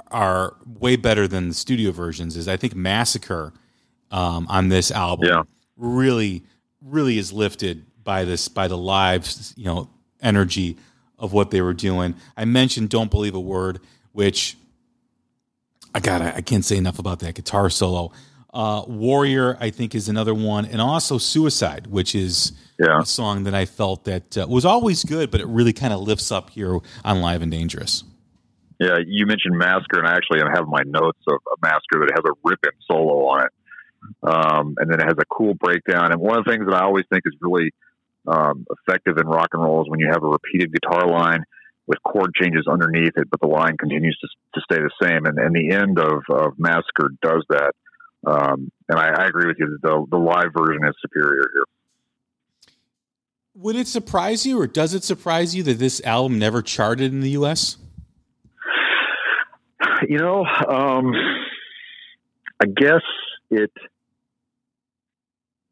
are 0.09 0.55
way 0.65 0.95
better 0.95 1.27
than 1.27 1.49
the 1.49 1.53
studio 1.53 1.91
versions 1.91 2.35
is 2.35 2.47
I 2.47 2.57
think 2.57 2.75
Massacre 2.75 3.53
um, 4.09 4.47
on 4.49 4.69
this 4.69 4.89
album 4.89 5.27
yeah. 5.27 5.43
really 5.77 6.43
really 6.81 7.19
is 7.19 7.31
lifted 7.31 7.85
by 8.03 8.25
this 8.25 8.47
by 8.47 8.67
the 8.67 8.75
live 8.77 9.31
you 9.55 9.65
know 9.65 9.87
energy 10.19 10.77
of 11.19 11.31
what 11.31 11.51
they 11.51 11.61
were 11.61 11.75
doing. 11.75 12.15
I 12.35 12.45
mentioned 12.45 12.89
"Don't 12.89 13.11
Believe 13.11 13.35
a 13.35 13.39
Word," 13.39 13.79
which 14.11 14.57
I 15.93 15.99
got 15.99 16.23
I 16.23 16.41
can't 16.41 16.65
say 16.65 16.77
enough 16.77 16.97
about 16.97 17.19
that 17.19 17.35
guitar 17.35 17.69
solo. 17.69 18.11
Uh, 18.51 18.83
Warrior, 18.87 19.57
I 19.59 19.69
think, 19.69 19.93
is 19.93 20.09
another 20.09 20.33
one, 20.33 20.65
and 20.65 20.81
also 20.81 21.19
Suicide, 21.19 21.85
which 21.85 22.15
is 22.15 22.53
Yeah. 22.79 23.01
a 23.01 23.05
song 23.05 23.43
that 23.43 23.53
I 23.53 23.65
felt 23.65 24.05
that 24.05 24.37
uh, 24.37 24.47
was 24.47 24.63
always 24.63 25.03
good, 25.03 25.31
but 25.31 25.41
it 25.41 25.47
really 25.47 25.73
kind 25.73 25.91
of 25.91 25.99
lifts 25.99 26.31
up 26.31 26.49
here 26.49 26.79
on 27.03 27.21
Live 27.21 27.41
and 27.41 27.51
Dangerous. 27.51 28.05
Yeah, 28.79 28.97
you 29.05 29.25
mentioned 29.25 29.57
Massacre, 29.57 29.99
and 29.99 30.07
I 30.07 30.13
actually 30.13 30.39
have 30.39 30.65
my 30.65 30.81
notes 30.85 31.19
of 31.27 31.39
a 31.47 31.55
Massacre 31.61 32.05
that 32.07 32.11
has 32.15 32.23
a 32.25 32.33
ripping 32.45 32.79
solo 32.89 33.27
on 33.27 33.45
it, 33.45 33.51
um, 34.23 34.75
and 34.77 34.89
then 34.89 35.01
it 35.01 35.03
has 35.03 35.17
a 35.19 35.25
cool 35.25 35.53
breakdown. 35.55 36.13
And 36.13 36.21
one 36.21 36.37
of 36.37 36.45
the 36.45 36.51
things 36.51 36.65
that 36.65 36.73
I 36.73 36.85
always 36.85 37.03
think 37.11 37.23
is 37.25 37.35
really 37.41 37.71
um, 38.25 38.65
effective 38.87 39.17
in 39.17 39.27
rock 39.27 39.49
and 39.51 39.61
roll 39.61 39.81
is 39.81 39.89
when 39.89 39.99
you 39.99 40.07
have 40.09 40.23
a 40.23 40.27
repeated 40.27 40.71
guitar 40.73 41.09
line 41.09 41.43
with 41.87 41.97
chord 42.03 42.31
changes 42.35 42.67
underneath 42.69 43.13
it, 43.17 43.29
but 43.29 43.41
the 43.41 43.47
line 43.47 43.75
continues 43.75 44.17
to, 44.21 44.27
to 44.53 44.61
stay 44.61 44.81
the 44.81 44.91
same. 45.01 45.25
And, 45.25 45.39
and 45.39 45.55
the 45.55 45.71
end 45.75 45.99
of, 45.99 46.21
of 46.29 46.53
Massacre 46.57 47.09
does 47.21 47.43
that. 47.49 47.73
Um, 48.25 48.71
and 48.87 48.99
I, 48.99 49.23
I 49.23 49.25
agree 49.25 49.47
with 49.47 49.57
you. 49.59 49.77
The, 49.81 50.05
the 50.09 50.17
live 50.17 50.53
version 50.55 50.85
is 50.85 50.93
superior 51.01 51.49
here. 51.51 51.65
Would 53.61 53.75
it 53.75 53.89
surprise 53.89 54.45
you, 54.45 54.57
or 54.57 54.67
does 54.67 54.93
it 54.93 55.03
surprise 55.03 55.53
you 55.53 55.63
that 55.63 55.79
this 55.79 56.01
album 56.05 56.39
never 56.39 56.61
charted 56.61 57.11
in 57.11 57.19
the 57.19 57.31
U.S.? 57.31 57.75
You 60.07 60.17
know, 60.17 60.45
um, 60.45 61.11
I 62.61 62.67
guess 62.73 63.01
it 63.51 63.69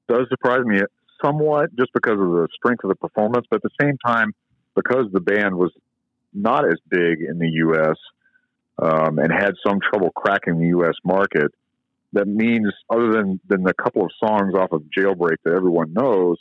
does 0.09 0.25
surprise 0.27 0.65
me 0.65 0.81
somewhat 1.23 1.73
just 1.77 1.93
because 1.93 2.15
of 2.15 2.27
the 2.27 2.49
strength 2.53 2.83
of 2.83 2.89
the 2.89 2.95
performance, 2.95 3.45
but 3.49 3.63
at 3.63 3.63
the 3.63 3.85
same 3.85 3.97
time, 4.05 4.33
because 4.75 5.05
the 5.13 5.21
band 5.21 5.55
was 5.55 5.71
not 6.33 6.65
as 6.65 6.79
big 6.89 7.21
in 7.21 7.39
the 7.39 7.49
U.S. 7.49 7.95
Um, 8.79 9.17
and 9.17 9.31
had 9.31 9.53
some 9.65 9.79
trouble 9.79 10.09
cracking 10.09 10.59
the 10.59 10.67
U.S. 10.67 10.95
market, 11.05 11.53
that 12.11 12.27
means, 12.27 12.67
other 12.89 13.13
than, 13.13 13.39
than 13.47 13.63
the 13.63 13.73
couple 13.73 14.03
of 14.03 14.11
songs 14.19 14.55
off 14.55 14.73
of 14.73 14.83
Jailbreak 14.95 15.37
that 15.45 15.53
everyone 15.53 15.93
knows, 15.93 16.37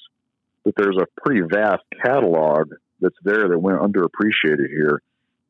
that 0.67 0.75
there's 0.77 0.99
a 1.01 1.07
pretty 1.21 1.43
vast 1.49 1.85
catalog 2.05 2.73
that's 3.01 3.17
there 3.23 3.49
that 3.49 3.59
went 3.59 3.81
underappreciated 3.81 4.69
here. 4.69 5.01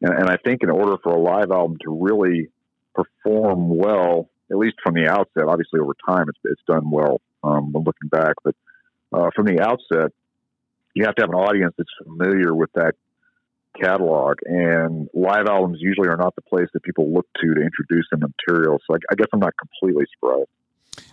And, 0.03 0.12
and 0.12 0.29
I 0.29 0.37
think 0.37 0.62
in 0.62 0.71
order 0.71 0.97
for 1.03 1.12
a 1.12 1.19
live 1.19 1.51
album 1.51 1.79
to 1.85 1.91
really 1.91 2.51
perform 2.95 3.75
well, 3.75 4.29
at 4.51 4.59
least 4.59 4.77
from 4.85 4.95
the 4.95 5.09
outset, 5.09 5.45
obviously 5.49 5.81
over 5.81 5.95
time 6.07 6.27
it's, 6.29 6.39
it's 6.45 6.61
done 6.69 6.91
well 6.91 7.23
um, 7.43 7.73
when 7.73 7.85
looking 7.85 8.09
back, 8.11 8.35
but 8.45 8.55
uh, 9.12 9.31
from 9.35 9.47
the 9.47 9.61
outset, 9.61 10.12
you 10.95 11.05
have 11.07 11.14
to 11.14 11.23
have 11.23 11.31
an 11.31 11.37
audience 11.37 11.75
that's 11.79 11.89
familiar 12.05 12.55
with 12.55 12.71
that 12.75 12.95
catalog. 13.81 14.37
And 14.45 15.09
live 15.14 15.47
albums 15.47 15.79
usually 15.81 16.09
are 16.09 16.17
not 16.17 16.35
the 16.35 16.43
place 16.43 16.69
that 16.75 16.83
people 16.83 17.12
look 17.12 17.27
to 17.41 17.55
to 17.55 17.61
introduce 17.61 18.07
the 18.11 18.19
material. 18.19 18.81
So 18.87 18.95
I, 18.95 18.99
I 19.11 19.14
guess 19.14 19.29
I'm 19.33 19.41
not 19.41 19.55
completely 19.57 20.05
surprised. 20.14 20.49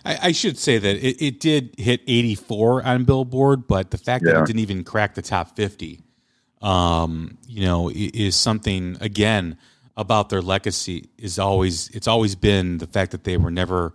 I, 0.04 0.18
I 0.22 0.32
should 0.32 0.58
say 0.58 0.78
that 0.78 0.96
it, 0.96 1.22
it 1.22 1.40
did 1.40 1.74
hit 1.78 2.02
84 2.06 2.84
on 2.84 3.04
Billboard, 3.04 3.66
but 3.66 3.90
the 3.90 3.98
fact 3.98 4.24
that 4.24 4.42
it 4.42 4.46
didn't 4.46 4.60
even 4.60 4.84
crack 4.84 5.14
the 5.14 5.22
top 5.22 5.56
50, 5.56 6.00
um, 6.62 7.38
you 7.46 7.64
know, 7.64 7.90
is 7.92 8.36
something 8.36 8.96
again 9.00 9.56
about 9.96 10.28
their 10.28 10.42
legacy. 10.42 11.08
Is 11.18 11.38
always 11.38 11.88
it's 11.90 12.08
always 12.08 12.34
been 12.34 12.78
the 12.78 12.86
fact 12.86 13.12
that 13.12 13.24
they 13.24 13.36
were 13.36 13.50
never 13.50 13.94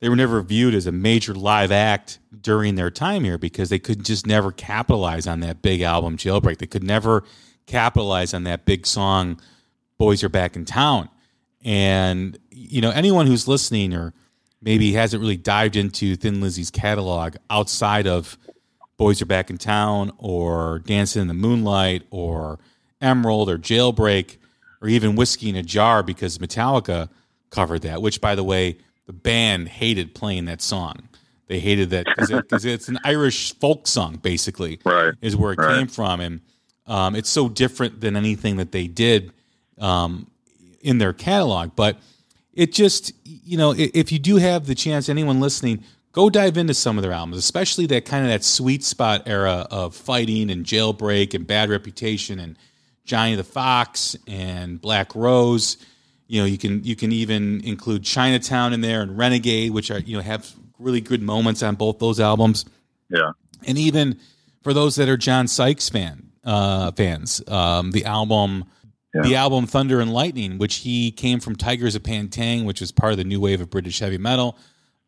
they 0.00 0.08
were 0.08 0.16
never 0.16 0.42
viewed 0.42 0.74
as 0.74 0.86
a 0.86 0.92
major 0.92 1.34
live 1.34 1.72
act 1.72 2.18
during 2.40 2.76
their 2.76 2.90
time 2.90 3.24
here 3.24 3.38
because 3.38 3.68
they 3.68 3.78
could 3.78 4.04
just 4.04 4.26
never 4.26 4.52
capitalize 4.52 5.26
on 5.26 5.40
that 5.40 5.62
big 5.62 5.80
album 5.80 6.16
jailbreak. 6.16 6.58
They 6.58 6.66
could 6.66 6.84
never 6.84 7.24
capitalize 7.66 8.32
on 8.32 8.44
that 8.44 8.64
big 8.64 8.86
song 8.86 9.40
boys 9.98 10.22
are 10.22 10.28
back 10.28 10.56
in 10.56 10.64
town. 10.64 11.08
And 11.64 12.38
you 12.50 12.80
know, 12.80 12.90
anyone 12.90 13.26
who's 13.26 13.48
listening 13.48 13.92
or 13.92 14.14
maybe 14.60 14.92
hasn't 14.92 15.20
really 15.20 15.36
dived 15.36 15.76
into 15.76 16.16
Thin 16.16 16.40
Lizzy's 16.40 16.70
catalog 16.70 17.36
outside 17.50 18.06
of 18.06 18.36
Boys 18.96 19.22
Are 19.22 19.26
Back 19.26 19.50
in 19.50 19.58
Town 19.58 20.12
or 20.18 20.80
Dancing 20.80 21.22
in 21.22 21.28
the 21.28 21.34
Moonlight 21.34 22.02
or 22.10 22.58
Emerald 23.00 23.48
or 23.48 23.56
Jailbreak 23.58 24.36
or 24.82 24.88
even 24.88 25.14
Whiskey 25.16 25.48
in 25.50 25.56
a 25.56 25.62
Jar 25.62 26.02
because 26.02 26.38
Metallica 26.38 27.08
covered 27.50 27.82
that, 27.82 28.02
which 28.02 28.20
by 28.20 28.34
the 28.34 28.42
way, 28.44 28.76
the 29.06 29.12
band 29.12 29.68
hated 29.68 30.14
playing 30.14 30.46
that 30.46 30.60
song. 30.60 31.08
They 31.46 31.60
hated 31.60 31.90
that 31.90 32.06
because 32.06 32.30
it, 32.30 32.46
it's 32.66 32.88
an 32.88 32.98
Irish 33.04 33.54
folk 33.58 33.86
song, 33.86 34.16
basically 34.16 34.80
Right. 34.84 35.14
is 35.22 35.34
where 35.34 35.52
it 35.52 35.58
Right. 35.58 35.78
came 35.78 35.86
from, 35.86 36.20
and 36.20 36.40
um, 36.86 37.14
it's 37.16 37.30
so 37.30 37.48
different 37.48 38.00
than 38.00 38.16
anything 38.16 38.56
that 38.56 38.72
they 38.72 38.86
did 38.86 39.32
um, 39.78 40.26
in 40.82 40.98
their 40.98 41.12
catalog. 41.14 41.70
But 41.76 41.96
it 42.58 42.72
just, 42.72 43.12
you 43.24 43.56
know, 43.56 43.72
if 43.76 44.10
you 44.10 44.18
do 44.18 44.36
have 44.36 44.66
the 44.66 44.74
chance, 44.74 45.08
anyone 45.08 45.38
listening, 45.40 45.84
go 46.12 46.28
dive 46.28 46.56
into 46.56 46.74
some 46.74 46.98
of 46.98 47.02
their 47.02 47.12
albums, 47.12 47.36
especially 47.36 47.86
that 47.86 48.04
kind 48.04 48.24
of 48.24 48.30
that 48.30 48.42
sweet 48.42 48.82
spot 48.82 49.22
era 49.26 49.66
of 49.70 49.94
fighting 49.94 50.50
and 50.50 50.64
jailbreak 50.66 51.34
and 51.34 51.46
bad 51.46 51.70
reputation 51.70 52.40
and 52.40 52.58
Johnny 53.04 53.36
the 53.36 53.44
Fox 53.44 54.16
and 54.26 54.80
Black 54.80 55.14
Rose. 55.14 55.76
You 56.26 56.40
know, 56.40 56.46
you 56.46 56.58
can 56.58 56.82
you 56.82 56.96
can 56.96 57.12
even 57.12 57.62
include 57.64 58.02
Chinatown 58.02 58.72
in 58.72 58.80
there 58.80 59.02
and 59.02 59.16
Renegade, 59.16 59.70
which 59.70 59.90
are 59.92 60.00
you 60.00 60.16
know 60.16 60.22
have 60.22 60.52
really 60.80 61.00
good 61.00 61.22
moments 61.22 61.62
on 61.62 61.76
both 61.76 61.98
those 62.00 62.18
albums 62.20 62.64
Yeah. 63.08 63.32
and 63.66 63.78
even 63.78 64.18
for 64.62 64.72
those 64.74 64.96
that 64.96 65.08
are 65.08 65.16
John 65.16 65.46
Sykes 65.48 65.88
fan 65.88 66.30
uh, 66.44 66.90
fans, 66.92 67.40
um, 67.48 67.92
the 67.92 68.04
album, 68.04 68.64
Yeah. 69.14 69.22
the 69.22 69.36
album 69.36 69.66
Thunder 69.66 70.00
and 70.00 70.12
Lightning, 70.12 70.58
which 70.58 70.76
he 70.76 71.10
came 71.10 71.40
from 71.40 71.56
Tygers 71.56 71.96
of 71.96 72.02
Pan 72.02 72.28
Tang, 72.28 72.64
which 72.64 72.80
was 72.80 72.92
part 72.92 73.12
of 73.12 73.16
the 73.16 73.24
new 73.24 73.40
wave 73.40 73.60
of 73.60 73.70
British 73.70 73.98
heavy 74.00 74.18
metal. 74.18 74.58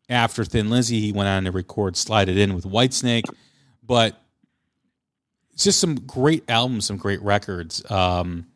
After 0.09 0.43
Thin 0.43 0.69
Lizzy, 0.69 0.99
he 0.99 1.11
went 1.11 1.29
on 1.29 1.43
to 1.45 1.51
record 1.51 1.95
Slide 1.95 2.27
It 2.27 2.37
In 2.37 2.55
with 2.55 2.65
Whitesnake, 2.65 3.29
but 3.83 4.19
it's 5.53 5.63
just 5.63 5.79
some 5.79 5.95
great 5.95 6.49
albums, 6.49 6.85
some 6.85 6.97
great 6.97 7.21
records. 7.21 7.89
Um, 7.89 8.47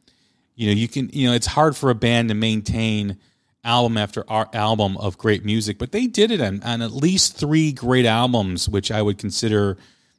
you 0.55 0.67
know, 0.67 0.73
you 0.73 0.87
can, 0.87 1.09
you 1.13 1.27
know, 1.27 1.35
it's 1.35 1.45
hard 1.47 1.75
for 1.77 1.89
a 1.89 1.95
band 1.95 2.29
to 2.29 2.35
maintain 2.35 3.17
album 3.63 3.97
after 3.97 4.23
album 4.29 4.97
of 4.97 5.17
great 5.17 5.43
music, 5.45 5.77
but 5.77 5.91
they 5.91 6.07
did 6.07 6.31
it 6.31 6.41
on, 6.41 6.61
on 6.63 6.81
at 6.81 6.91
least 6.91 7.37
three 7.37 7.71
great 7.71 8.05
albums, 8.05 8.67
which 8.69 8.91
I 8.91 9.01
would 9.01 9.17
consider, 9.17 9.77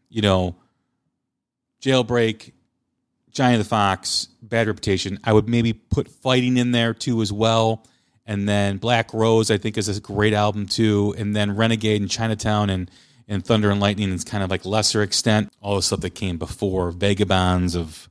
you 0.08 0.22
know, 0.22 0.56
Jailbreak, 1.80 2.52
Johnny 3.36 3.58
the 3.58 3.64
Fox, 3.64 4.28
Bad 4.40 4.66
Reputation. 4.66 5.18
I 5.22 5.32
would 5.32 5.46
maybe 5.48 5.74
put 5.74 6.08
Fighting 6.08 6.56
in 6.56 6.72
there 6.72 6.94
too 6.94 7.20
as 7.20 7.30
well. 7.32 7.84
And 8.26 8.48
then 8.48 8.78
Black 8.78 9.12
Rose, 9.14 9.50
I 9.50 9.58
think, 9.58 9.76
is 9.78 9.88
a 9.94 10.00
great 10.00 10.32
album 10.32 10.66
too. 10.66 11.14
And 11.18 11.36
then 11.36 11.54
Renegade 11.54 12.00
and 12.00 12.10
Chinatown 12.10 12.70
and, 12.70 12.90
and 13.28 13.44
Thunder 13.44 13.70
and 13.70 13.78
Lightning 13.78 14.10
is 14.10 14.24
kind 14.24 14.42
of 14.42 14.50
like 14.50 14.64
lesser 14.64 15.02
extent. 15.02 15.52
All 15.60 15.76
the 15.76 15.82
stuff 15.82 16.00
that 16.00 16.14
came 16.14 16.38
before 16.38 16.90
Vagabonds 16.90 17.76
of, 17.76 18.08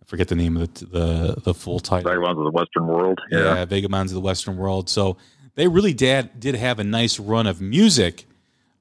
I 0.00 0.06
forget 0.06 0.28
the 0.28 0.34
name 0.34 0.56
of 0.56 0.72
the 0.74 0.86
the, 0.86 1.40
the 1.42 1.54
full 1.54 1.78
title. 1.78 2.10
Vagabonds 2.10 2.38
of 2.38 2.44
the 2.44 2.50
Western 2.50 2.86
World. 2.86 3.20
Yeah, 3.30 3.38
Yeah. 3.54 3.64
Vagabonds 3.66 4.10
of 4.10 4.14
the 4.14 4.20
Western 4.22 4.56
World. 4.56 4.88
So 4.88 5.18
they 5.54 5.68
really 5.68 5.92
did 5.94 6.40
did 6.40 6.54
have 6.54 6.78
a 6.78 6.84
nice 6.84 7.20
run 7.20 7.46
of 7.46 7.60
music. 7.60 8.24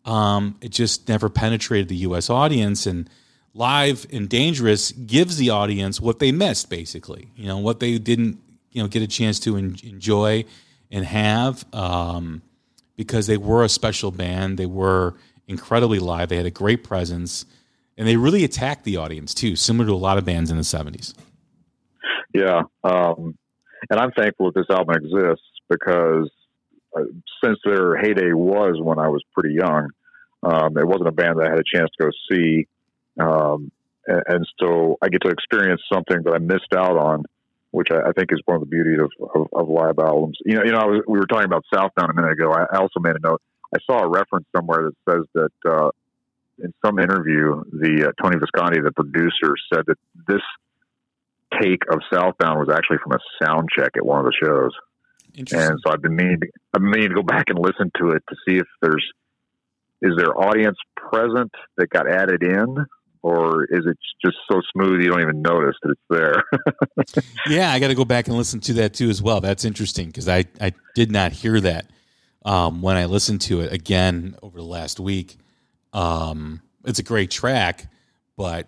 Um, 0.06 0.56
it 0.62 0.70
just 0.70 1.08
never 1.10 1.30
penetrated 1.30 1.89
the 1.89 1.98
U.S. 1.98 2.30
audience, 2.30 2.88
and 2.88 3.08
live 3.54 4.06
and 4.12 4.30
dangerous 4.30 4.91
gives 4.91 5.38
the 5.38 5.49
audience 5.49 5.99
what 5.99 6.20
they 6.20 6.32
missed, 6.32 6.70
basically. 6.70 7.30
You 7.36 7.47
know 7.47 7.58
what 7.58 7.80
they 7.80 7.97
didn't, 7.97 8.39
you 8.72 8.82
know, 8.82 8.88
get 8.88 9.02
a 9.02 9.08
chance 9.08 9.39
to 9.41 9.58
en- 9.58 9.78
enjoy 9.84 10.45
and 10.91 11.06
have 11.06 11.66
um, 11.74 12.41
because 12.95 13.28
they 13.28 13.38
were 13.38 13.64
a 13.64 13.70
special 13.70 14.12
band. 14.12 14.58
They 14.58 14.66
were 14.66 15.16
incredibly 15.47 15.99
live. 15.99 16.30
They 16.30 16.38
had 16.38 16.45
a 16.45 16.52
great 16.52 16.84
presence, 16.84 17.45
and 17.97 18.08
they 18.08 18.16
really 18.16 18.43
attacked 18.43 18.84
the 18.84 18.97
audience 18.97 19.34
too, 19.34 19.56
similar 19.56 19.88
to 19.88 19.93
a 19.93 19.95
lot 19.95 20.18
of 20.18 20.26
bands 20.26 20.52
in 20.52 20.58
the 20.58 20.64
seventies. 20.64 21.14
Yeah. 22.34 22.62
Um, 22.84 23.38
and 23.89 23.99
I'm 23.99 24.12
thankful 24.12 24.52
that 24.52 24.56
this 24.56 24.76
album 24.76 24.95
exists 24.95 25.45
because 25.70 26.30
uh, 26.95 27.04
since 27.43 27.58
their 27.66 27.97
heyday 27.97 28.34
was 28.34 28.80
when 28.82 28.99
I 28.99 29.08
was 29.08 29.24
pretty 29.34 29.56
young, 29.56 29.89
um, 30.43 30.78
it 30.78 30.88
wasn't 30.88 31.10
a 31.10 31.12
band 31.12 31.39
that 31.39 31.47
I 31.47 31.49
had 31.49 31.60
a 31.60 31.78
chance 31.78 31.89
to 31.99 32.06
go 32.06 32.10
see. 32.32 32.68
Um, 33.20 33.72
and, 34.07 34.24
and 34.28 34.47
so 34.59 34.97
I 35.01 35.09
get 35.09 35.22
to 35.24 35.30
experience 35.30 35.82
something 35.91 36.24
that 36.24 36.34
I 36.34 36.39
missed 36.39 36.74
out 36.76 36.97
on, 36.97 37.24
which 37.72 37.88
I, 37.91 38.09
I 38.09 38.12
think 38.14 38.32
is 38.32 38.41
one 38.45 38.55
of 38.55 38.62
the 38.62 38.68
beauties 38.68 38.99
of, 38.99 39.12
of, 39.36 39.47
of 39.53 39.70
live 39.70 39.99
albums. 39.99 40.38
You 40.45 40.55
know, 40.55 40.64
you 40.64 40.72
know, 40.72 40.80
I 40.80 40.86
was, 40.86 41.01
we 41.07 41.20
were 41.20 41.28
talking 41.28 41.45
about 41.45 41.66
Southbound 41.74 42.12
a 42.12 42.14
minute 42.14 42.34
ago. 42.34 42.51
I, 42.51 42.66
I 42.76 42.80
also 42.80 42.99
made 42.99 43.16
a 43.16 43.20
note. 43.20 43.41
I 43.74 43.80
saw 43.86 44.03
a 44.03 44.09
reference 44.09 44.45
somewhere 44.55 44.89
that 44.91 45.12
says 45.12 45.26
that 45.34 45.72
uh, 45.72 45.89
in 46.64 46.74
some 46.86 46.99
interview, 46.99 47.64
the 47.72 48.09
uh, 48.09 48.24
Tony 48.24 48.38
Visconti, 48.38 48.82
the 48.82 48.91
producer, 48.91 49.55
said 49.74 49.84
that 49.88 49.97
this 50.28 50.41
take 51.59 51.84
of 51.91 51.99
Southbound 52.14 52.59
was 52.59 52.70
actually 52.74 52.97
from 53.03 53.14
a 53.14 53.20
sound 53.43 53.70
check 53.78 53.91
at 53.95 54.05
one 54.05 54.20
of 54.20 54.26
the 54.26 54.34
shows. 54.41 54.72
And 55.53 55.80
so 55.84 55.91
I've 55.91 56.01
been 56.01 56.16
meaning, 56.16 56.39
I've 56.74 56.82
been 56.82 56.91
meaning 56.91 57.09
to 57.09 57.16
go 57.16 57.24
back 57.24 57.49
and 57.49 57.59
listen 57.59 57.91
to 57.99 58.12
it 58.12 58.24
to 58.30 58.36
see 58.47 58.57
if 58.57 58.68
there's 58.82 59.05
is 60.01 60.14
there 60.18 60.36
audience 60.36 60.78
present 60.95 61.51
that 61.78 61.89
got 61.91 62.09
added 62.09 62.41
in 62.41 62.86
or 63.24 63.66
is 63.66 63.86
it 63.86 63.98
just 64.24 64.38
so 64.52 64.62
smooth 64.74 65.02
you 65.02 65.10
don't 65.10 65.22
even 65.22 65.42
notice 65.42 65.76
that 65.84 65.92
it's 65.92 66.02
there? 66.10 67.24
yeah, 67.48 67.72
I 67.72 67.80
got 67.80 67.90
to 67.90 67.96
go 67.96 68.06
back 68.06 68.28
and 68.28 68.38
listen 68.38 68.60
to 68.62 68.74
that 68.74 68.94
too 68.94 69.10
as 69.10 69.22
well. 69.22 69.42
That's 69.42 69.66
interesting 69.66 70.08
because 70.08 70.28
I 70.28 70.46
I 70.60 70.74
did 70.96 71.12
not 71.12 71.32
hear 71.32 71.60
that 71.62 71.90
um, 72.46 72.82
when 72.82 72.98
I 72.98 73.06
listened 73.06 73.42
to 73.42 73.62
it 73.62 73.72
again 73.72 74.36
over 74.42 74.58
the 74.58 74.66
last 74.66 75.00
week. 75.00 75.38
Um, 75.94 76.62
it's 76.86 77.00
a 77.00 77.04
great 77.04 77.30
track, 77.30 77.88
but 78.38 78.68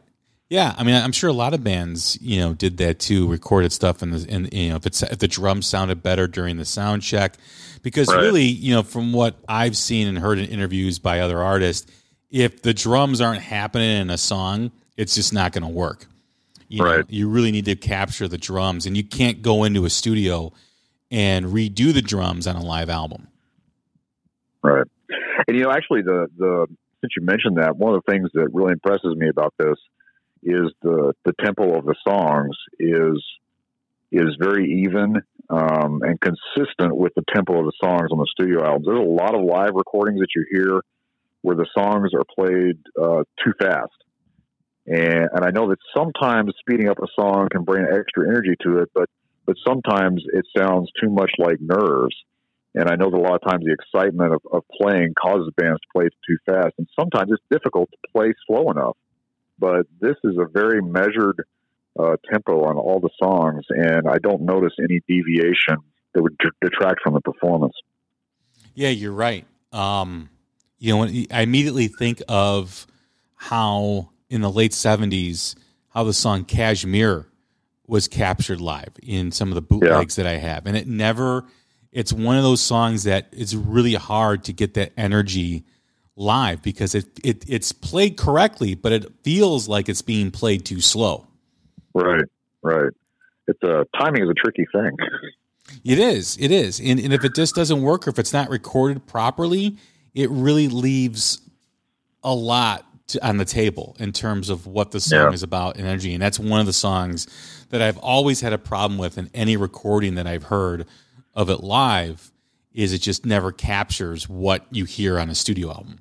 yeah, 0.49 0.75
I 0.77 0.83
mean, 0.83 0.93
I'm 0.93 1.13
sure 1.13 1.29
a 1.29 1.33
lot 1.33 1.55
of 1.55 1.63
bands, 1.63 2.17
you 2.21 2.39
know, 2.39 2.53
did 2.53 2.77
that 2.77 2.99
too, 2.99 3.27
recorded 3.27 3.71
stuff, 3.71 4.01
and 4.03 4.13
and 4.29 4.53
you 4.53 4.69
know, 4.69 4.75
if 4.75 4.85
it's 4.85 5.01
if 5.01 5.17
the 5.17 5.27
drums 5.27 5.65
sounded 5.65 6.03
better 6.03 6.27
during 6.27 6.57
the 6.57 6.65
sound 6.65 7.01
check, 7.01 7.37
because 7.81 8.07
right. 8.07 8.21
really, 8.21 8.43
you 8.43 8.75
know, 8.75 8.83
from 8.83 9.13
what 9.13 9.35
I've 9.47 9.75
seen 9.75 10.07
and 10.07 10.19
heard 10.19 10.37
in 10.37 10.45
interviews 10.45 10.99
by 10.99 11.21
other 11.21 11.41
artists, 11.41 11.91
if 12.33 12.63
the 12.63 12.73
drums 12.73 13.21
aren't 13.21 13.43
happening 13.43 14.01
in 14.01 14.09
a 14.09 14.17
song, 14.17 14.71
it's 14.97 15.13
just 15.13 15.33
not 15.33 15.53
going 15.53 15.61
to 15.61 15.69
work. 15.69 16.07
You 16.67 16.83
right. 16.83 16.97
Know, 16.97 17.05
you 17.07 17.29
really 17.29 17.51
need 17.51 17.65
to 17.65 17.75
capture 17.75 18.27
the 18.27 18.39
drums, 18.39 18.87
and 18.87 18.97
you 18.97 19.03
can't 19.03 19.43
go 19.43 19.63
into 19.63 19.85
a 19.85 19.89
studio 19.89 20.51
and 21.11 21.45
redo 21.45 21.93
the 21.93 22.01
drums 22.01 22.47
on 22.47 22.55
a 22.55 22.63
live 22.63 22.89
album. 22.89 23.27
Right. 24.63 24.87
And 25.47 25.55
you 25.55 25.63
know, 25.63 25.71
actually, 25.71 26.01
the 26.01 26.27
the 26.35 26.65
since 27.01 27.11
you 27.15 27.23
mentioned 27.23 27.57
that, 27.57 27.77
one 27.77 27.93
of 27.93 28.01
the 28.03 28.11
things 28.11 28.29
that 28.33 28.49
really 28.51 28.71
impresses 28.71 29.15
me 29.15 29.29
about 29.29 29.53
this 29.59 29.77
is 30.41 30.71
the 30.81 31.13
the 31.25 31.33
tempo 31.43 31.77
of 31.77 31.85
the 31.85 31.95
songs 32.05 32.57
is 32.79 33.23
is 34.11 34.35
very 34.39 34.83
even 34.85 35.21
um, 35.51 36.01
and 36.01 36.19
consistent 36.19 36.95
with 36.95 37.13
the 37.15 37.23
tempo 37.31 37.59
of 37.59 37.65
the 37.65 37.73
songs 37.83 38.09
on 38.11 38.17
the 38.17 38.27
studio 38.31 38.65
albums. 38.65 38.87
There's 38.87 38.99
a 38.99 39.03
lot 39.03 39.35
of 39.35 39.43
live 39.43 39.75
recordings 39.75 40.19
that 40.19 40.29
you 40.35 40.45
hear 40.51 40.81
where 41.43 41.55
the 41.55 41.67
songs 41.77 42.11
are 42.13 42.25
played 42.35 42.79
uh, 42.99 43.23
too 43.43 43.53
fast, 43.61 43.93
and 44.87 45.29
and 45.31 45.45
I 45.45 45.51
know 45.51 45.69
that 45.69 45.77
sometimes 45.95 46.53
speeding 46.59 46.89
up 46.89 46.97
a 46.97 47.07
song 47.15 47.47
can 47.51 47.63
bring 47.63 47.85
extra 47.85 48.27
energy 48.27 48.55
to 48.63 48.79
it, 48.79 48.89
but 48.95 49.09
but 49.45 49.55
sometimes 49.67 50.23
it 50.33 50.45
sounds 50.57 50.89
too 51.01 51.11
much 51.11 51.31
like 51.37 51.57
nerves. 51.61 52.15
And 52.75 52.89
I 52.89 52.95
know 52.95 53.11
that 53.11 53.17
a 53.17 53.21
lot 53.21 53.35
of 53.35 53.41
times 53.47 53.63
the 53.63 53.77
excitement 53.77 54.33
of, 54.33 54.41
of 54.51 54.63
playing 54.81 55.13
causes 55.21 55.53
bands 55.55 55.79
to 55.79 55.87
play 55.93 56.09
too 56.27 56.37
fast, 56.43 56.73
and 56.79 56.87
sometimes 56.99 57.29
it's 57.31 57.43
difficult 57.51 57.91
to 57.91 57.97
play 58.11 58.33
slow 58.47 58.71
enough 58.71 58.97
but 59.63 59.85
this 59.99 60.15
is 60.23 60.35
a 60.37 60.45
very 60.45 60.81
measured 60.81 61.43
uh, 61.99 62.15
tempo 62.31 62.65
on 62.65 62.77
all 62.77 62.99
the 62.99 63.09
songs, 63.21 63.63
and 63.69 64.07
I 64.09 64.17
don't 64.17 64.41
notice 64.41 64.73
any 64.79 64.99
deviation 65.07 65.77
that 66.13 66.21
would 66.21 66.37
detract 66.61 67.01
from 67.03 67.13
the 67.13 67.21
performance. 67.21 67.73
Yeah, 68.73 68.89
you're 68.89 69.13
right. 69.13 69.45
Um, 69.71 70.29
you 70.83 70.93
know, 70.93 71.03
I 71.31 71.43
immediately 71.43 71.87
think 71.87 72.21
of 72.27 72.85
how 73.35 74.09
in 74.29 74.41
the 74.41 74.51
late 74.51 74.73
'70s, 74.73 75.55
how 75.87 76.03
the 76.03 76.13
song 76.13 76.43
"Kashmir" 76.43 77.25
was 77.87 78.09
captured 78.09 78.59
live 78.59 78.89
in 79.01 79.31
some 79.31 79.47
of 79.47 79.55
the 79.55 79.61
bootlegs 79.61 80.17
yeah. 80.17 80.25
that 80.25 80.29
I 80.29 80.37
have, 80.39 80.65
and 80.65 80.75
it 80.75 80.85
never. 80.85 81.45
It's 81.93 82.11
one 82.11 82.35
of 82.35 82.43
those 82.43 82.59
songs 82.59 83.03
that 83.03 83.29
it's 83.31 83.53
really 83.53 83.93
hard 83.93 84.43
to 84.45 84.53
get 84.53 84.73
that 84.73 84.91
energy 84.97 85.63
live 86.17 86.61
because 86.61 86.95
it, 86.95 87.05
it 87.23 87.45
it's 87.47 87.71
played 87.71 88.17
correctly, 88.17 88.75
but 88.75 88.91
it 88.91 89.05
feels 89.23 89.69
like 89.69 89.87
it's 89.87 90.01
being 90.01 90.31
played 90.31 90.65
too 90.65 90.81
slow. 90.81 91.27
Right, 91.93 92.25
right. 92.61 92.91
It's 93.47 93.63
a 93.63 93.79
uh, 93.79 93.83
timing 93.97 94.23
is 94.23 94.29
a 94.29 94.33
tricky 94.33 94.67
thing. 94.73 94.97
It 95.85 95.97
is, 95.97 96.37
it 96.41 96.51
is, 96.51 96.81
and, 96.81 96.99
and 96.99 97.13
if 97.13 97.23
it 97.23 97.35
just 97.35 97.55
doesn't 97.55 97.81
work 97.81 98.05
or 98.05 98.09
if 98.09 98.19
it's 98.19 98.33
not 98.33 98.49
recorded 98.49 99.07
properly, 99.07 99.77
it 100.13 100.29
really 100.29 100.67
leaves 100.67 101.41
a 102.23 102.33
lot 102.33 102.85
to, 103.07 103.27
on 103.27 103.37
the 103.37 103.45
table 103.45 103.95
in 103.99 104.11
terms 104.11 104.49
of 104.49 104.65
what 104.65 104.91
the 104.91 104.99
song 104.99 105.19
yeah. 105.19 105.31
is 105.31 105.43
about 105.43 105.77
and 105.77 105.85
energy. 105.87 106.13
And 106.13 106.21
that's 106.21 106.39
one 106.39 106.59
of 106.59 106.65
the 106.65 106.73
songs 106.73 107.27
that 107.69 107.81
I've 107.81 107.97
always 107.97 108.41
had 108.41 108.53
a 108.53 108.57
problem 108.57 108.97
with 108.97 109.17
in 109.17 109.29
any 109.33 109.57
recording 109.57 110.15
that 110.15 110.27
I've 110.27 110.43
heard 110.43 110.87
of 111.33 111.49
it 111.49 111.61
live 111.61 112.31
is 112.73 112.93
it 112.93 112.99
just 112.99 113.25
never 113.25 113.51
captures 113.51 114.27
what 114.27 114.65
you 114.71 114.85
hear 114.85 115.19
on 115.19 115.29
a 115.29 115.35
studio 115.35 115.69
album. 115.69 115.99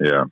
Yeah. 0.00 0.24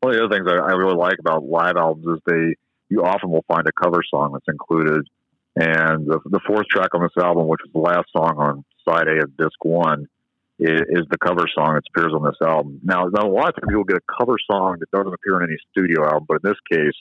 One 0.00 0.14
of 0.14 0.18
the 0.18 0.24
other 0.24 0.34
things 0.34 0.46
I, 0.48 0.56
I 0.56 0.72
really 0.72 0.96
like 0.96 1.18
about 1.18 1.44
live 1.44 1.76
albums 1.76 2.06
is 2.06 2.22
they 2.26 2.54
you 2.88 3.02
often 3.04 3.30
will 3.30 3.44
find 3.46 3.66
a 3.66 3.72
cover 3.72 4.00
song 4.08 4.32
that's 4.32 4.48
included, 4.48 5.06
and 5.56 6.06
the, 6.06 6.18
the 6.24 6.40
fourth 6.46 6.66
track 6.66 6.88
on 6.94 7.02
this 7.02 7.22
album, 7.22 7.46
which 7.46 7.60
is 7.64 7.72
the 7.72 7.78
last 7.78 8.06
song 8.14 8.34
on 8.38 8.64
side 8.86 9.06
A 9.08 9.22
of 9.22 9.36
disc 9.36 9.64
one, 9.64 10.08
is, 10.60 10.82
is 10.90 11.04
the 11.10 11.18
cover 11.18 11.46
song 11.54 11.74
that 11.74 11.82
appears 11.88 12.12
on 12.14 12.22
this 12.22 12.36
album. 12.42 12.80
Now, 12.84 13.06
now, 13.06 13.26
a 13.26 13.32
lot 13.32 13.48
of 13.48 13.54
times 13.56 13.70
you'll 13.70 13.84
get 13.84 13.96
a 13.96 14.14
cover 14.18 14.36
song 14.50 14.76
that 14.80 14.90
doesn't 14.90 15.12
appear 15.12 15.40
in 15.40 15.48
any 15.48 15.58
studio 15.70 16.04
album, 16.04 16.26
but 16.28 16.40
in 16.44 16.50
this 16.50 16.58
case, 16.70 16.94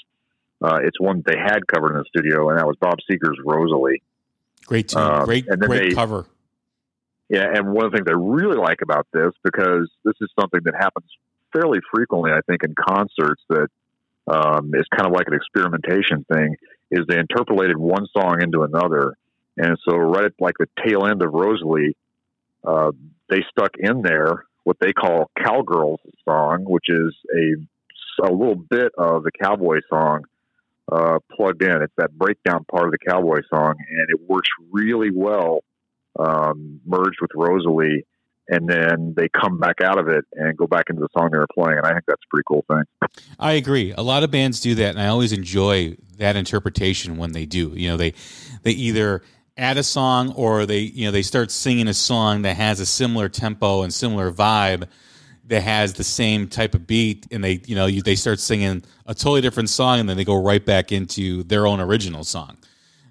uh, 0.61 0.79
it's 0.83 0.99
one 0.99 1.23
they 1.25 1.37
had 1.37 1.67
covered 1.67 1.91
in 1.91 1.97
the 1.97 2.05
studio, 2.07 2.49
and 2.49 2.57
that 2.57 2.65
was 2.65 2.77
Bob 2.79 2.97
Seger's 3.09 3.37
"Rosalie." 3.43 4.01
Great 4.65 4.89
tune, 4.89 5.01
um, 5.01 5.25
great, 5.25 5.45
great 5.47 5.89
they, 5.89 5.95
cover. 5.95 6.25
Yeah, 7.29 7.47
and 7.53 7.73
one 7.73 7.85
of 7.85 7.91
the 7.91 7.97
things 7.97 8.07
I 8.09 8.15
really 8.17 8.57
like 8.57 8.81
about 8.81 9.07
this 9.13 9.31
because 9.43 9.89
this 10.03 10.15
is 10.19 10.29
something 10.39 10.61
that 10.65 10.73
happens 10.75 11.05
fairly 11.53 11.79
frequently, 11.93 12.31
I 12.31 12.41
think, 12.41 12.63
in 12.63 12.75
concerts 12.75 13.41
that 13.49 13.67
um, 14.27 14.71
is 14.73 14.85
kind 14.95 15.05
of 15.05 15.11
like 15.11 15.27
an 15.27 15.33
experimentation 15.33 16.25
thing. 16.31 16.55
Is 16.91 17.05
they 17.07 17.19
interpolated 17.19 17.77
one 17.77 18.07
song 18.17 18.41
into 18.41 18.63
another, 18.63 19.15
and 19.57 19.77
so 19.87 19.95
right 19.95 20.25
at 20.25 20.33
like 20.39 20.55
the 20.59 20.67
tail 20.85 21.05
end 21.05 21.21
of 21.21 21.33
Rosalie, 21.33 21.95
uh, 22.63 22.91
they 23.29 23.43
stuck 23.49 23.71
in 23.77 24.01
there 24.01 24.45
what 24.63 24.77
they 24.79 24.93
call 24.93 25.29
"Cowgirls" 25.37 25.99
song, 26.27 26.65
which 26.65 26.85
is 26.89 27.15
a 27.35 27.55
a 28.27 28.31
little 28.31 28.55
bit 28.55 28.91
of 28.97 29.23
the 29.23 29.31
cowboy 29.31 29.79
song 29.89 30.25
uh, 30.91 31.19
plugged 31.31 31.63
in. 31.63 31.81
It's 31.81 31.93
that 31.97 32.11
breakdown 32.11 32.65
part 32.69 32.85
of 32.85 32.91
the 32.91 32.97
cowboy 32.97 33.41
song, 33.49 33.75
and 33.77 34.07
it 34.09 34.29
works 34.29 34.49
really 34.71 35.09
well 35.09 35.61
um, 36.17 36.81
merged 36.85 37.19
with 37.21 37.31
Rosalie 37.33 38.05
and 38.49 38.67
then 38.67 39.13
they 39.15 39.29
come 39.29 39.59
back 39.59 39.79
out 39.81 39.99
of 39.99 40.07
it 40.07 40.25
and 40.33 40.57
go 40.57 40.65
back 40.65 40.85
into 40.89 41.01
the 41.01 41.07
song 41.15 41.29
they 41.31 41.37
were 41.37 41.47
playing. 41.53 41.77
And 41.77 41.85
I 41.85 41.91
think 41.91 42.05
that's 42.07 42.21
a 42.23 42.29
pretty 42.29 42.45
cool 42.47 42.65
thing. 42.67 42.83
I 43.39 43.53
agree. 43.53 43.93
A 43.95 44.01
lot 44.01 44.23
of 44.23 44.31
bands 44.31 44.59
do 44.59 44.75
that, 44.75 44.89
and 44.89 44.99
I 44.99 45.07
always 45.07 45.31
enjoy 45.31 45.95
that 46.17 46.35
interpretation 46.35 47.17
when 47.17 47.31
they 47.31 47.45
do. 47.45 47.71
You 47.75 47.89
know, 47.89 47.97
they 47.97 48.13
they 48.63 48.71
either 48.71 49.21
add 49.59 49.77
a 49.77 49.83
song 49.83 50.31
or 50.33 50.65
they 50.65 50.79
you 50.79 51.05
know 51.05 51.11
they 51.11 51.21
start 51.21 51.51
singing 51.51 51.87
a 51.87 51.93
song 51.93 52.43
that 52.43 52.55
has 52.55 52.79
a 52.79 52.85
similar 52.85 53.29
tempo 53.29 53.83
and 53.83 53.93
similar 53.93 54.31
vibe 54.31 54.87
that 55.47 55.61
has 55.61 55.93
the 55.93 56.03
same 56.03 56.47
type 56.47 56.73
of 56.75 56.87
beat 56.87 57.27
and 57.31 57.43
they 57.43 57.61
you 57.65 57.75
know 57.75 57.85
you, 57.85 58.01
they 58.01 58.15
start 58.15 58.39
singing 58.39 58.83
a 59.05 59.13
totally 59.13 59.41
different 59.41 59.69
song 59.69 59.99
and 59.99 60.09
then 60.09 60.17
they 60.17 60.25
go 60.25 60.41
right 60.41 60.65
back 60.65 60.91
into 60.91 61.43
their 61.43 61.67
own 61.67 61.79
original 61.79 62.23
song 62.23 62.57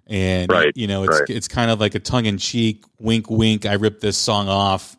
and 0.07 0.51
right, 0.51 0.73
you 0.75 0.87
know 0.87 1.05
it's 1.05 1.21
right. 1.21 1.31
it's 1.31 1.49
kind 1.49 1.71
of 1.71 1.81
like 1.81 1.95
a 1.95 2.01
tongue 2.01 2.27
in 2.27 2.39
cheek 2.39 2.85
wink 2.99 3.29
wink 3.29 3.67
I 3.67 3.75
ripped 3.75 4.01
this 4.01 4.17
song 4.17 4.49
off 4.49 4.97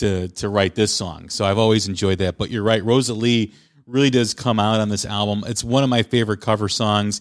to 0.00 0.28
to 0.28 0.48
write 0.48 0.74
this 0.74 0.92
song. 0.92 1.28
So 1.28 1.44
I've 1.44 1.58
always 1.58 1.86
enjoyed 1.86 2.18
that. 2.18 2.36
But 2.36 2.50
you're 2.50 2.64
right, 2.64 2.84
Rosalie 2.84 3.52
really 3.86 4.10
does 4.10 4.34
come 4.34 4.58
out 4.58 4.80
on 4.80 4.88
this 4.88 5.04
album. 5.04 5.44
It's 5.46 5.64
one 5.64 5.84
of 5.84 5.90
my 5.90 6.02
favorite 6.02 6.40
cover 6.40 6.68
songs. 6.68 7.20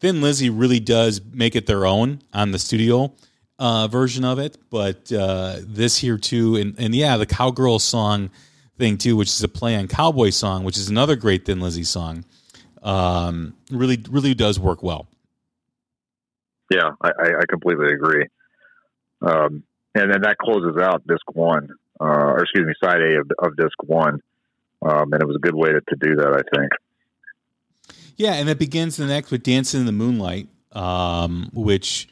Thin 0.00 0.20
Lizzy 0.20 0.50
really 0.50 0.80
does 0.80 1.20
make 1.32 1.56
it 1.56 1.66
their 1.66 1.86
own 1.86 2.22
on 2.32 2.52
the 2.52 2.58
studio 2.58 3.12
uh, 3.58 3.88
version 3.88 4.24
of 4.24 4.38
it, 4.38 4.56
but 4.70 5.12
uh, 5.12 5.56
this 5.62 5.98
here 5.98 6.16
too, 6.18 6.56
and, 6.56 6.78
and 6.78 6.94
yeah, 6.94 7.16
the 7.16 7.26
cowgirl 7.26 7.78
song 7.78 8.30
thing 8.76 8.96
too, 8.96 9.16
which 9.16 9.28
is 9.28 9.42
a 9.42 9.48
play 9.48 9.74
on 9.76 9.88
cowboy 9.88 10.30
song, 10.30 10.64
which 10.64 10.78
is 10.78 10.88
another 10.88 11.16
great 11.16 11.44
Thin 11.44 11.60
Lizzy 11.60 11.84
song. 11.84 12.24
Um, 12.82 13.54
really, 13.70 14.02
really 14.08 14.34
does 14.34 14.60
work 14.60 14.82
well. 14.82 15.08
Yeah, 16.70 16.90
I, 17.00 17.10
I 17.10 17.44
completely 17.48 17.92
agree. 17.92 18.26
Um, 19.22 19.64
and 19.94 20.12
then 20.12 20.20
that 20.22 20.36
closes 20.38 20.80
out 20.80 21.04
disc 21.06 21.24
one 21.32 21.70
uh, 22.00 22.04
or 22.04 22.42
excuse 22.42 22.66
me, 22.66 22.74
side 22.82 23.00
A 23.00 23.20
of, 23.20 23.30
of 23.38 23.56
disc 23.56 23.82
one. 23.82 24.20
Um, 24.80 25.12
and 25.12 25.20
it 25.20 25.26
was 25.26 25.36
a 25.36 25.40
good 25.40 25.54
way 25.54 25.70
to, 25.70 25.80
to 25.80 25.96
do 25.98 26.16
that, 26.16 26.28
I 26.28 26.56
think. 26.56 26.70
Yeah, 28.18 28.34
and 28.34 28.48
it 28.48 28.58
begins 28.58 28.96
the 28.96 29.06
next 29.06 29.30
with 29.30 29.42
"Dancing 29.42 29.80
in 29.80 29.86
the 29.86 29.92
Moonlight," 29.92 30.48
um, 30.72 31.50
which 31.54 32.08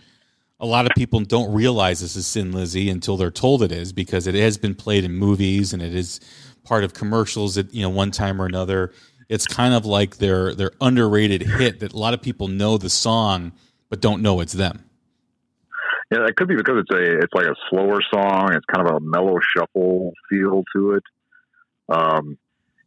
a 0.61 0.67
lot 0.67 0.87
of 0.87 0.93
people 0.97 1.21
don't 1.21 1.53
realize 1.53 2.01
this 2.01 2.17
is 2.17 2.33
Thin 2.33 2.53
Lizzy 2.53 2.89
until 2.89 3.17
they're 3.17 3.31
told 3.31 3.63
it 3.63 3.73
is, 3.73 3.93
because 3.93 4.27
it 4.27 4.35
has 4.35 4.57
been 4.57 4.75
played 4.75 5.05
in 5.05 5.13
movies 5.13 5.73
and 5.73 5.83
it 5.83 5.95
is 5.95 6.21
part 6.65 6.85
of 6.85 6.95
commercials 6.95 7.59
at 7.59 7.75
you 7.75 7.83
know 7.83 7.91
one 7.91 8.11
time 8.11 8.41
or 8.41 8.47
another. 8.47 8.93
It's 9.29 9.47
kind 9.47 9.75
of 9.75 9.85
like 9.85 10.19
their 10.19 10.55
their 10.55 10.71
underrated 10.81 11.43
hit 11.43 11.81
that 11.81 11.93
a 11.93 11.99
lot 11.99 12.15
of 12.15 12.23
people 12.23 12.49
know 12.49 12.79
the 12.79 12.89
song 12.89 13.53
but 13.89 14.01
don't 14.01 14.23
know 14.23 14.41
it's 14.41 14.53
them. 14.53 14.85
Yeah, 16.11 16.27
it 16.27 16.37
could 16.37 16.47
be 16.49 16.55
because 16.55 16.77
it's 16.79 16.91
a 16.91 17.19
it's 17.19 17.35
like 17.35 17.47
a 17.47 17.55
slower 17.69 18.01
song. 18.15 18.53
It's 18.53 18.65
kind 18.67 18.87
of 18.87 18.95
a 18.95 19.01
mellow 19.01 19.39
shuffle 19.57 20.13
feel 20.29 20.63
to 20.75 20.93
it. 20.93 21.03
Um, 21.89 22.39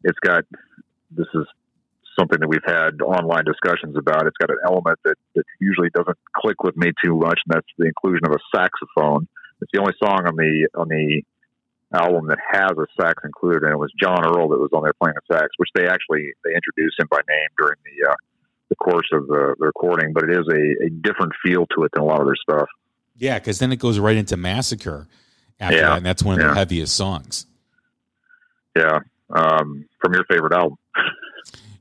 it's 0.04 0.20
got 0.20 0.46
this 1.12 1.28
is 1.34 1.46
something 2.20 2.40
that 2.42 2.50
we've 2.50 2.66
had 2.66 3.02
online 3.02 3.46
discussions 3.46 3.96
about. 3.98 4.28
It's 4.28 4.38
got 4.38 4.50
an 4.52 4.60
element 4.66 5.00
that, 5.06 5.16
that 5.36 5.44
usually 5.60 5.90
doesn't 5.96 6.18
click 6.36 6.62
with 6.64 6.76
me 6.76 6.92
too 7.04 7.16
much, 7.16 7.40
and 7.48 7.56
that's 7.56 7.68
the 7.78 7.86
inclusion 7.88 8.26
of 8.26 8.34
a 8.34 8.42
saxophone. 8.54 9.28
It's 9.62 9.72
the 9.74 9.80
only 9.80 9.94
song 10.04 10.28
on 10.28 10.36
the 10.36 10.68
on 10.76 10.88
the 10.90 11.24
album 11.94 12.28
that 12.28 12.38
has 12.52 12.72
a 12.78 12.86
sax 13.02 13.24
included, 13.24 13.64
and 13.64 13.72
it 13.72 13.80
was 13.80 13.92
John 14.00 14.24
Earl 14.24 14.50
that 14.50 14.60
was 14.60 14.70
on 14.74 14.84
there 14.84 14.94
playing 15.02 15.16
the 15.16 15.34
sax, 15.36 15.48
which 15.58 15.70
they 15.74 15.88
actually 15.88 16.34
they 16.44 16.52
introduced 16.54 17.00
him 17.00 17.08
by 17.10 17.20
name 17.28 17.50
during 17.58 17.76
the 17.84 18.12
uh, 18.12 18.16
the 18.70 18.76
course 18.76 19.08
of 19.14 19.28
the, 19.28 19.56
the 19.58 19.66
recording. 19.66 20.14
But 20.14 20.26
it 20.26 20.32
is 20.32 20.46
a, 20.52 20.86
a 20.86 20.90
different 20.90 21.34
feel 21.44 21.66
to 21.78 21.84
it 21.86 21.92
than 21.94 22.04
a 22.04 22.06
lot 22.06 22.20
of 22.22 22.28
their 22.28 22.36
stuff. 22.36 22.68
Yeah, 23.18 23.40
because 23.40 23.60
then 23.60 23.72
it 23.72 23.80
goes 23.80 23.98
right 24.00 24.16
into 24.16 24.38
Massacre 24.38 25.08
after 25.60 25.76
Yeah. 25.78 25.90
that, 25.90 25.98
and 25.98 26.06
that's 26.06 26.24
one 26.24 26.36
of 26.36 26.42
Yeah. 26.42 26.50
the 26.50 26.56
heaviest 26.56 26.96
songs. 26.96 27.46
Yeah, 28.78 29.00
um, 29.32 29.86
from 30.02 30.14
your 30.14 30.24
favorite 30.30 30.54
album. 30.54 30.78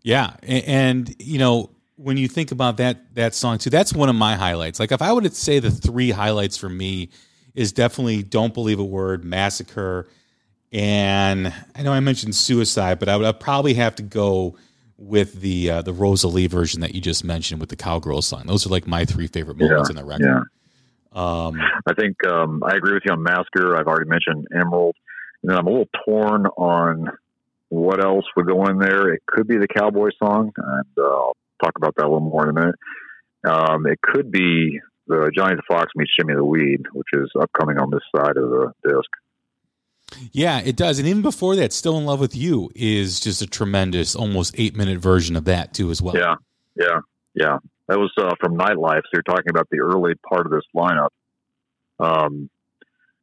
Yeah, 0.09 0.33
a- 0.43 0.67
and, 0.67 1.15
you 1.19 1.39
know 1.39 1.69
when 1.97 2.17
you 2.17 2.29
think 2.29 2.51
about 2.51 2.79
that 2.79 3.15
that 3.15 3.35
song 3.35 3.59
too, 3.59 3.69
that's 3.69 3.93
one 3.93 4.09
of 4.09 4.15
my 4.15 4.37
highlights. 4.37 4.81
Like 4.81 4.91
if 4.91 5.03
I 5.03 5.13
were 5.13 5.21
to 5.21 5.31
say 5.31 5.59
the 5.59 5.71
three 5.71 6.13
highlights 6.13 6.57
for 6.57 6.71
me 6.71 7.11
is 7.55 7.73
definitely 7.73 8.23
"Don't 8.23 8.55
Believe 8.55 8.79
a 8.79 8.85
Word," 8.85 9.23
"Massacre," 9.23 10.09
and 10.73 11.53
I 11.75 11.83
know 11.83 11.93
I 11.93 12.01
mentioned 12.01 12.35
"Suicide," 12.35 12.99
but 13.01 13.11
I 13.11 13.19
would 13.19 13.27
I'd 13.27 13.39
probably 13.39 13.75
have 13.75 13.97
to 13.97 14.03
go 14.03 14.57
with 14.97 15.43
the 15.43 15.71
uh, 15.71 15.83
the 15.83 15.93
Rosalie 15.93 16.47
version 16.47 16.81
that 16.81 16.95
you 16.95 17.03
just 17.03 17.23
mentioned 17.23 17.61
with 17.61 17.69
the 17.69 17.77
Cowgirl 17.77 18.23
song. 18.23 18.45
Those 18.47 18.65
are 18.65 18.71
like 18.71 18.87
my 18.87 19.05
three 19.05 19.27
favorite 19.27 19.59
moments 19.59 19.91
in 19.91 19.97
the 19.97 20.05
record. 20.05 20.25
Yeah. 20.25 21.21
Um, 21.21 21.61
I 21.87 21.93
think 21.93 22.17
um, 22.27 22.63
I 22.65 22.77
agree 22.77 22.95
with 22.95 23.03
you 23.05 23.13
on 23.13 23.23
Massacre. 23.23 23.77
I've 23.77 23.87
already 23.87 24.09
mentioned 24.09 24.47
Emerald, 24.55 24.97
and 25.43 25.51
then 25.51 25.59
I'm 25.59 25.67
a 25.67 25.71
little 25.71 25.91
torn 26.07 26.47
on 26.57 27.11
what 27.69 28.03
else 28.03 28.25
would 28.37 28.47
go 28.47 28.67
in 28.67 28.79
there. 28.79 29.13
It 29.13 29.23
could 29.27 29.47
be 29.47 29.57
the 29.57 29.69
Cowboy 29.69 30.11
song, 30.19 30.53
and 30.57 30.87
uh, 30.97 31.03
I'll 31.03 31.37
talk 31.63 31.73
about 31.77 31.95
that 31.97 32.05
a 32.05 32.09
little 32.09 32.21
more 32.21 32.45
in 32.45 32.57
a 32.57 32.61
minute. 32.61 32.75
Um, 33.45 33.87
it 33.87 34.01
could 34.03 34.31
be 34.31 34.81
the 35.07 35.31
Johnny 35.37 35.57
the 35.57 35.63
Fox 35.69 35.93
meets 35.97 36.11
Jimmy 36.19 36.35
the 36.35 36.45
Weed, 36.45 36.83
which 36.93 37.09
is 37.13 37.31
upcoming 37.41 37.79
on 37.79 37.91
this 37.91 38.03
side 38.15 38.37
of 38.37 38.51
the 38.51 38.73
disc. 38.85 40.31
Yeah, 40.33 40.61
it 40.61 40.77
does. 40.77 40.99
And 40.99 41.07
even 41.07 41.23
before 41.23 41.57
that, 41.57 41.73
Still 41.73 41.99
in 41.99 42.07
Love 42.07 42.21
with 42.21 42.35
You 42.35 42.71
is 42.75 43.21
just 43.21 43.43
a 43.43 43.47
tremendous, 43.47 44.17
almost 44.17 44.55
eight 44.59 44.75
minute 44.75 44.99
version 44.99 45.37
of 45.37 45.45
that, 45.45 45.75
too, 45.75 45.91
as 45.91 46.01
well. 46.01 46.17
Yeah, 46.17 46.37
yeah, 46.77 47.01
yeah. 47.35 47.59
That 47.89 47.99
was 47.99 48.13
uh, 48.19 48.35
from 48.41 48.57
Nightlife. 48.57 49.03
So 49.03 49.11
you're 49.15 49.23
talking 49.23 49.51
about 49.51 49.69
the 49.71 49.81
early 49.81 50.15
part 50.29 50.47
of 50.47 50.53
this 50.53 50.65
lineup. 50.75 51.09
Um, 52.01 52.51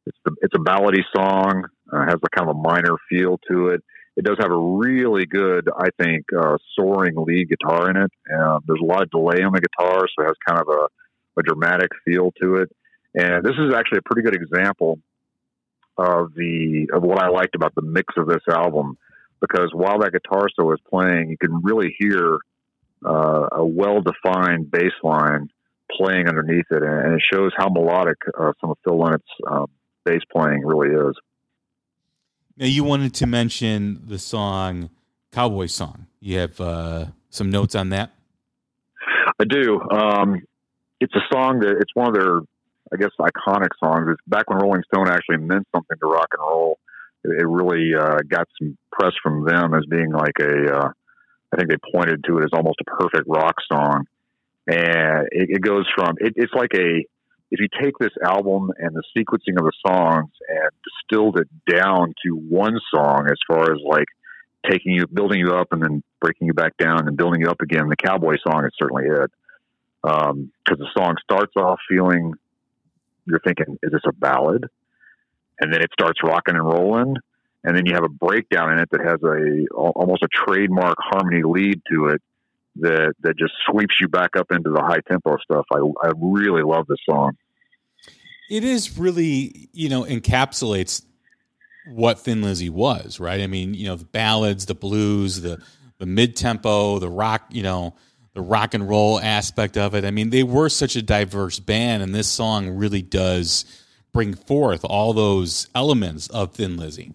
it's 0.06 0.18
the, 0.24 0.34
it's 0.42 0.54
a 0.54 0.58
ballady 0.58 1.02
song. 1.14 1.64
Uh, 1.92 2.04
has 2.04 2.14
a 2.14 2.36
kind 2.36 2.48
of 2.48 2.56
a 2.56 2.58
minor 2.58 2.96
feel 3.08 3.38
to 3.50 3.68
it. 3.68 3.82
It 4.16 4.24
does 4.24 4.38
have 4.40 4.50
a 4.50 4.56
really 4.56 5.26
good, 5.26 5.68
I 5.78 5.88
think, 6.02 6.24
uh, 6.36 6.56
soaring 6.74 7.14
lead 7.16 7.50
guitar 7.50 7.90
in 7.90 7.96
it. 7.98 8.12
Um, 8.34 8.60
there's 8.66 8.80
a 8.80 8.84
lot 8.84 9.02
of 9.02 9.10
delay 9.10 9.42
on 9.42 9.52
the 9.52 9.60
guitar, 9.60 10.00
so 10.00 10.24
it 10.24 10.26
has 10.26 10.36
kind 10.46 10.60
of 10.60 10.68
a, 10.68 11.40
a 11.40 11.42
dramatic 11.42 11.90
feel 12.04 12.32
to 12.42 12.56
it. 12.56 12.70
And 13.14 13.44
this 13.44 13.54
is 13.58 13.74
actually 13.74 13.98
a 13.98 14.02
pretty 14.02 14.22
good 14.22 14.34
example 14.34 14.98
of 15.98 16.34
the 16.34 16.88
of 16.92 17.02
what 17.02 17.22
I 17.22 17.28
liked 17.28 17.54
about 17.54 17.74
the 17.74 17.82
mix 17.82 18.14
of 18.16 18.26
this 18.26 18.42
album, 18.50 18.98
because 19.40 19.70
while 19.72 19.98
that 20.00 20.12
guitar 20.12 20.46
solo 20.54 20.72
is 20.72 20.80
playing, 20.90 21.30
you 21.30 21.38
can 21.38 21.62
really 21.62 21.94
hear 21.98 22.38
uh, 23.04 23.48
a 23.52 23.66
well-defined 23.66 24.70
bass 24.70 24.92
line 25.02 25.48
playing 25.90 26.28
underneath 26.28 26.66
it, 26.70 26.82
and 26.82 27.14
it 27.14 27.22
shows 27.32 27.52
how 27.56 27.68
melodic 27.68 28.16
uh, 28.38 28.52
some 28.60 28.70
of 28.70 28.78
Phil 28.84 28.98
Lynott's 28.98 29.24
um, 29.50 29.66
bass 30.04 30.20
playing 30.32 30.64
really 30.64 30.88
is. 30.88 31.16
Now, 32.58 32.66
you 32.66 32.84
wanted 32.84 33.12
to 33.14 33.26
mention 33.26 34.00
the 34.06 34.18
song 34.18 34.88
Cowboy 35.30 35.66
Song. 35.66 36.06
You 36.20 36.38
have 36.38 36.58
uh, 36.58 37.06
some 37.28 37.50
notes 37.50 37.74
on 37.74 37.90
that? 37.90 38.12
I 39.38 39.44
do. 39.44 39.78
Um, 39.90 40.40
it's 40.98 41.14
a 41.14 41.20
song 41.30 41.60
that 41.60 41.76
it's 41.78 41.94
one 41.94 42.08
of 42.08 42.14
their, 42.14 42.38
I 42.90 42.96
guess, 42.98 43.10
iconic 43.20 43.68
songs. 43.78 44.08
It's 44.10 44.20
back 44.26 44.48
when 44.48 44.58
Rolling 44.58 44.82
Stone 44.90 45.08
actually 45.08 45.36
meant 45.36 45.68
something 45.74 45.98
to 46.00 46.06
rock 46.06 46.28
and 46.32 46.40
roll. 46.40 46.78
It, 47.24 47.42
it 47.42 47.46
really 47.46 47.94
uh, 47.94 48.20
got 48.26 48.48
some 48.58 48.78
press 48.90 49.12
from 49.22 49.44
them 49.44 49.74
as 49.74 49.84
being 49.90 50.12
like 50.12 50.38
a. 50.40 50.78
Uh, 50.78 50.88
I 51.52 51.56
think 51.56 51.68
they 51.68 51.76
pointed 51.92 52.24
to 52.24 52.38
it 52.38 52.44
as 52.44 52.50
almost 52.54 52.80
a 52.80 52.84
perfect 52.84 53.28
rock 53.28 53.56
song, 53.70 54.06
and 54.66 55.28
it, 55.30 55.50
it 55.50 55.60
goes 55.60 55.84
from. 55.94 56.16
It, 56.20 56.32
it's 56.36 56.54
like 56.54 56.70
a. 56.74 57.04
If 57.50 57.60
you 57.60 57.68
take 57.80 57.96
this 57.98 58.12
album 58.24 58.70
and 58.78 58.94
the 58.94 59.02
sequencing 59.16 59.56
of 59.58 59.64
the 59.64 59.72
songs 59.86 60.30
and 60.48 60.70
distilled 60.84 61.38
it 61.38 61.48
down 61.70 62.14
to 62.24 62.30
one 62.32 62.78
song, 62.92 63.28
as 63.30 63.38
far 63.46 63.72
as 63.72 63.78
like 63.84 64.08
taking 64.68 64.92
you, 64.92 65.06
building 65.06 65.38
you 65.38 65.52
up, 65.54 65.68
and 65.70 65.82
then 65.82 66.02
breaking 66.20 66.48
you 66.48 66.54
back 66.54 66.76
down 66.76 67.06
and 67.06 67.16
building 67.16 67.40
you 67.40 67.48
up 67.48 67.60
again, 67.60 67.88
the 67.88 67.96
Cowboy 67.96 68.34
song 68.46 68.64
is 68.64 68.72
certainly 68.78 69.04
it. 69.04 69.30
Um, 70.02 70.52
because 70.64 70.78
the 70.78 70.88
song 70.96 71.16
starts 71.22 71.52
off 71.56 71.78
feeling 71.88 72.34
you're 73.26 73.40
thinking, 73.40 73.78
is 73.82 73.92
this 73.92 74.02
a 74.06 74.12
ballad? 74.12 74.66
And 75.60 75.72
then 75.72 75.82
it 75.82 75.90
starts 75.92 76.20
rocking 76.22 76.54
and 76.54 76.64
rolling, 76.64 77.16
and 77.64 77.76
then 77.76 77.86
you 77.86 77.94
have 77.94 78.04
a 78.04 78.08
breakdown 78.08 78.72
in 78.72 78.78
it 78.78 78.88
that 78.90 79.00
has 79.00 79.22
a 79.22 79.66
almost 79.74 80.22
a 80.22 80.28
trademark 80.28 80.96
harmony 80.98 81.42
lead 81.44 81.80
to 81.90 82.08
it 82.08 82.22
that 82.80 83.14
that 83.20 83.38
just 83.38 83.52
sweeps 83.68 83.94
you 84.00 84.08
back 84.08 84.30
up 84.36 84.46
into 84.50 84.70
the 84.70 84.82
high 84.82 85.00
tempo 85.08 85.36
stuff. 85.38 85.66
I 85.72 85.78
I 86.06 86.12
really 86.16 86.62
love 86.62 86.86
this 86.88 86.98
song. 87.08 87.36
It 88.48 88.62
is 88.62 88.96
really, 88.98 89.68
you 89.72 89.88
know, 89.88 90.04
encapsulates 90.04 91.04
what 91.86 92.20
Thin 92.20 92.42
Lizzy 92.42 92.70
was, 92.70 93.18
right? 93.18 93.40
I 93.40 93.46
mean, 93.46 93.74
you 93.74 93.86
know, 93.86 93.96
the 93.96 94.04
ballads, 94.04 94.66
the 94.66 94.74
blues, 94.74 95.40
the 95.40 95.60
the 95.98 96.06
mid 96.06 96.36
tempo, 96.36 96.98
the 96.98 97.08
rock, 97.08 97.46
you 97.50 97.62
know, 97.62 97.94
the 98.34 98.42
rock 98.42 98.74
and 98.74 98.88
roll 98.88 99.18
aspect 99.18 99.76
of 99.76 99.94
it. 99.94 100.04
I 100.04 100.10
mean, 100.10 100.30
they 100.30 100.42
were 100.42 100.68
such 100.68 100.94
a 100.94 101.02
diverse 101.02 101.58
band, 101.58 102.02
and 102.02 102.14
this 102.14 102.28
song 102.28 102.70
really 102.70 103.02
does 103.02 103.64
bring 104.12 104.34
forth 104.34 104.84
all 104.84 105.12
those 105.12 105.68
elements 105.74 106.28
of 106.28 106.52
Thin 106.52 106.76
Lizzy. 106.76 107.12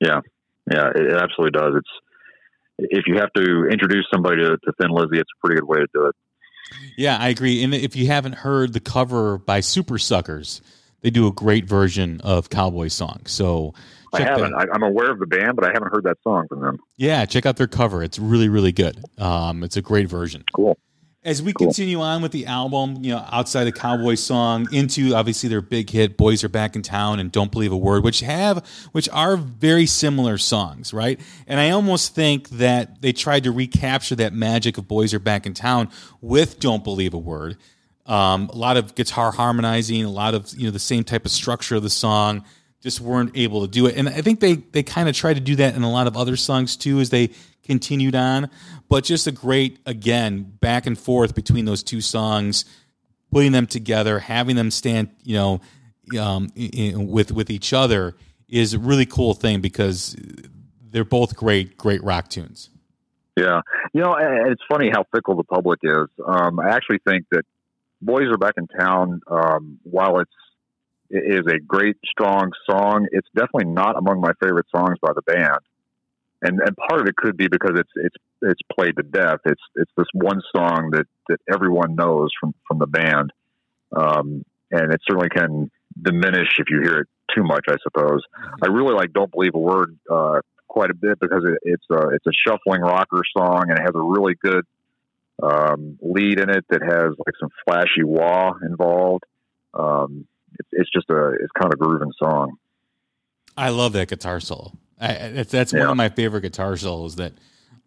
Yeah, 0.00 0.20
yeah, 0.70 0.88
it, 0.88 1.06
it 1.06 1.16
absolutely 1.16 1.58
does. 1.58 1.74
It's 1.76 1.90
if 2.78 3.06
you 3.06 3.16
have 3.16 3.32
to 3.34 3.66
introduce 3.66 4.06
somebody 4.12 4.42
to, 4.42 4.56
to 4.56 4.72
Thin 4.80 4.90
Lizzy, 4.90 5.18
it's 5.18 5.30
a 5.36 5.46
pretty 5.46 5.60
good 5.60 5.68
way 5.68 5.78
to 5.78 5.86
do 5.92 6.06
it. 6.06 6.14
Yeah, 6.96 7.18
I 7.18 7.28
agree. 7.28 7.62
And 7.62 7.74
if 7.74 7.94
you 7.94 8.06
haven't 8.06 8.36
heard 8.36 8.72
the 8.72 8.80
cover 8.80 9.38
by 9.38 9.60
Supersuckers, 9.60 10.60
they 11.02 11.10
do 11.10 11.26
a 11.26 11.32
great 11.32 11.66
version 11.66 12.20
of 12.22 12.50
Cowboy 12.50 12.88
Song. 12.88 13.22
So 13.26 13.74
I 14.12 14.22
haven't. 14.22 14.54
I, 14.54 14.64
I'm 14.72 14.82
aware 14.82 15.10
of 15.10 15.18
the 15.18 15.26
band, 15.26 15.56
but 15.56 15.64
I 15.64 15.72
haven't 15.72 15.92
heard 15.92 16.04
that 16.04 16.16
song 16.22 16.46
from 16.48 16.60
them. 16.60 16.78
Yeah, 16.96 17.26
check 17.26 17.46
out 17.46 17.56
their 17.56 17.66
cover. 17.66 18.02
It's 18.02 18.18
really, 18.18 18.48
really 18.48 18.72
good. 18.72 19.04
Um, 19.18 19.62
it's 19.62 19.76
a 19.76 19.82
great 19.82 20.08
version. 20.08 20.44
Cool. 20.54 20.78
As 21.24 21.42
we 21.42 21.54
Cool. 21.54 21.68
continue 21.68 22.02
on 22.02 22.20
with 22.20 22.32
the 22.32 22.44
album, 22.44 22.98
you 23.02 23.10
know, 23.10 23.26
outside 23.32 23.64
the 23.64 23.72
Cowboy 23.72 24.14
song, 24.14 24.68
into 24.72 25.14
obviously 25.14 25.48
their 25.48 25.62
big 25.62 25.88
hit 25.88 26.18
"Boys 26.18 26.44
Are 26.44 26.50
Back 26.50 26.76
in 26.76 26.82
Town" 26.82 27.18
and 27.18 27.32
"Don't 27.32 27.50
Believe 27.50 27.72
a 27.72 27.76
Word," 27.78 28.04
which 28.04 28.20
have, 28.20 28.62
which 28.92 29.08
are 29.08 29.38
very 29.38 29.86
similar 29.86 30.36
songs, 30.36 30.92
right? 30.92 31.18
And 31.46 31.58
I 31.58 31.70
almost 31.70 32.14
think 32.14 32.50
that 32.50 33.00
they 33.00 33.12
tried 33.14 33.44
to 33.44 33.52
recapture 33.52 34.14
that 34.16 34.34
magic 34.34 34.76
of 34.76 34.86
"Boys 34.86 35.14
Are 35.14 35.18
Back 35.18 35.46
in 35.46 35.54
Town" 35.54 35.88
with 36.20 36.60
"Don't 36.60 36.84
Believe 36.84 37.14
a 37.14 37.18
Word." 37.18 37.56
Um, 38.04 38.50
a 38.52 38.56
lot 38.56 38.76
of 38.76 38.94
guitar 38.94 39.32
harmonizing, 39.32 40.04
a 40.04 40.10
lot 40.10 40.34
of 40.34 40.52
you 40.54 40.66
know 40.66 40.70
the 40.72 40.78
same 40.78 41.04
type 41.04 41.24
of 41.24 41.30
structure 41.32 41.76
of 41.76 41.82
the 41.82 41.88
song. 41.90 42.44
Just 42.82 43.00
weren't 43.00 43.34
able 43.34 43.62
to 43.62 43.66
do 43.66 43.86
it, 43.86 43.96
and 43.96 44.10
I 44.10 44.20
think 44.20 44.40
they 44.40 44.56
they 44.56 44.82
kind 44.82 45.08
of 45.08 45.14
tried 45.16 45.34
to 45.34 45.40
do 45.40 45.56
that 45.56 45.74
in 45.74 45.82
a 45.84 45.90
lot 45.90 46.06
of 46.06 46.18
other 46.18 46.36
songs 46.36 46.76
too 46.76 47.00
as 47.00 47.08
they 47.08 47.30
continued 47.64 48.14
on. 48.14 48.48
But 48.88 49.04
just 49.04 49.26
a 49.26 49.32
great 49.32 49.78
again 49.86 50.42
back 50.60 50.86
and 50.86 50.98
forth 50.98 51.34
between 51.34 51.64
those 51.64 51.82
two 51.82 52.00
songs, 52.00 52.64
putting 53.32 53.52
them 53.52 53.66
together, 53.66 54.18
having 54.20 54.56
them 54.56 54.70
stand, 54.70 55.08
you 55.24 55.36
know, 55.36 55.60
um, 56.20 56.48
i- 56.56 56.92
i- 56.94 56.96
with 56.96 57.32
with 57.32 57.50
each 57.50 57.72
other 57.72 58.14
is 58.48 58.74
a 58.74 58.78
really 58.78 59.06
cool 59.06 59.34
thing 59.34 59.60
because 59.60 60.14
they're 60.90 61.04
both 61.04 61.34
great 61.36 61.76
great 61.76 62.02
rock 62.04 62.28
tunes. 62.28 62.70
Yeah, 63.36 63.62
you 63.92 64.00
know, 64.00 64.14
it's 64.16 64.62
funny 64.70 64.90
how 64.90 65.04
fickle 65.12 65.34
the 65.34 65.42
public 65.42 65.80
is. 65.82 66.06
Um, 66.24 66.60
I 66.60 66.68
actually 66.68 67.00
think 67.08 67.24
that 67.32 67.42
"Boys 68.00 68.28
Are 68.28 68.38
Back 68.38 68.54
in 68.56 68.68
Town," 68.68 69.20
um, 69.28 69.78
while 69.82 70.20
it's 70.20 70.30
it 71.10 71.24
is 71.26 71.52
a 71.52 71.58
great, 71.58 71.96
strong 72.06 72.52
song, 72.68 73.06
it's 73.12 73.28
definitely 73.34 73.72
not 73.72 73.96
among 73.96 74.20
my 74.20 74.32
favorite 74.42 74.66
songs 74.74 74.98
by 75.02 75.12
the 75.14 75.22
band. 75.22 75.58
And 76.44 76.60
and 76.60 76.76
part 76.76 77.00
of 77.00 77.06
it 77.06 77.16
could 77.16 77.36
be 77.36 77.48
because 77.48 77.72
it's 77.74 77.90
it's 77.96 78.16
it's 78.42 78.60
played 78.76 78.96
to 78.96 79.02
death. 79.02 79.40
It's 79.46 79.62
it's 79.76 79.90
this 79.96 80.06
one 80.12 80.40
song 80.54 80.90
that 80.92 81.06
that 81.28 81.38
everyone 81.52 81.94
knows 81.94 82.30
from 82.38 82.54
from 82.68 82.78
the 82.78 82.86
band, 82.86 83.32
um, 83.96 84.44
and 84.70 84.92
it 84.92 85.00
certainly 85.08 85.30
can 85.30 85.70
diminish 86.00 86.48
if 86.58 86.66
you 86.68 86.82
hear 86.82 87.00
it 87.00 87.08
too 87.34 87.42
much. 87.42 87.64
I 87.68 87.76
suppose. 87.82 88.22
I 88.62 88.68
really 88.68 88.94
like 88.94 89.12
"Don't 89.14 89.32
Believe 89.32 89.54
a 89.54 89.58
Word" 89.58 89.98
uh, 90.10 90.40
quite 90.68 90.90
a 90.90 90.94
bit 90.94 91.18
because 91.18 91.44
it, 91.44 91.58
it's 91.62 91.86
a 91.90 92.08
it's 92.10 92.26
a 92.26 92.32
shuffling 92.46 92.82
rocker 92.82 93.22
song 93.36 93.70
and 93.70 93.78
it 93.78 93.82
has 93.82 93.94
a 93.94 94.02
really 94.02 94.34
good 94.34 94.66
um, 95.42 95.98
lead 96.02 96.40
in 96.40 96.50
it 96.50 96.64
that 96.68 96.82
has 96.82 97.14
like 97.24 97.34
some 97.40 97.50
flashy 97.64 98.04
wah 98.04 98.52
involved. 98.62 99.24
Um, 99.72 100.26
it's, 100.58 100.68
it's 100.72 100.90
just 100.90 101.08
a 101.10 101.30
it's 101.40 101.52
kind 101.58 101.72
of 101.72 101.80
a 101.80 101.82
grooving 101.82 102.12
song. 102.18 102.58
I 103.56 103.70
love 103.70 103.92
that 103.92 104.08
guitar 104.08 104.40
solo. 104.40 104.72
I, 105.00 105.28
that's 105.28 105.50
that's 105.50 105.72
one 105.72 105.82
of 105.82 105.96
my 105.96 106.08
favorite 106.08 106.42
guitar 106.42 106.76
solos. 106.76 107.16
That 107.16 107.32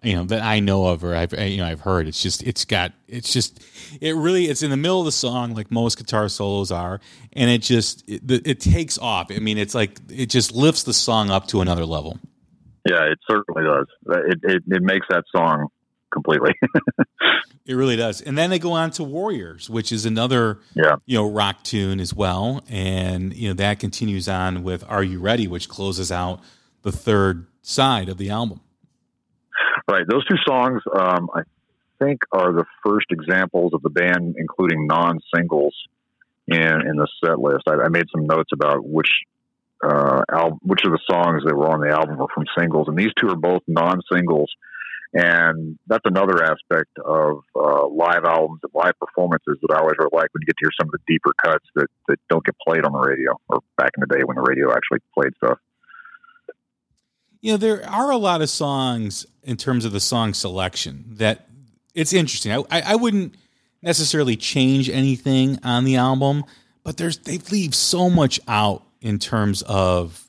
you 0.03 0.15
know 0.15 0.23
that 0.25 0.41
I 0.41 0.59
know 0.59 0.87
of 0.87 1.03
or 1.03 1.15
I've 1.15 1.33
you 1.33 1.57
know 1.57 1.65
I've 1.65 1.81
heard. 1.81 2.07
It's 2.07 2.21
just 2.21 2.43
it's 2.43 2.65
got 2.65 2.93
it's 3.07 3.33
just 3.33 3.63
it 3.99 4.15
really 4.15 4.45
it's 4.45 4.61
in 4.63 4.69
the 4.69 4.77
middle 4.77 4.99
of 4.99 5.05
the 5.05 5.11
song 5.11 5.55
like 5.55 5.71
most 5.71 5.97
guitar 5.97 6.29
solos 6.29 6.71
are, 6.71 6.99
and 7.33 7.49
it 7.49 7.61
just 7.61 8.07
it, 8.07 8.21
it 8.47 8.59
takes 8.59 8.97
off. 8.97 9.31
I 9.31 9.39
mean, 9.39 9.57
it's 9.57 9.75
like 9.75 9.99
it 10.09 10.27
just 10.27 10.53
lifts 10.53 10.83
the 10.83 10.93
song 10.93 11.29
up 11.29 11.47
to 11.47 11.61
another 11.61 11.85
level. 11.85 12.19
Yeah, 12.87 13.03
it 13.03 13.19
certainly 13.29 13.63
does. 13.63 13.87
It 14.07 14.39
it, 14.43 14.63
it 14.67 14.83
makes 14.83 15.07
that 15.09 15.23
song 15.35 15.67
completely. 16.11 16.53
it 17.65 17.73
really 17.73 17.95
does. 17.95 18.21
And 18.21 18.37
then 18.37 18.49
they 18.49 18.59
go 18.59 18.73
on 18.73 18.91
to 18.91 19.03
Warriors, 19.03 19.69
which 19.69 19.91
is 19.91 20.05
another 20.05 20.59
yeah. 20.75 20.97
you 21.05 21.17
know 21.17 21.29
rock 21.29 21.63
tune 21.63 21.99
as 21.99 22.13
well, 22.13 22.63
and 22.69 23.33
you 23.33 23.47
know 23.49 23.55
that 23.55 23.79
continues 23.79 24.29
on 24.29 24.63
with 24.63 24.83
Are 24.87 25.03
You 25.03 25.19
Ready, 25.19 25.47
which 25.47 25.67
closes 25.69 26.11
out 26.11 26.41
the 26.87 26.97
third 26.97 27.45
side 27.61 28.07
of 28.07 28.17
the 28.17 28.29
album. 28.29 28.61
Right. 29.89 30.07
Those 30.07 30.25
two 30.25 30.37
songs, 30.47 30.81
um, 30.97 31.29
I 31.35 31.41
think, 31.99 32.21
are 32.31 32.53
the 32.53 32.63
first 32.85 33.07
examples 33.11 33.73
of 33.73 33.81
the 33.81 33.89
band 33.89 34.35
including 34.37 34.87
non 34.87 35.19
singles 35.35 35.75
in 36.47 36.57
in 36.57 36.95
the 36.95 37.07
set 37.23 37.39
list. 37.39 37.63
I, 37.67 37.73
I 37.85 37.89
made 37.89 38.05
some 38.09 38.25
notes 38.25 38.51
about 38.53 38.85
which 38.85 39.11
uh, 39.83 40.21
al- 40.31 40.59
which 40.63 40.85
of 40.85 40.91
the 40.93 41.03
songs 41.11 41.43
that 41.45 41.55
were 41.55 41.67
on 41.67 41.81
the 41.81 41.89
album 41.89 42.17
were 42.17 42.31
from 42.33 42.45
singles, 42.57 42.87
and 42.87 42.97
these 42.97 43.11
two 43.19 43.27
are 43.27 43.35
both 43.35 43.63
non 43.67 43.99
singles. 44.11 44.49
And 45.13 45.79
that's 45.87 46.05
another 46.05 46.43
aspect 46.43 46.91
of 47.03 47.43
uh, 47.55 47.87
live 47.87 48.23
albums 48.25 48.59
and 48.63 48.71
live 48.73 48.93
performances 48.99 49.57
that 49.61 49.73
I 49.73 49.79
always 49.79 49.95
really 49.97 50.11
like 50.11 50.29
when 50.33 50.41
you 50.41 50.47
get 50.47 50.57
to 50.59 50.65
hear 50.67 50.75
some 50.79 50.87
of 50.87 50.91
the 50.91 51.03
deeper 51.07 51.31
cuts 51.43 51.65
that, 51.75 51.87
that 52.07 52.19
don't 52.29 52.45
get 52.45 52.55
played 52.59 52.83
on 52.85 52.91
the 52.91 52.99
radio 52.99 53.31
or 53.47 53.59
back 53.77 53.91
in 53.95 54.01
the 54.01 54.13
day 54.13 54.23
when 54.25 54.35
the 54.35 54.43
radio 54.43 54.71
actually 54.71 54.99
played 55.15 55.33
stuff 55.37 55.59
you 57.41 57.51
know 57.51 57.57
there 57.57 57.87
are 57.89 58.11
a 58.11 58.17
lot 58.17 58.41
of 58.41 58.49
songs 58.49 59.25
in 59.43 59.57
terms 59.57 59.85
of 59.85 59.91
the 59.91 59.99
song 59.99 60.33
selection 60.33 61.05
that 61.11 61.47
it's 61.93 62.13
interesting. 62.13 62.51
I, 62.51 62.81
I 62.81 62.95
wouldn't 62.95 63.35
necessarily 63.81 64.35
change 64.35 64.89
anything 64.89 65.59
on 65.63 65.83
the 65.83 65.95
album 65.95 66.43
but 66.87 66.95
there's 66.95 67.17
they 67.17 67.37
leave 67.51 67.75
so 67.75 68.09
much 68.09 68.39
out 68.47 68.81
in 69.01 69.19
terms 69.19 69.61
of 69.63 70.25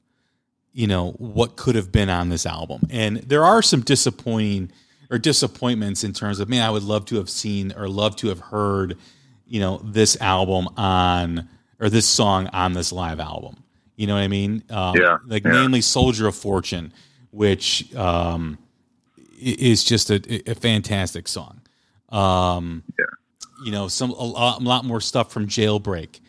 you 0.73 0.89
know 0.89 1.13
what 1.13 1.55
could 1.55 1.77
have 1.77 1.93
been 1.93 2.11
on 2.11 2.31
this 2.31 2.45
album. 2.45 2.83
And 2.91 3.19
there 3.19 3.45
are 3.45 3.63
some 3.63 3.83
disappointing 3.83 4.73
or 5.09 5.19
disappointments 5.19 6.03
in 6.03 6.13
terms 6.13 6.41
of 6.41 6.49
man 6.49 6.63
i 6.63 6.71
would 6.71 6.83
love 6.83 7.07
to 7.07 7.17
have 7.17 7.31
seen 7.31 7.73
or 7.77 7.89
love 7.89 8.15
to 8.17 8.29
have 8.29 8.41
heard 8.41 8.99
you 9.47 9.59
know 9.59 9.81
this 9.83 10.21
album 10.21 10.69
on 10.77 11.49
or 11.81 11.89
this 11.89 12.07
song 12.07 12.49
on 12.49 12.75
this 12.75 12.93
live 12.93 13.19
album 13.21 13.57
you 13.99 14.07
know 14.07 14.14
what 14.14 14.20
I 14.20 14.28
mean? 14.28 14.62
Um, 14.70 14.94
yeah. 14.96 15.18
Like 15.26 15.44
yeah. 15.44 15.51
namely 15.51 15.80
"Soldier 15.80 16.28
of 16.28 16.36
Fortune," 16.36 16.92
which 17.32 17.92
um, 17.96 18.57
is 19.40 19.82
just 19.82 20.09
a, 20.11 20.51
a 20.51 20.55
fantastic 20.55 21.26
song. 21.26 21.61
Um, 22.11 22.84
yeah. 22.96 23.05
You 23.64 23.72
know, 23.72 23.88
some 23.88 24.11
a 24.11 24.24
lot, 24.24 24.61
a 24.61 24.64
lot 24.64 24.84
more 24.84 25.01
stuff 25.01 25.32
from 25.32 25.49
Jailbreak. 25.49 26.20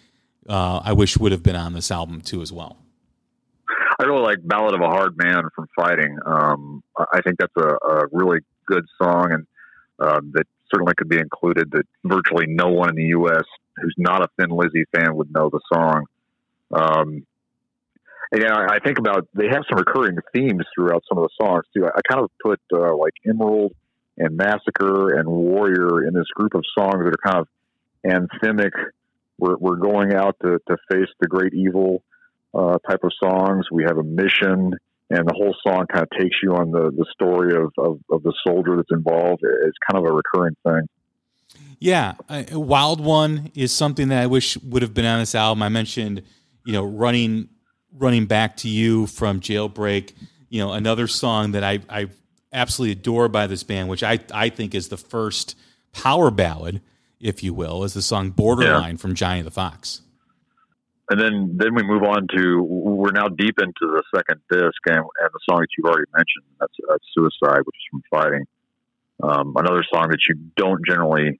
Uh, 0.47 0.81
I 0.83 0.93
wish 0.93 1.15
would 1.17 1.31
have 1.31 1.43
been 1.43 1.55
on 1.55 1.73
this 1.73 1.91
album 1.91 2.21
too 2.21 2.41
as 2.41 2.51
well. 2.51 2.77
I 3.99 4.05
really 4.05 4.23
like 4.23 4.39
"Ballad 4.41 4.73
of 4.73 4.81
a 4.81 4.87
Hard 4.87 5.15
Man" 5.15 5.43
from 5.55 5.67
Fighting. 5.75 6.17
Um, 6.25 6.83
I 6.97 7.21
think 7.21 7.37
that's 7.37 7.55
a, 7.55 7.77
a, 7.87 8.07
really 8.11 8.39
good 8.65 8.85
song, 8.99 9.31
and 9.31 9.47
uh, 9.99 10.21
that 10.31 10.47
certainly 10.73 10.95
could 10.97 11.07
be 11.07 11.19
included. 11.19 11.69
That 11.69 11.85
virtually 12.03 12.47
no 12.47 12.69
one 12.69 12.89
in 12.89 12.95
the 12.95 13.09
U.S. 13.09 13.43
who's 13.75 13.93
not 13.99 14.23
a 14.23 14.29
Thin 14.39 14.49
Lizzy 14.49 14.85
fan 14.91 15.15
would 15.17 15.31
know 15.31 15.51
the 15.51 15.59
song. 15.71 16.05
Um, 16.71 17.25
yeah, 18.35 18.67
I 18.69 18.79
think 18.79 18.99
about 18.99 19.27
they 19.33 19.47
have 19.47 19.63
some 19.69 19.79
recurring 19.79 20.17
themes 20.33 20.63
throughout 20.75 21.03
some 21.09 21.17
of 21.17 21.23
the 21.23 21.45
songs 21.45 21.63
too. 21.75 21.85
I, 21.85 21.89
I 21.89 22.01
kind 22.07 22.23
of 22.23 22.29
put 22.43 22.59
uh, 22.73 22.95
like 22.95 23.13
Emerald 23.27 23.73
and 24.17 24.37
Massacre 24.37 25.17
and 25.17 25.27
Warrior 25.27 26.05
in 26.05 26.13
this 26.13 26.27
group 26.35 26.53
of 26.53 26.63
songs 26.77 27.05
that 27.05 27.13
are 27.13 27.31
kind 27.31 27.39
of 27.39 27.47
anthemic. 28.05 28.71
We're, 29.39 29.57
we're 29.57 29.77
going 29.77 30.13
out 30.13 30.35
to, 30.43 30.59
to 30.67 30.77
face 30.91 31.07
the 31.19 31.27
great 31.27 31.53
evil 31.53 32.03
uh, 32.53 32.77
type 32.87 33.03
of 33.03 33.11
songs. 33.23 33.67
We 33.71 33.83
have 33.83 33.97
a 33.97 34.03
mission, 34.03 34.73
and 35.09 35.27
the 35.27 35.33
whole 35.35 35.55
song 35.65 35.85
kind 35.91 36.03
of 36.03 36.09
takes 36.19 36.35
you 36.43 36.53
on 36.53 36.71
the, 36.71 36.91
the 36.91 37.05
story 37.13 37.55
of, 37.55 37.71
of, 37.77 37.99
of 38.11 38.23
the 38.23 38.33
soldier 38.45 38.75
that's 38.75 38.91
involved. 38.91 39.41
It's 39.43 39.77
kind 39.89 40.05
of 40.05 40.11
a 40.11 40.13
recurring 40.13 40.55
thing. 40.63 40.87
Yeah, 41.79 42.15
Wild 42.51 42.99
One 42.99 43.51
is 43.55 43.71
something 43.71 44.09
that 44.09 44.21
I 44.21 44.27
wish 44.27 44.57
would 44.57 44.81
have 44.81 44.93
been 44.93 45.05
on 45.05 45.19
this 45.19 45.33
album. 45.33 45.63
I 45.63 45.69
mentioned, 45.69 46.21
you 46.65 46.73
know, 46.73 46.83
running 46.83 47.47
running 47.97 48.25
back 48.25 48.57
to 48.57 48.69
you 48.69 49.07
from 49.07 49.39
Jailbreak, 49.39 50.13
you 50.49 50.59
know, 50.59 50.73
another 50.73 51.07
song 51.07 51.51
that 51.53 51.63
I 51.63 51.79
I 51.89 52.07
absolutely 52.51 52.93
adore 52.93 53.29
by 53.29 53.47
this 53.47 53.63
band, 53.63 53.89
which 53.89 54.03
I 54.03 54.19
I 54.33 54.49
think 54.49 54.75
is 54.75 54.89
the 54.89 54.97
first 54.97 55.57
power 55.91 56.31
ballad, 56.31 56.81
if 57.19 57.43
you 57.43 57.53
will, 57.53 57.83
is 57.83 57.93
the 57.93 58.01
song 58.01 58.31
Borderline 58.31 58.91
yeah. 58.91 58.97
from 58.97 59.15
Johnny 59.15 59.41
the 59.41 59.51
Fox. 59.51 60.01
And 61.09 61.19
then 61.19 61.57
then 61.57 61.73
we 61.73 61.83
move 61.83 62.03
on 62.03 62.27
to 62.35 62.61
we're 62.61 63.11
now 63.11 63.27
deep 63.27 63.59
into 63.59 63.73
the 63.81 64.03
second 64.15 64.41
disc 64.51 64.77
and, 64.85 64.97
and 64.97 65.29
the 65.33 65.39
song 65.49 65.61
that 65.61 65.67
you've 65.77 65.87
already 65.87 66.09
mentioned 66.13 66.45
that's, 66.59 66.73
that's 66.87 67.03
Suicide, 67.15 67.59
which 67.65 67.75
is 67.75 67.87
from 67.89 68.03
Fighting. 68.11 68.45
Um, 69.21 69.53
another 69.57 69.83
song 69.91 70.09
that 70.09 70.19
you 70.29 70.35
don't 70.55 70.85
generally 70.85 71.39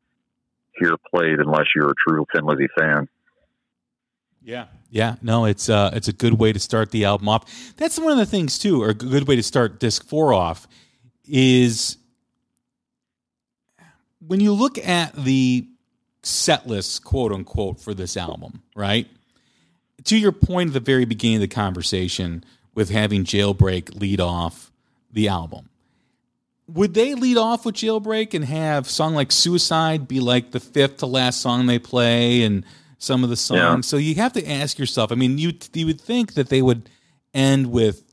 hear 0.76 0.96
played 1.14 1.40
unless 1.40 1.68
you're 1.76 1.92
a 1.92 1.94
true 2.08 2.26
Thin 2.34 2.46
Lizzy 2.46 2.68
fan. 2.78 3.08
Yeah, 4.42 4.66
yeah, 4.90 5.16
no, 5.22 5.46
it's 5.46 5.70
uh, 5.70 5.92
it's 5.94 6.08
a 6.08 6.14
good 6.14 6.34
way 6.34 6.52
to 6.52 6.60
start 6.60 6.92
the 6.92 7.06
album 7.06 7.30
off. 7.30 7.76
That's 7.78 8.00
one 8.00 8.12
of 8.12 8.18
the 8.18 8.26
things 8.26 8.58
too, 8.58 8.82
or 8.82 8.90
a 8.90 8.94
good 8.94 9.28
way 9.28 9.36
to 9.36 9.44
start 9.44 9.80
disc 9.80 10.06
four 10.08 10.34
off 10.34 10.68
is 11.28 11.98
when 14.26 14.40
you 14.40 14.54
look 14.54 14.78
at 14.80 15.14
the 15.16 15.68
set 16.24 16.68
list, 16.68 17.04
quote 17.04 17.32
unquote, 17.32 17.80
for 17.80 17.94
this 17.94 18.18
album, 18.18 18.64
right? 18.76 19.08
To 20.06 20.18
your 20.18 20.32
point 20.32 20.70
at 20.70 20.74
the 20.74 20.80
very 20.80 21.06
beginning 21.06 21.38
of 21.38 21.42
the 21.42 21.48
conversation 21.48 22.44
with 22.74 22.90
having 22.90 23.26
Jailbreak 23.26 24.00
lead 24.00 24.20
off 24.20 24.72
the 25.12 25.28
album, 25.28 25.70
would 26.68 26.94
they 26.94 27.16
lead 27.16 27.38
off 27.38 27.66
with 27.66 27.76
Jailbreak 27.76 28.34
and 28.34 28.46
have 28.46 28.90
song 28.90 29.14
like 29.14 29.32
Suicide 29.32 30.08
be 30.08 30.20
like 30.20 30.52
the 30.52 30.60
fifth 30.60 30.98
to 30.98 31.06
last 31.06 31.42
song 31.42 31.66
they 31.66 31.80
play 31.80 32.44
and 32.44 32.64
some 33.00 33.24
of 33.24 33.30
the 33.32 33.36
songs. 33.36 33.88
Yeah. 33.88 33.90
So 33.90 33.98
you 33.98 34.16
have 34.16 34.34
to 34.34 34.48
ask 34.48 34.78
yourself. 34.78 35.12
I 35.12 35.16
mean, 35.16 35.40
you 35.40 35.54
you 35.74 35.88
would 35.88 36.00
think 36.00 36.36
that 36.36 36.50
they 36.50 36.62
would 36.62 36.90
end 37.34 37.72
with, 37.72 38.04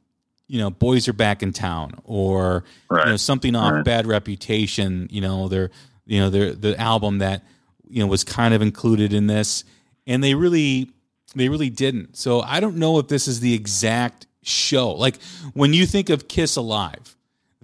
you 0.46 0.58
know, 0.58 0.70
boys 0.70 1.08
are 1.08 1.12
back 1.12 1.42
in 1.42 1.52
town, 1.52 2.00
or 2.04 2.64
right. 2.88 3.04
you 3.04 3.10
know 3.10 3.16
something 3.16 3.54
off 3.54 3.72
right. 3.72 3.84
Bad 3.84 4.06
Reputation. 4.06 5.08
You 5.10 5.20
know, 5.20 5.48
their 5.48 5.70
you 6.06 6.20
know 6.20 6.30
their 6.30 6.54
the 6.54 6.80
album 6.80 7.18
that 7.18 7.44
you 7.88 8.00
know 8.00 8.06
was 8.06 8.24
kind 8.24 8.54
of 8.54 8.62
included 8.62 9.12
in 9.12 9.26
this, 9.26 9.64
and 10.06 10.24
they 10.24 10.34
really 10.34 10.90
they 11.34 11.48
really 11.48 11.70
didn't. 11.70 12.16
So 12.16 12.40
I 12.40 12.60
don't 12.60 12.76
know 12.76 12.98
if 12.98 13.08
this 13.08 13.28
is 13.28 13.40
the 13.40 13.54
exact 13.54 14.26
show. 14.42 14.92
Like 14.92 15.20
when 15.52 15.74
you 15.74 15.84
think 15.84 16.10
of 16.10 16.28
Kiss 16.28 16.56
Alive, 16.56 17.15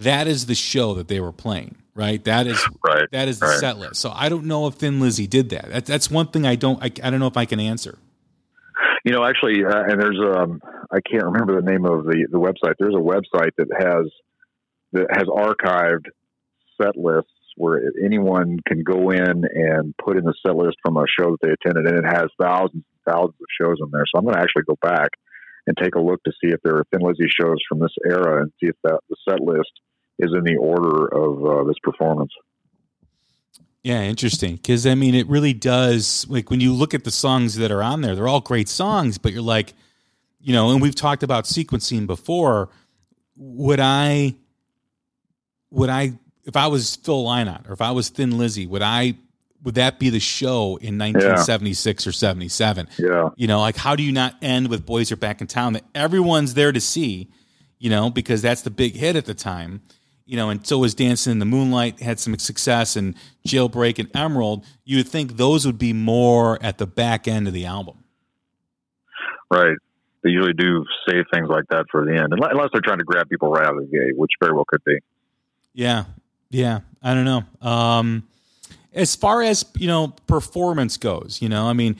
that 0.03 0.27
is 0.27 0.47
the 0.47 0.55
show 0.55 0.95
that 0.95 1.09
they 1.09 1.21
were 1.21 1.33
playing 1.33 1.77
right? 1.95 2.23
That 2.25 2.47
is 2.47 2.63
right. 2.85 3.09
That 3.13 3.29
is 3.29 3.39
the 3.39 3.47
right. 3.47 3.59
set 3.59 3.79
list. 3.79 3.97
So 3.97 4.11
I 4.15 4.29
don't 4.29 4.47
know 4.47 4.67
if 4.67 4.75
Thin 4.75 5.01
Lizzy 5.01 5.27
did 5.27 5.51
that. 5.51 5.71
that 5.71 5.87
that's 5.87 6.11
one 6.11 6.29
thing 6.29 6.47
I 6.47 6.57
don't. 6.57 6.83
I, 6.83 6.87
I 7.03 7.11
don't 7.11 7.21
know 7.21 7.27
if 7.27 7.37
I 7.37 7.45
can 7.45 7.61
answer. 7.61 7.99
You 9.05 9.13
know, 9.13 9.25
actually, 9.25 9.65
uh, 9.65 9.83
and 9.83 10.01
there's 10.01 10.19
um, 10.37 10.61
I 10.91 11.01
can't 11.01 11.25
remember 11.25 11.61
the 11.61 11.71
name 11.71 11.85
of 11.85 12.05
the 12.05 12.27
the 12.31 12.39
website. 12.39 12.75
There's 12.79 12.95
a 12.95 12.99
website 12.99 13.51
that 13.59 13.69
has 13.79 14.11
that 14.93 15.07
has 15.11 15.25
archived 15.25 16.07
set 16.81 16.97
lists 16.97 17.31
where 17.57 17.83
anyone 18.03 18.59
can 18.67 18.83
go 18.83 19.11
in 19.11 19.45
and 19.45 19.95
put 20.03 20.17
in 20.17 20.25
the 20.25 20.35
set 20.45 20.57
list 20.57 20.77
from 20.83 20.97
a 20.97 21.05
show 21.19 21.33
that 21.33 21.39
they 21.43 21.51
attended, 21.51 21.87
and 21.87 22.05
it 22.05 22.09
has 22.09 22.29
thousands 22.41 22.85
and 22.85 23.15
thousands 23.15 23.37
of 23.41 23.47
shows 23.61 23.77
on 23.83 23.91
there. 23.91 24.05
So 24.07 24.19
I'm 24.19 24.25
going 24.25 24.37
to 24.37 24.41
actually 24.41 24.63
go 24.67 24.79
back 24.81 25.11
and 25.67 25.77
take 25.77 25.95
a 25.95 26.01
look 26.01 26.23
to 26.25 26.33
see 26.33 26.51
if 26.51 26.61
there 26.65 26.77
are 26.77 26.87
Thin 26.91 27.03
Lizzy 27.07 27.29
shows 27.29 27.59
from 27.69 27.81
this 27.81 27.95
era 28.09 28.43
and 28.43 28.53
see 28.59 28.69
if 28.69 28.77
that 28.85 28.99
the 29.11 29.17
set 29.29 29.41
list 29.41 29.71
is 30.19 30.33
in 30.33 30.45
the 30.45 30.57
order 30.57 31.07
of 31.09 31.45
uh, 31.45 31.65
this 31.65 31.79
performance. 31.83 32.33
Yeah, 33.83 34.03
interesting. 34.03 34.57
Because 34.57 34.87
I 34.87 34.95
mean, 34.95 35.15
it 35.15 35.27
really 35.29 35.53
does. 35.53 36.27
Like 36.29 36.51
when 36.51 36.61
you 36.61 36.73
look 36.73 36.95
at 36.95 37.05
the 37.05 37.11
songs 37.11 37.57
that 37.57 37.71
are 37.73 37.83
on 37.83 38.01
there, 38.01 38.15
they're 38.15 38.29
all 38.29 38.41
great 38.41 38.69
songs, 38.69 39.19
but 39.19 39.33
you're 39.33 39.43
like, 39.43 39.75
you 40.41 40.53
know, 40.53 40.71
and 40.71 40.81
we've 40.81 40.95
talked 40.95 41.23
about 41.23 41.45
sequencing 41.45 42.07
before. 42.07 42.69
Would 43.37 43.81
I, 43.81 44.37
would 45.71 45.91
I, 45.91 46.13
if 46.45 46.55
I 46.55 46.69
was 46.69 46.97
Phil 46.97 47.25
Lynott 47.25 47.69
or 47.69 47.73
if 47.73 47.81
I 47.81 47.91
was 47.91 48.09
Thin 48.09 48.39
Lizzy, 48.39 48.67
would 48.67 48.83
I, 48.83 49.15
would 49.65 49.77
that 49.77 49.99
be 49.99 50.11
the 50.11 50.21
show 50.21 50.77
in 50.77 50.99
1976 50.99 52.05
yeah. 52.05 52.09
or 52.09 52.13
77? 52.13 52.89
Yeah. 52.99 53.31
You 53.37 53.47
know, 53.47 53.61
like 53.61 53.77
how 53.77 53.97
do 53.97 54.03
you 54.03 54.13
not 54.13 54.35
end 54.43 54.69
with 54.69 54.85
Boys 54.85 55.11
Are 55.11 55.17
Back 55.17 55.41
in 55.41 55.47
Town 55.47 55.73
that 55.73 55.85
everyone's 55.95 56.55
there 56.55 56.73
to 56.73 56.81
see, 56.81 57.31
you 57.79 57.91
know, 57.91 58.11
because 58.11 58.43
that's 58.43 58.63
the 58.63 58.71
big 58.71 58.95
hit 58.95 59.17
at 59.17 59.25
the 59.25 59.35
time 59.35 59.83
you 60.33 60.39
know, 60.39 60.49
and 60.49 60.67
so 60.67 60.79
was 60.79 60.95
Dancing 60.95 61.33
in 61.33 61.41
the 61.41 61.45
Moonlight 61.45 62.01
had 62.01 62.19
some 62.19 62.39
success, 62.39 62.97
and 62.97 63.15
Jailbreak 63.47 63.99
and 63.99 64.09
Emerald. 64.17 64.65
You 64.83 64.97
would 64.97 65.09
think 65.09 65.37
those 65.37 65.67
would 65.67 65.77
be 65.77 65.93
more 65.93 66.59
at 66.63 66.79
the 66.79 66.87
back 66.87 67.29
end 67.29 67.49
of 67.49 67.53
the 67.53 67.67
album, 67.67 68.03
right? 69.51 69.77
They 70.23 70.31
usually 70.31 70.55
do 70.55 70.87
save 71.07 71.25
things 71.35 71.51
like 71.51 71.65
that 71.69 71.85
for 71.91 72.07
the 72.07 72.13
end, 72.13 72.33
unless 72.33 72.71
they're 72.73 72.81
trying 72.81 73.01
to 73.01 73.05
grab 73.05 73.29
people 73.29 73.51
right 73.51 73.67
out 73.67 73.77
of 73.77 73.91
the 73.91 73.95
gate, 73.95 74.17
which 74.17 74.31
very 74.41 74.55
well 74.55 74.65
could 74.67 74.83
be. 74.85 74.97
Yeah, 75.75 76.05
Yeah, 76.49 76.81
I 77.03 77.13
don't 77.13 77.27
know. 77.27 77.45
Um, 77.61 78.27
as 78.95 79.15
far 79.15 79.43
as 79.43 79.67
you 79.77 79.87
know, 79.87 80.15
performance 80.27 80.97
goes, 80.97 81.43
you 81.43 81.51
know, 81.51 81.67
I 81.67 81.75
mean, 81.75 81.97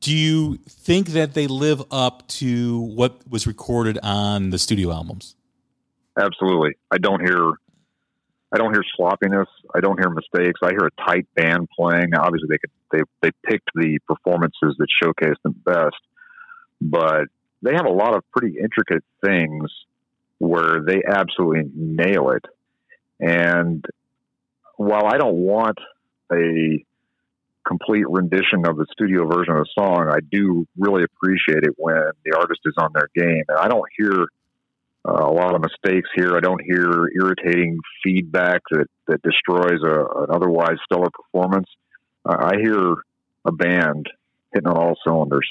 do 0.00 0.12
you 0.12 0.56
think 0.68 1.10
that 1.10 1.34
they 1.34 1.46
live 1.46 1.80
up 1.92 2.26
to 2.40 2.80
what 2.80 3.20
was 3.30 3.46
recorded 3.46 4.00
on 4.02 4.50
the 4.50 4.58
studio 4.58 4.90
albums? 4.90 5.36
Absolutely. 6.18 6.76
I 6.90 6.98
don't 6.98 7.20
hear 7.20 7.52
I 8.52 8.58
don't 8.58 8.72
hear 8.72 8.82
sloppiness. 8.96 9.46
I 9.74 9.80
don't 9.80 9.98
hear 9.98 10.10
mistakes. 10.10 10.60
I 10.62 10.70
hear 10.70 10.86
a 10.86 11.02
tight 11.06 11.26
band 11.36 11.68
playing. 11.76 12.14
Obviously, 12.16 12.48
they 12.48 12.58
could 12.58 12.70
they 12.92 13.00
they 13.22 13.30
picked 13.48 13.70
the 13.74 13.98
performances 14.08 14.76
that 14.78 14.88
showcase 15.02 15.36
them 15.44 15.54
best, 15.64 15.96
but 16.80 17.26
they 17.62 17.74
have 17.74 17.86
a 17.86 17.92
lot 17.92 18.14
of 18.14 18.24
pretty 18.32 18.58
intricate 18.58 19.04
things 19.24 19.70
where 20.38 20.82
they 20.84 21.02
absolutely 21.06 21.70
nail 21.74 22.30
it. 22.30 22.44
And 23.20 23.84
while 24.76 25.06
I 25.06 25.18
don't 25.18 25.36
want 25.36 25.78
a 26.32 26.84
complete 27.66 28.08
rendition 28.08 28.66
of 28.66 28.76
the 28.76 28.86
studio 28.90 29.26
version 29.28 29.54
of 29.54 29.64
the 29.64 29.68
song, 29.78 30.08
I 30.10 30.18
do 30.32 30.66
really 30.78 31.04
appreciate 31.04 31.62
it 31.64 31.74
when 31.76 31.94
the 32.24 32.36
artist 32.36 32.60
is 32.64 32.74
on 32.78 32.90
their 32.94 33.08
game. 33.14 33.44
And 33.48 33.58
I 33.58 33.68
don't 33.68 33.84
hear 33.96 34.26
uh, 35.08 35.12
a 35.12 35.32
lot 35.32 35.54
of 35.54 35.62
mistakes 35.62 36.08
here. 36.14 36.36
I 36.36 36.40
don't 36.40 36.62
hear 36.62 37.08
irritating 37.14 37.78
feedback 38.04 38.60
that, 38.70 38.86
that 39.06 39.22
destroys 39.22 39.80
a, 39.82 40.22
an 40.22 40.26
otherwise 40.30 40.76
stellar 40.84 41.08
performance. 41.10 41.66
Uh, 42.24 42.36
I 42.38 42.56
hear 42.60 42.94
a 43.46 43.52
band 43.52 44.06
hitting 44.52 44.68
on 44.68 44.76
all 44.76 44.96
cylinders. 45.04 45.48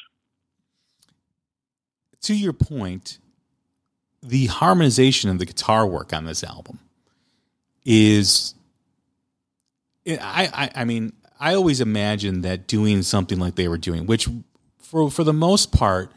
To 2.22 2.36
your 2.36 2.54
point, 2.54 3.18
the 4.22 4.48
harmonization 4.48 5.30
of 5.30 5.40
the 5.40 5.46
guitar 5.46 5.88
work 5.88 6.14
on 6.14 6.26
this 6.26 6.44
album 6.44 6.80
is 7.86 8.54
I, 10.06 10.50
I, 10.54 10.82
I 10.82 10.86
mean 10.86 11.14
I 11.40 11.54
always 11.54 11.80
imagined 11.80 12.44
that 12.44 12.68
doing 12.68 13.02
something 13.02 13.40
like 13.40 13.56
they 13.56 13.68
were 13.68 13.78
doing, 13.78 14.06
which 14.06 14.28
for 14.78 15.10
for 15.10 15.24
the 15.24 15.34
most 15.34 15.72
part 15.72 16.12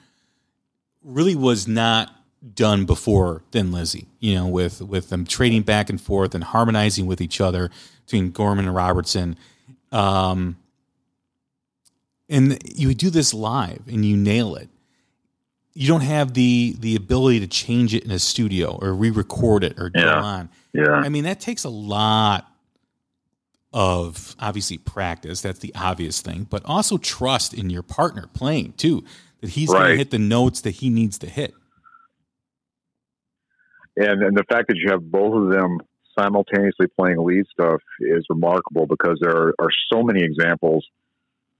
really 1.04 1.36
was 1.36 1.68
not 1.68 2.12
done 2.54 2.84
before 2.84 3.42
Thin 3.52 3.70
Lizzy, 3.72 4.06
you 4.20 4.34
know, 4.34 4.46
with 4.46 4.80
with 4.82 5.10
them 5.10 5.24
trading 5.24 5.62
back 5.62 5.88
and 5.90 6.00
forth 6.00 6.34
and 6.34 6.42
harmonizing 6.42 7.06
with 7.06 7.20
each 7.20 7.40
other 7.40 7.70
between 8.04 8.30
Gorham 8.30 8.58
and 8.58 8.74
Robertson. 8.74 9.36
Um, 9.92 10.56
and 12.28 12.58
you 12.64 12.94
do 12.94 13.10
this 13.10 13.32
live 13.34 13.82
and 13.86 14.04
you 14.04 14.16
nail 14.16 14.56
it. 14.56 14.68
You 15.74 15.88
don't 15.88 16.00
have 16.02 16.34
the 16.34 16.74
the 16.78 16.96
ability 16.96 17.40
to 17.40 17.46
change 17.46 17.94
it 17.94 18.04
in 18.04 18.10
a 18.10 18.18
studio 18.18 18.78
or 18.80 18.92
re-record 18.92 19.64
it 19.64 19.78
or 19.78 19.90
Yeah. 19.94 20.02
go 20.04 20.10
on. 20.18 20.48
Yeah. 20.72 20.90
I 20.90 21.08
mean, 21.08 21.24
that 21.24 21.40
takes 21.40 21.64
a 21.64 21.68
lot 21.70 22.48
of 23.72 24.34
obviously 24.38 24.78
practice. 24.78 25.40
That's 25.40 25.60
the 25.60 25.74
obvious 25.74 26.20
thing, 26.20 26.46
but 26.50 26.62
also 26.64 26.98
trust 26.98 27.54
in 27.54 27.70
your 27.70 27.82
partner 27.82 28.28
playing 28.34 28.74
too, 28.74 29.04
that 29.40 29.50
he's 29.50 29.70
going 29.70 29.90
to 29.90 29.96
hit 29.96 30.10
the 30.10 30.18
notes 30.18 30.60
that 30.62 30.72
he 30.72 30.90
needs 30.90 31.18
to 31.18 31.26
hit. 31.26 31.54
And 33.96 34.22
and 34.22 34.36
the 34.36 34.44
fact 34.48 34.68
that 34.68 34.76
you 34.76 34.90
have 34.90 35.10
both 35.10 35.34
of 35.34 35.50
them 35.50 35.78
simultaneously 36.18 36.86
playing 36.98 37.24
lead 37.24 37.44
stuff 37.50 37.80
is 38.00 38.24
remarkable 38.28 38.86
because 38.86 39.18
there 39.20 39.34
are, 39.34 39.54
are 39.58 39.70
so 39.92 40.02
many 40.02 40.22
examples 40.22 40.86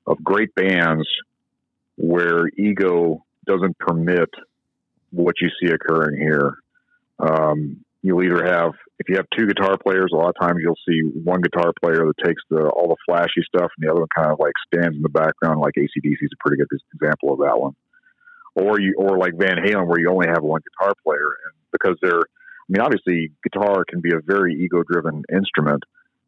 of 0.07 0.23
great 0.23 0.55
bands 0.55 1.07
where 1.97 2.49
ego 2.59 3.25
doesn't 3.47 3.79
permit 3.79 4.29
what 5.11 5.37
you 5.41 5.49
see 5.61 5.73
occurring 5.73 6.19
here. 6.19 6.57
Um, 7.19 7.85
you'll 8.03 8.23
either 8.23 8.45
have 8.45 8.73
if 8.99 9.09
you 9.09 9.17
have 9.17 9.27
two 9.37 9.47
guitar 9.47 9.77
players, 9.79 10.11
a 10.13 10.17
lot 10.17 10.29
of 10.29 10.41
times 10.41 10.61
you'll 10.63 10.79
see 10.89 11.01
one 11.25 11.41
guitar 11.41 11.73
player 11.83 12.07
that 12.07 12.25
takes 12.25 12.43
the 12.51 12.69
all 12.69 12.89
the 12.89 12.97
flashy 13.07 13.43
stuff, 13.47 13.71
and 13.77 13.87
the 13.87 13.91
other 13.91 14.01
one 14.01 14.09
kind 14.17 14.31
of 14.31 14.39
like 14.39 14.53
stands 14.73 14.97
in 14.97 15.03
the 15.03 15.09
background. 15.09 15.61
Like 15.61 15.75
ACDC 15.75 16.23
is 16.23 16.31
a 16.33 16.47
pretty 16.47 16.63
good 16.63 16.69
example 16.95 17.33
of 17.33 17.41
that 17.41 17.59
one. 17.59 17.75
Or 18.55 18.79
you, 18.79 18.95
or 18.99 19.17
like 19.19 19.33
Van 19.35 19.57
Halen, 19.57 19.89
where 19.89 19.99
you 19.99 20.11
only 20.11 20.29
have 20.29 20.43
one 20.43 20.61
guitar 20.61 20.95
player, 21.03 21.19
and 21.19 21.55
because 21.73 21.97
they're, 22.03 22.21
I 22.21 22.69
mean, 22.69 22.81
obviously, 22.81 23.33
guitar 23.43 23.85
can 23.89 24.01
be 24.01 24.11
a 24.13 24.21
very 24.25 24.55
ego-driven 24.55 25.25
instrument, 25.35 25.83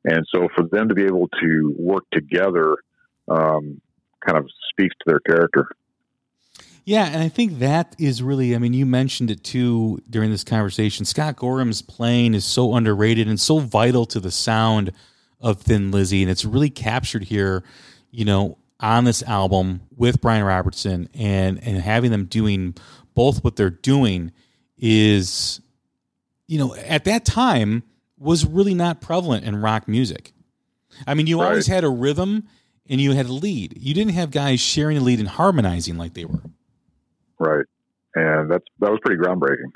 and 0.04 0.24
so 0.34 0.48
for 0.54 0.66
them 0.70 0.88
to 0.88 0.94
be 0.94 1.04
able 1.04 1.28
to 1.40 1.74
work 1.78 2.04
together, 2.12 2.76
um, 3.28 3.80
kind 4.26 4.38
of 4.38 4.48
speaks 4.70 4.94
to 5.00 5.04
their 5.06 5.20
character. 5.20 5.68
Yeah, 6.86 7.06
and 7.06 7.22
I 7.22 7.28
think 7.28 7.60
that 7.60 7.96
is 7.98 8.22
really, 8.22 8.54
I 8.54 8.58
mean, 8.58 8.74
you 8.74 8.84
mentioned 8.84 9.30
it 9.30 9.42
too 9.42 10.02
during 10.10 10.30
this 10.30 10.44
conversation. 10.44 11.06
Scott 11.06 11.36
Gorham's 11.36 11.80
playing 11.80 12.34
is 12.34 12.44
so 12.44 12.74
underrated 12.74 13.26
and 13.26 13.40
so 13.40 13.58
vital 13.58 14.04
to 14.06 14.20
the 14.20 14.30
sound 14.30 14.92
of 15.40 15.62
Thin 15.62 15.90
Lizzy, 15.90 16.22
and 16.22 16.30
it's 16.30 16.44
really 16.44 16.70
captured 16.70 17.24
here, 17.24 17.64
you 18.10 18.24
know, 18.26 18.58
on 18.80 19.04
this 19.04 19.22
album 19.22 19.80
with 19.96 20.20
Brian 20.20 20.44
Robertson 20.44 21.08
and 21.14 21.62
and 21.62 21.78
having 21.78 22.10
them 22.10 22.26
doing 22.26 22.74
both 23.14 23.42
what 23.42 23.56
they're 23.56 23.70
doing 23.70 24.32
is, 24.78 25.60
you 26.46 26.58
know, 26.58 26.74
at 26.74 27.04
that 27.04 27.24
time 27.24 27.82
was 28.18 28.44
really 28.44 28.74
not 28.74 29.00
prevalent 29.00 29.44
in 29.44 29.56
rock 29.60 29.88
music. 29.88 30.32
I 31.06 31.14
mean, 31.14 31.26
you 31.26 31.40
Right. 31.40 31.48
always 31.48 31.66
had 31.66 31.84
a 31.84 31.88
rhythm 31.88 32.44
and 32.88 33.00
you 33.00 33.12
had 33.12 33.26
a 33.26 33.32
lead. 33.32 33.76
You 33.80 33.94
didn't 33.94 34.12
have 34.14 34.30
guys 34.30 34.60
sharing 34.60 34.96
a 34.96 35.00
lead 35.00 35.18
and 35.18 35.28
harmonizing 35.28 35.96
like 35.96 36.14
they 36.14 36.24
were. 36.24 36.42
Right. 37.38 37.64
And 38.14 38.50
that's 38.50 38.64
that 38.78 38.90
was 38.90 39.00
pretty 39.04 39.20
groundbreaking. 39.20 39.70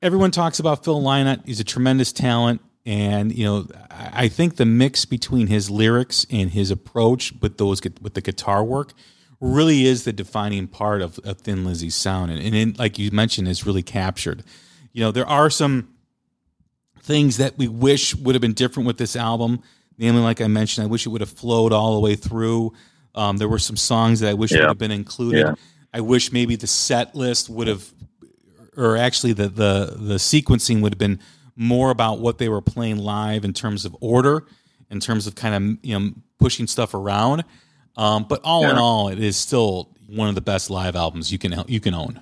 everyone 0.00 0.30
talks 0.30 0.58
about 0.58 0.84
Phil 0.84 1.00
Lynott. 1.00 1.42
He's 1.46 1.60
a 1.60 1.64
tremendous 1.64 2.12
talent, 2.12 2.60
and 2.86 3.32
you 3.36 3.44
know, 3.44 3.66
I 3.90 4.28
think 4.28 4.56
the 4.56 4.64
mix 4.64 5.04
between 5.04 5.46
his 5.48 5.68
lyrics 5.70 6.26
and 6.30 6.50
his 6.50 6.70
approach 6.70 7.32
with 7.40 7.58
those 7.58 7.80
with 8.00 8.14
the 8.14 8.20
guitar 8.22 8.64
work 8.64 8.94
really 9.42 9.84
is 9.84 10.04
the 10.04 10.12
defining 10.12 10.68
part 10.68 11.02
of, 11.02 11.18
of 11.24 11.38
Thin 11.38 11.64
Lizzy's 11.64 11.94
sound, 11.94 12.30
and, 12.30 12.40
and 12.40 12.54
it, 12.54 12.78
like 12.78 12.98
you 12.98 13.10
mentioned, 13.10 13.48
is 13.48 13.66
really 13.66 13.82
captured. 13.82 14.44
You 14.92 15.02
know, 15.02 15.12
there 15.12 15.26
are 15.26 15.50
some 15.50 15.88
things 17.00 17.36
that 17.38 17.58
we 17.58 17.68
wish 17.68 18.14
would 18.14 18.34
have 18.34 18.42
been 18.42 18.54
different 18.54 18.86
with 18.86 18.98
this 18.98 19.16
album. 19.16 19.62
Namely, 19.98 20.22
like 20.22 20.40
I 20.40 20.46
mentioned, 20.46 20.86
I 20.86 20.88
wish 20.88 21.04
it 21.04 21.10
would 21.10 21.20
have 21.20 21.30
flowed 21.30 21.72
all 21.72 21.94
the 21.94 22.00
way 22.00 22.14
through. 22.14 22.72
Um, 23.14 23.36
there 23.36 23.48
were 23.48 23.58
some 23.58 23.76
songs 23.76 24.20
that 24.20 24.30
I 24.30 24.34
wish 24.34 24.52
would 24.52 24.62
have 24.62 24.78
been 24.78 24.90
included. 24.90 25.46
Yeah. 25.46 25.54
I 25.92 26.00
wish 26.00 26.32
maybe 26.32 26.56
the 26.56 26.66
set 26.66 27.14
list 27.14 27.50
would 27.50 27.68
have 27.68 27.92
or 28.76 28.96
actually 28.96 29.32
the 29.32 29.48
the 29.48 29.96
the 29.98 30.14
sequencing 30.14 30.80
would 30.80 30.94
have 30.94 30.98
been 30.98 31.20
more 31.56 31.90
about 31.90 32.20
what 32.20 32.38
they 32.38 32.48
were 32.48 32.62
playing 32.62 32.98
live 32.98 33.44
in 33.44 33.52
terms 33.52 33.84
of 33.84 33.94
order, 34.00 34.46
in 34.90 35.00
terms 35.00 35.26
of 35.26 35.34
kind 35.34 35.54
of 35.54 35.84
you 35.84 35.98
know 35.98 36.10
pushing 36.38 36.66
stuff 36.66 36.94
around. 36.94 37.44
Um, 37.96 38.24
but 38.28 38.40
all 38.44 38.68
in 38.68 38.76
all, 38.76 39.08
it 39.08 39.18
is 39.18 39.36
still 39.36 39.88
one 40.08 40.28
of 40.28 40.34
the 40.34 40.40
best 40.40 40.70
live 40.70 40.96
albums 40.96 41.32
you 41.32 41.38
can 41.38 41.64
you 41.68 41.80
can 41.80 41.94
own. 41.94 42.20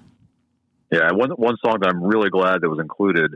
Yeah, 0.91 1.13
one 1.13 1.31
one 1.31 1.57
song 1.65 1.79
that 1.81 1.89
I'm 1.89 2.03
really 2.03 2.31
glad 2.31 2.63
that 2.63 2.69
was 2.69 2.81
included 2.81 3.33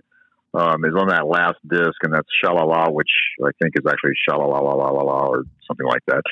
um, 0.54 0.84
is 0.84 0.94
on 0.96 1.08
that 1.08 1.26
last 1.26 1.58
disc, 1.68 1.94
and 2.02 2.12
that's 2.12 2.28
"Sha 2.42 2.52
La 2.52 2.64
La," 2.64 2.90
which 2.90 3.10
I 3.44 3.50
think 3.60 3.74
is 3.76 3.84
actually 3.88 4.14
"Sha 4.28 4.36
La 4.36 4.46
La 4.46 4.58
La 4.58 4.74
La 4.74 4.90
La 4.90 5.02
La" 5.02 5.26
or 5.26 5.44
something 5.66 5.86
like 5.86 6.02
that. 6.06 6.22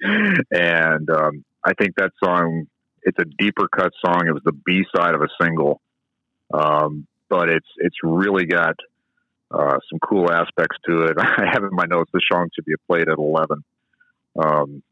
and 0.50 1.10
um, 1.10 1.44
I 1.64 1.72
think 1.74 1.94
that 1.96 2.12
song 2.22 2.66
it's 3.02 3.18
a 3.18 3.24
deeper 3.38 3.68
cut 3.68 3.92
song. 4.04 4.26
It 4.26 4.32
was 4.32 4.42
the 4.44 4.52
B 4.52 4.84
side 4.94 5.14
of 5.14 5.22
a 5.22 5.28
single, 5.40 5.80
um, 6.52 7.06
but 7.28 7.48
it's 7.48 7.68
it's 7.78 7.96
really 8.02 8.46
got 8.46 8.76
uh, 9.50 9.78
some 9.90 9.98
cool 10.00 10.30
aspects 10.30 10.76
to 10.88 11.02
it. 11.02 11.16
I 11.18 11.48
have 11.52 11.62
in 11.62 11.70
my 11.72 11.86
notes 11.86 12.10
this 12.12 12.22
song 12.30 12.48
should 12.54 12.64
be 12.64 12.74
played 12.88 13.08
at 13.08 13.18
eleven. 13.18 13.64
Um, 14.38 14.82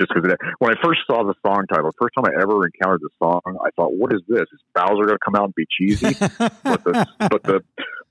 just 0.00 0.12
because 0.14 0.34
when 0.58 0.72
I 0.72 0.80
first 0.82 1.00
saw 1.06 1.22
the 1.24 1.34
song 1.44 1.66
title, 1.68 1.90
the 1.90 1.98
first 2.00 2.14
time 2.16 2.24
I 2.24 2.40
ever 2.40 2.64
encountered 2.64 3.02
the 3.02 3.10
song, 3.18 3.40
I 3.46 3.70
thought, 3.76 3.92
"What 3.92 4.12
is 4.12 4.22
this? 4.26 4.46
Is 4.52 4.60
Bowser 4.74 5.04
going 5.04 5.08
to 5.08 5.18
come 5.24 5.34
out 5.34 5.44
and 5.44 5.54
be 5.54 5.66
cheesy?" 5.70 6.14
but 6.64 6.84
the 6.84 7.06
but 7.18 7.42
the 7.42 7.60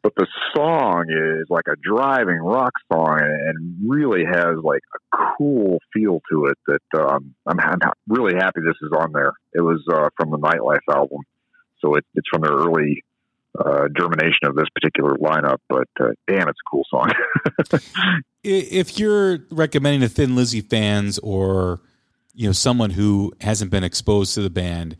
but 0.03 0.13
the 0.15 0.27
song 0.55 1.05
is 1.09 1.47
like 1.49 1.65
a 1.67 1.75
driving 1.81 2.37
rock 2.37 2.73
song 2.91 3.19
and 3.21 3.75
really 3.85 4.23
has 4.23 4.55
like 4.63 4.81
a 4.93 5.17
cool 5.37 5.79
feel 5.93 6.21
to 6.31 6.45
it 6.45 6.57
that 6.67 7.01
um, 7.01 7.35
I'm, 7.45 7.59
I'm 7.59 7.79
really 8.07 8.35
happy 8.35 8.61
this 8.61 8.77
is 8.81 8.91
on 8.95 9.11
there. 9.11 9.33
It 9.53 9.61
was 9.61 9.83
uh, 9.91 10.09
from 10.15 10.31
the 10.31 10.37
Nightlife 10.37 10.95
album, 10.95 11.21
so 11.83 11.95
it, 11.95 12.05
it's 12.13 12.27
from 12.31 12.41
the 12.41 12.51
early 12.51 13.03
uh, 13.57 13.87
germination 13.97 14.45
of 14.45 14.55
this 14.55 14.67
particular 14.73 15.15
lineup. 15.15 15.57
But 15.67 15.87
uh, 15.99 16.11
damn, 16.27 16.47
it's 16.47 16.59
a 16.59 16.69
cool 16.69 16.83
song. 16.89 17.11
If 18.41 18.97
you're 18.97 19.39
recommending 19.51 19.99
to 19.99 20.07
Thin 20.07 20.33
Lizzy 20.33 20.61
fans 20.61 21.19
or 21.19 21.81
you 22.33 22.47
know 22.47 22.53
someone 22.53 22.91
who 22.91 23.33
hasn't 23.41 23.69
been 23.69 23.83
exposed 23.83 24.33
to 24.35 24.41
the 24.41 24.49
band, 24.49 24.95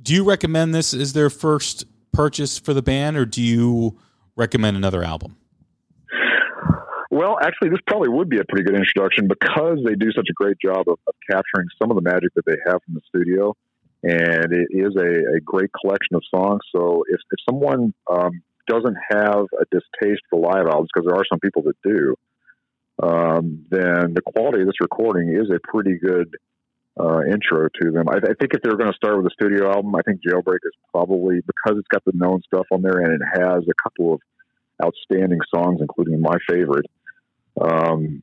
do 0.00 0.14
you 0.14 0.24
recommend 0.24 0.74
this 0.74 0.94
as 0.94 1.12
their 1.12 1.28
first 1.28 1.84
purchase 2.12 2.58
for 2.58 2.72
the 2.72 2.80
band, 2.80 3.18
or 3.18 3.26
do 3.26 3.42
you 3.42 3.98
recommend 4.34 4.78
another 4.78 5.02
album? 5.04 5.36
Well, 7.10 7.38
actually, 7.40 7.68
this 7.68 7.80
probably 7.86 8.08
would 8.08 8.28
be 8.28 8.38
a 8.38 8.44
pretty 8.48 8.64
good 8.64 8.74
introduction 8.74 9.28
because 9.28 9.78
they 9.84 9.94
do 9.94 10.10
such 10.12 10.26
a 10.30 10.32
great 10.32 10.56
job 10.58 10.88
of, 10.88 10.98
of 11.06 11.14
capturing 11.30 11.68
some 11.80 11.90
of 11.90 11.96
the 11.96 12.02
magic 12.02 12.32
that 12.34 12.44
they 12.44 12.56
have 12.66 12.80
from 12.84 12.94
the 12.94 13.00
studio, 13.06 13.54
and 14.04 14.52
it 14.52 14.68
is 14.70 14.94
a, 14.96 15.36
a 15.36 15.40
great 15.40 15.70
collection 15.80 16.14
of 16.14 16.22
songs. 16.30 16.60
So, 16.74 17.04
if, 17.08 17.20
if 17.30 17.38
someone 17.48 17.94
um, 18.10 18.42
doesn't 18.68 18.96
have 19.10 19.46
a 19.60 19.64
distaste 19.70 20.22
for 20.30 20.40
live 20.40 20.66
albums, 20.66 20.90
because 20.94 21.06
there 21.06 21.16
are 21.16 21.26
some 21.28 21.40
people 21.40 21.62
that 21.62 21.76
do, 21.82 22.14
um, 23.02 23.66
then 23.70 24.14
the 24.14 24.22
quality 24.24 24.60
of 24.60 24.66
this 24.66 24.80
recording 24.80 25.34
is 25.34 25.50
a 25.50 25.58
pretty 25.68 25.98
good 25.98 26.34
uh, 26.98 27.22
intro 27.24 27.68
to 27.82 27.90
them. 27.90 28.08
I, 28.08 28.18
I 28.18 28.34
think 28.38 28.54
if 28.54 28.62
they're 28.62 28.76
going 28.76 28.92
to 28.92 28.96
start 28.96 29.16
with 29.16 29.26
a 29.26 29.34
studio 29.34 29.70
album, 29.70 29.94
I 29.96 30.02
think 30.02 30.20
Jailbreak 30.22 30.62
is 30.62 30.74
probably 30.92 31.40
because 31.40 31.78
it's 31.78 31.88
got 31.88 32.04
the 32.04 32.12
known 32.14 32.40
stuff 32.42 32.66
on 32.70 32.82
there 32.82 33.00
and 33.00 33.20
it 33.20 33.40
has 33.40 33.64
a 33.64 33.82
couple 33.82 34.14
of 34.14 34.20
outstanding 34.82 35.40
songs, 35.52 35.80
including 35.80 36.20
my 36.20 36.36
favorite. 36.48 36.86
Um, 37.60 38.22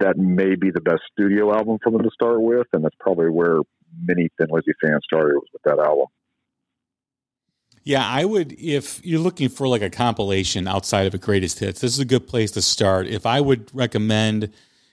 that 0.00 0.16
may 0.16 0.54
be 0.54 0.70
the 0.70 0.80
best 0.80 1.02
studio 1.12 1.52
album 1.52 1.78
for 1.82 1.90
them 1.90 2.02
to 2.02 2.10
start 2.12 2.40
with, 2.40 2.66
and 2.72 2.84
that's 2.84 2.96
probably 3.00 3.30
where 3.30 3.60
many 4.04 4.28
Thin 4.38 4.48
Lizzy 4.50 4.72
fans 4.82 5.02
started 5.04 5.34
was 5.34 5.48
with 5.52 5.62
that 5.62 5.78
album. 5.78 6.06
Yeah, 7.84 8.06
I 8.06 8.24
would 8.24 8.52
if 8.52 9.04
you're 9.04 9.20
looking 9.20 9.48
for 9.48 9.66
like 9.66 9.82
a 9.82 9.88
compilation 9.88 10.68
outside 10.68 11.06
of 11.06 11.14
a 11.14 11.18
greatest 11.18 11.58
hits. 11.58 11.80
This 11.80 11.92
is 11.92 11.98
a 11.98 12.04
good 12.04 12.26
place 12.26 12.50
to 12.52 12.62
start. 12.62 13.06
If 13.06 13.24
I 13.24 13.40
would 13.40 13.70
recommend, 13.74 14.52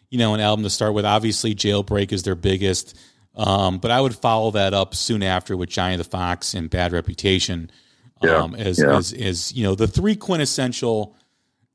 you 0.10 0.18
know, 0.18 0.34
an 0.34 0.40
album 0.40 0.64
to 0.64 0.70
start 0.70 0.94
with, 0.94 1.06
obviously 1.06 1.54
Jailbreak 1.54 2.14
is 2.14 2.24
their 2.24 2.36
biggest, 2.36 2.98
um, 3.36 3.80
but 3.80 3.92
I 3.92 4.00
would 4.00 4.16
follow 4.16 4.52
that 4.52 4.74
up 4.74 4.96
soon 4.96 5.24
after 5.24 5.58
with 5.58 5.70
Johnny 5.70 5.98
the 5.98 6.06
Fox 6.06 6.54
and 6.54 6.70
Bad 6.70 6.94
Reputation. 6.94 7.70
Um, 8.22 8.56
as, 8.56 8.80
yeah. 8.80 8.96
as 8.96 9.12
as 9.12 9.54
you 9.54 9.64
know, 9.64 9.76
the 9.76 9.88
three 9.88 10.16
quintessential 10.16 11.18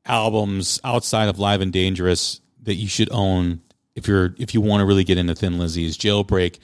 albums 0.06 0.80
outside 0.84 1.28
of 1.28 1.38
Live 1.38 1.60
and 1.60 1.72
Dangerous 1.72 2.40
that 2.62 2.74
you 2.74 2.88
should 2.88 3.10
own 3.12 3.60
if 3.94 4.08
you're 4.08 4.34
if 4.38 4.54
you 4.54 4.60
want 4.60 4.80
to 4.80 4.86
really 4.86 5.04
get 5.04 5.18
into 5.18 5.34
Thin 5.34 5.58
Lizzy 5.58 5.84
is 5.84 5.98
Jailbreak, 5.98 6.58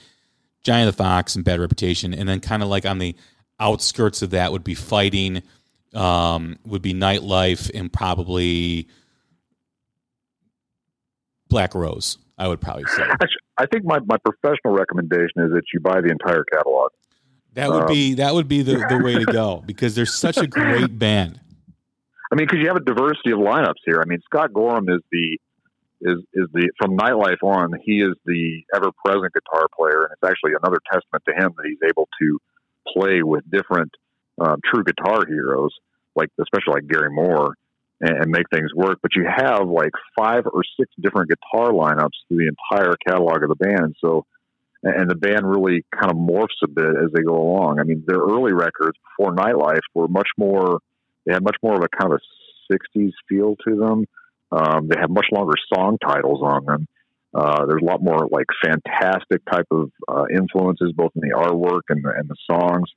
Johnny 0.67 0.83
the 0.83 0.91
Fox, 0.91 1.33
and 1.33 1.45
Bad 1.45 1.61
Reputation, 1.61 2.13
and 2.13 2.27
then 2.27 2.41
kind 2.41 2.61
of 2.61 2.67
like 2.67 2.85
on 2.85 2.97
the 2.97 3.15
outskirts 3.57 4.21
of 4.21 4.31
that 4.31 4.51
would 4.51 4.65
be 4.65 4.75
fighting, 4.75 5.41
um, 5.93 6.59
would 6.65 6.81
be 6.81 6.93
nightlife, 6.93 7.71
and 7.73 7.91
probably 7.91 8.89
Black 11.47 11.73
Rose. 11.73 12.17
I 12.37 12.49
would 12.49 12.59
probably 12.59 12.83
say. 12.83 13.03
I 13.57 13.65
think 13.65 13.85
my, 13.85 13.99
my 14.05 14.17
professional 14.17 14.73
recommendation 14.73 15.41
is 15.41 15.51
that 15.51 15.63
you 15.73 15.79
buy 15.79 16.01
the 16.01 16.09
entire 16.09 16.43
catalog. 16.43 16.91
That 17.53 17.71
would 17.71 17.83
um, 17.83 17.87
be 17.87 18.15
that 18.15 18.33
would 18.33 18.49
be 18.49 18.61
the, 18.61 18.85
the 18.89 18.99
way 19.01 19.15
to 19.15 19.25
go 19.25 19.63
because 19.65 19.95
they're 19.95 20.05
such 20.05 20.35
a 20.35 20.47
great 20.47 20.99
band. 20.99 21.39
I 22.29 22.35
mean, 22.35 22.45
because 22.45 22.59
you 22.61 22.67
have 22.67 22.75
a 22.75 22.81
diversity 22.81 23.31
of 23.31 23.39
lineups 23.39 23.79
here. 23.85 24.01
I 24.01 24.05
mean, 24.05 24.19
Scott 24.25 24.51
Gorham 24.51 24.89
is 24.89 24.99
the 25.13 25.39
is 26.01 26.19
is 26.33 26.47
the 26.53 26.69
from 26.79 26.97
nightlife 26.97 27.41
on. 27.43 27.73
He 27.83 28.01
is 28.01 28.15
the 28.25 28.63
ever 28.75 28.91
present 29.03 29.33
guitar 29.33 29.67
player, 29.75 30.03
and 30.03 30.13
it's 30.13 30.29
actually 30.29 30.51
another 30.61 30.79
testament 30.91 31.23
to 31.27 31.33
him 31.33 31.53
that 31.57 31.65
he's 31.65 31.89
able 31.89 32.07
to 32.21 32.39
play 32.93 33.23
with 33.23 33.49
different 33.49 33.91
um, 34.39 34.59
true 34.63 34.83
guitar 34.83 35.25
heroes, 35.27 35.71
like 36.15 36.29
especially 36.39 36.73
like 36.73 36.87
Gary 36.87 37.09
Moore, 37.11 37.55
and, 38.01 38.23
and, 38.23 38.31
make 38.31 38.49
things 38.51 38.73
work. 38.75 38.99
But 39.01 39.15
you 39.15 39.25
have 39.25 39.67
like 39.67 39.91
five 40.17 40.43
or 40.45 40.61
six 40.79 40.91
different 41.01 41.29
guitar 41.29 41.71
lineups 41.71 42.17
through 42.27 42.37
the 42.37 42.51
entire 42.71 42.95
catalog 43.07 43.43
of 43.43 43.49
the 43.49 43.55
band. 43.55 43.95
So, 43.99 44.25
and 44.83 45.09
the 45.09 45.15
band 45.15 45.49
really 45.49 45.83
kind 45.91 46.11
of 46.11 46.17
morphs 46.17 46.61
a 46.63 46.67
bit 46.67 46.85
as 46.85 47.11
they 47.13 47.23
go 47.23 47.35
along. 47.35 47.79
I 47.79 47.83
mean, 47.83 48.03
their 48.05 48.19
early 48.19 48.53
records 48.53 48.97
before 49.17 49.35
Nightlife 49.35 49.81
were 49.95 50.07
much 50.07 50.29
more. 50.37 50.79
They 51.25 51.33
had 51.33 51.43
much 51.43 51.57
more 51.63 51.75
of 51.75 51.81
a 51.81 51.89
kind 51.89 52.13
of 52.13 52.19
a 52.19 52.73
'60s 52.73 53.11
feel 53.27 53.55
to 53.67 53.75
them. 53.75 54.05
Um, 54.51 54.87
they 54.87 54.99
have 54.99 55.09
much 55.09 55.27
longer 55.31 55.53
song 55.73 55.97
titles 56.03 56.41
on 56.43 56.65
them. 56.65 56.87
Uh, 57.33 57.65
there's 57.65 57.81
a 57.81 57.85
lot 57.85 58.01
more 58.01 58.27
like 58.31 58.45
fantastic 58.63 59.41
type 59.51 59.67
of 59.71 59.91
uh, 60.07 60.23
influences, 60.33 60.93
both 60.95 61.11
in 61.15 61.21
the 61.27 61.35
artwork 61.35 61.81
and 61.89 62.03
the, 62.03 62.09
and 62.09 62.29
the 62.29 62.35
songs, 62.49 62.89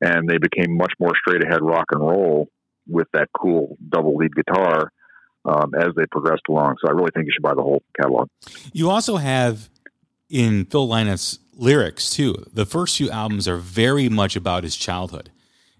and 0.00 0.28
they 0.28 0.38
became 0.38 0.76
much 0.76 0.92
more 0.98 1.12
straight 1.16 1.44
ahead 1.44 1.62
rock 1.62 1.84
and 1.92 2.00
roll 2.00 2.48
with 2.88 3.06
that 3.12 3.28
cool 3.38 3.76
double 3.88 4.16
lead 4.16 4.34
guitar 4.34 4.90
um, 5.44 5.74
as 5.74 5.88
they 5.96 6.06
progressed 6.10 6.42
along. 6.48 6.76
So 6.82 6.88
I 6.88 6.92
really 6.92 7.10
think 7.14 7.26
you 7.26 7.32
should 7.32 7.42
buy 7.42 7.54
the 7.54 7.62
whole 7.62 7.82
catalog. 8.00 8.28
You 8.72 8.90
also 8.90 9.16
have 9.16 9.68
in 10.30 10.64
Phil 10.64 10.88
Lynott's 10.88 11.38
lyrics 11.54 12.10
too. 12.10 12.34
The 12.52 12.66
first 12.66 12.96
few 12.96 13.10
albums 13.10 13.46
are 13.46 13.58
very 13.58 14.08
much 14.08 14.34
about 14.34 14.64
his 14.64 14.76
childhood 14.76 15.30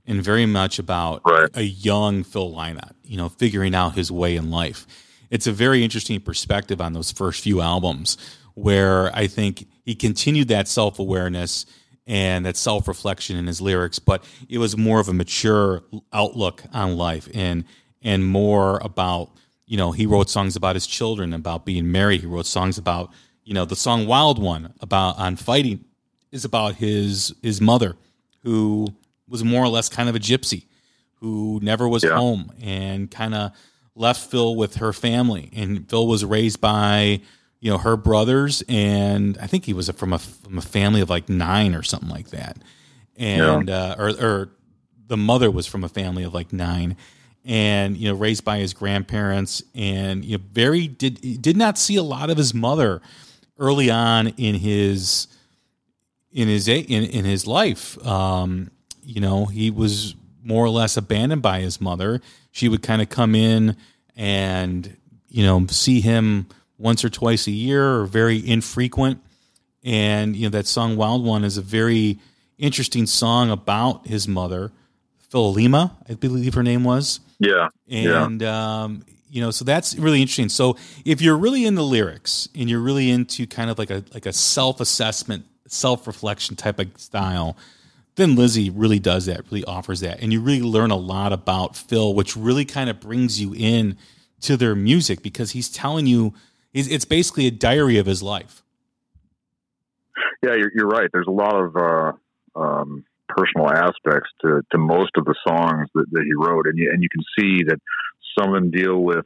and 0.07 0.23
very 0.23 0.47
much 0.47 0.79
about 0.79 1.23
right. 1.25 1.49
a 1.55 1.63
young 1.63 2.23
Phil 2.23 2.53
Lynott, 2.53 2.93
you 3.03 3.17
know, 3.17 3.29
figuring 3.29 3.75
out 3.75 3.95
his 3.95 4.13
way 4.13 4.37
in 4.37 4.51
life 4.51 4.87
it's 5.35 5.49
a 5.49 5.53
very 5.53 5.83
interesting 5.83 6.21
perspective 6.21 6.81
on 6.81 6.93
those 6.93 7.11
first 7.11 7.43
few 7.43 7.61
albums 7.61 8.17
where 8.55 9.11
I 9.17 9.27
think 9.27 9.67
he 9.85 9.97
continued 9.97 10.47
that 10.47 10.69
self 10.69 11.01
awareness 11.01 11.67
and 12.07 12.47
that 12.47 12.57
self 12.57 12.87
reflection 12.87 13.37
in 13.37 13.49
his 13.49 13.61
lyrics, 13.61 13.99
but 13.99 14.25
it 14.49 14.59
was 14.59 14.77
more 14.77 15.01
of 15.01 15.09
a 15.09 15.13
mature 15.13 15.83
outlook 16.13 16.63
on 16.73 16.97
life 16.97 17.29
and 17.35 17.65
and 18.01 18.25
more 18.25 18.79
about 18.79 19.33
you 19.67 19.77
know 19.77 19.91
he 19.91 20.07
wrote 20.07 20.31
songs 20.31 20.55
about 20.55 20.77
his 20.77 20.87
children, 20.87 21.33
about 21.33 21.67
being 21.67 21.91
married. 21.91 22.21
He 22.21 22.29
wrote 22.29 22.47
songs 22.47 22.79
about 22.79 23.11
you 23.43 23.55
know 23.55 23.65
the 23.65 23.75
song 23.75 24.07
Wild 24.07 24.41
One 24.41 24.73
about 24.81 25.19
on 25.19 25.35
fighting 25.35 25.85
is 26.31 26.45
about 26.45 26.77
his 26.77 27.35
his 27.43 27.61
mother 27.61 27.97
who 28.45 28.87
was 29.27 29.43
more 29.43 29.65
or 29.65 29.69
less 29.69 29.89
kind 29.89 30.09
of 30.09 30.15
a 30.15 30.21
gypsy 30.21 30.67
who 31.17 31.59
never 31.61 31.89
was 31.89 32.05
yeah. 32.05 32.15
home 32.15 32.53
and 32.63 33.11
kind 33.11 33.35
of 33.35 33.51
left 33.95 34.31
Phil 34.31 34.57
with 34.57 34.77
her 34.77 34.93
family, 34.93 35.51
and 35.55 35.89
Phil 35.89 36.07
was 36.07 36.25
raised 36.25 36.61
by 36.61 37.21
you 37.61 37.71
know 37.71 37.79
her 37.79 37.97
brothers, 37.97 38.63
and 38.69 39.39
I 39.39 39.47
think 39.47 39.65
he 39.65 39.73
was 39.73 39.89
from 39.91 40.13
a 40.13 40.19
from 40.19 40.59
a 40.59 40.63
family 40.63 41.01
of 41.01 41.11
like 41.11 41.29
nine 41.29 41.75
or 41.75 41.83
something 41.83 42.11
like 42.11 42.31
that, 42.31 42.59
and 43.17 43.69
yeah. 43.69 43.77
uh, 43.77 43.97
or 43.99 44.09
or 44.11 44.51
the 45.07 45.17
mother 45.17 45.51
was 45.51 45.67
from 45.67 45.85
a 45.85 45.89
family 45.89 46.25
of 46.25 46.35
like 46.35 46.53
nine, 46.53 46.97
and 47.45 47.97
you 47.97 48.09
know 48.09 48.15
raised 48.15 48.45
by 48.45 48.59
his 48.59 48.75
grandparents, 48.75 49.63
and 49.75 50.25
you 50.25 50.39
know 50.39 50.45
very 50.53 50.89
did 50.89 51.41
did 51.41 51.57
not 51.57 51.79
see 51.79 51.97
a 51.97 52.03
lot 52.03 52.31
of 52.31 52.37
his 52.37 52.53
mother 52.53 53.01
early 53.59 53.91
on 53.91 54.29
in 54.29 54.57
his 54.57 55.29
in 56.33 56.49
his 56.49 56.69
in, 56.69 56.85
in 56.85 57.25
his 57.25 57.47
life. 57.47 58.05
Um, 58.07 58.71
you 59.03 59.21
know, 59.21 59.47
he 59.47 59.71
was 59.71 60.15
more 60.45 60.65
or 60.65 60.69
less 60.69 60.97
abandoned 60.97 61.43
by 61.43 61.61
his 61.61 61.81
mother. 61.81 62.21
She 62.53 62.69
would 62.69 62.83
kind 62.83 63.03
of 63.03 63.09
come 63.09 63.35
in 63.35 63.77
and 64.17 64.97
you 65.29 65.43
know 65.43 65.67
see 65.69 66.01
him 66.01 66.47
once 66.79 67.05
or 67.05 67.09
twice 67.09 67.47
a 67.47 67.51
year 67.51 68.01
or 68.01 68.07
very 68.07 68.47
infrequent. 68.47 69.21
And 69.83 70.37
you 70.37 70.45
know 70.45 70.51
that 70.51 70.67
song 70.67 70.97
"Wild 70.97 71.25
One" 71.25 71.45
is 71.45 71.57
a 71.57 71.63
very 71.63 72.19
interesting 72.59 73.07
song 73.07 73.51
about 73.51 74.07
his 74.07 74.29
mother, 74.29 74.71
Philomena, 75.31 75.93
I 76.09 76.15
believe 76.15 76.55
her 76.55 76.63
name 76.63 76.85
was. 76.85 77.21
Yeah, 77.39 77.69
and 77.91 78.41
yeah. 78.41 78.83
Um, 78.85 79.05
you 79.35 79.41
know, 79.41 79.51
so 79.51 79.65
that's 79.65 79.97
really 79.97 80.23
interesting. 80.23 80.49
So 80.49 80.77
if 81.05 81.21
you're 81.21 81.37
really 81.37 81.65
in 81.65 81.75
the 81.75 81.83
lyrics 81.83 82.49
and 82.55 82.71
you're 82.71 82.81
really 82.81 83.11
into 83.11 83.49
kind 83.49 83.69
of 83.69 83.79
like 83.81 83.91
a 83.91 84.05
like 84.15 84.27
a 84.27 84.33
self 84.33 84.81
assessment, 84.81 85.45
self 85.67 86.07
reflection 86.07 86.55
type 86.55 86.79
of 86.79 86.97
style, 86.97 87.57
Thin 88.17 88.37
Lizzy 88.37 88.71
really 88.71 88.99
does 89.01 89.27
that, 89.27 89.45
really 89.51 89.65
offers 89.65 90.01
that. 90.01 90.21
And 90.21 90.33
you 90.33 90.41
really 90.41 90.63
learn 90.63 90.91
a 90.91 90.97
lot 90.97 91.33
about 91.33 91.77
Phil, 91.77 92.15
which 92.15 92.37
really 92.37 92.65
kind 92.65 92.89
of 92.89 93.01
brings 93.01 93.41
you 93.41 93.55
in 93.55 93.97
to 94.43 94.57
their 94.57 94.75
music 94.75 95.23
because 95.23 95.53
he's 95.53 95.69
telling 95.69 96.07
you 96.07 96.35
it's 96.73 97.05
basically 97.05 97.47
a 97.47 97.53
diary 97.53 97.99
of 97.99 98.07
his 98.07 98.23
life. 98.23 98.63
Yeah, 100.43 100.55
you're, 100.55 100.71
you're 100.75 100.89
right. 100.89 101.09
There's 101.13 101.29
a 101.29 101.33
lot 101.33 101.55
of 101.55 101.77
uh, 101.77 102.13
um, 102.57 103.05
personal 103.29 103.71
aspects 103.71 104.31
to, 104.43 104.61
to 104.73 104.79
most 104.79 105.13
of 105.17 105.25
the 105.25 105.35
songs 105.47 105.89
that, 105.95 106.07
that 106.11 106.25
he 106.25 106.35
wrote, 106.35 106.67
and 106.67 106.77
you, 106.77 106.91
and 106.93 107.03
you 107.03 107.09
can 107.09 107.23
see 107.39 107.65
that 107.65 107.81
some 108.39 108.53
of 108.53 108.55
them 108.55 108.71
deal 108.71 108.99
with 108.99 109.25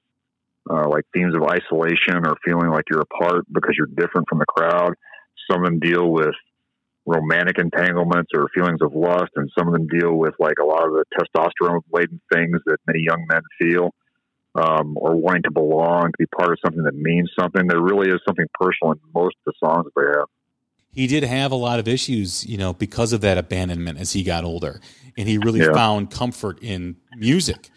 uh, 0.71 0.89
like 0.89 1.05
themes 1.15 1.35
of 1.35 1.43
isolation 1.43 2.27
or 2.27 2.37
feeling 2.45 2.71
like 2.71 2.85
you're 2.91 3.01
apart 3.01 3.47
because 3.51 3.75
you're 3.77 3.87
different 3.87 4.29
from 4.29 4.39
the 4.39 4.47
crowd. 4.47 4.95
Some 5.51 5.65
of 5.65 5.71
them 5.71 5.79
deal 5.79 6.11
with 6.11 6.35
romantic 7.09 7.59
entanglements 7.59 8.31
or 8.35 8.49
feelings 8.55 8.81
of 8.83 8.95
lust, 8.95 9.33
and 9.37 9.51
some 9.59 9.67
of 9.67 9.73
them 9.73 9.87
deal 9.87 10.15
with 10.15 10.35
like 10.39 10.59
a 10.61 10.65
lot 10.65 10.87
of 10.87 10.93
the 10.93 11.05
testosterone 11.19 11.81
laden 11.93 12.21
things 12.33 12.59
that 12.67 12.77
many 12.87 13.01
young 13.01 13.25
men 13.29 13.41
feel, 13.59 13.95
um, 14.55 14.97
or 14.97 15.17
wanting 15.17 15.43
to 15.45 15.51
belong, 15.51 16.07
to 16.07 16.19
be 16.19 16.27
part 16.27 16.53
of 16.53 16.59
something 16.65 16.83
that 16.83 16.95
means 16.95 17.31
something. 17.39 17.67
There 17.67 17.81
really 17.81 18.11
is 18.11 18.21
something 18.27 18.47
personal 18.55 18.93
in 18.93 18.99
most 19.15 19.37
of 19.47 19.53
the 19.53 19.67
songs 19.67 19.87
that 19.87 19.93
they 19.97 20.19
have. 20.19 20.29
He 20.93 21.07
did 21.07 21.23
have 21.23 21.53
a 21.53 21.57
lot 21.57 21.79
of 21.79 21.89
issues, 21.89 22.45
you 22.47 22.59
know, 22.59 22.73
because 22.73 23.13
of 23.13 23.21
that 23.23 23.39
abandonment 23.39 23.99
as 23.99 24.13
he 24.13 24.23
got 24.23 24.45
older, 24.45 24.81
and 25.17 25.29
he 25.29 25.39
really 25.39 25.61
yeah. 25.61 25.73
found 25.73 26.11
comfort 26.11 26.59
in 26.63 26.97
music. 27.17 27.71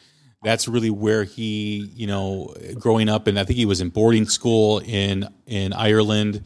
That's 0.44 0.68
really 0.68 0.90
where 0.90 1.24
he, 1.24 1.92
you 1.94 2.08
know, 2.08 2.54
growing 2.80 3.10
up, 3.10 3.28
and 3.28 3.40
I 3.40 3.44
think 3.44 3.58
he 3.58 3.66
was 3.66 3.80
in 3.80 3.90
boarding 3.90 4.26
school 4.26 4.80
in 4.80 5.28
in 5.46 5.72
Ireland 5.72 6.44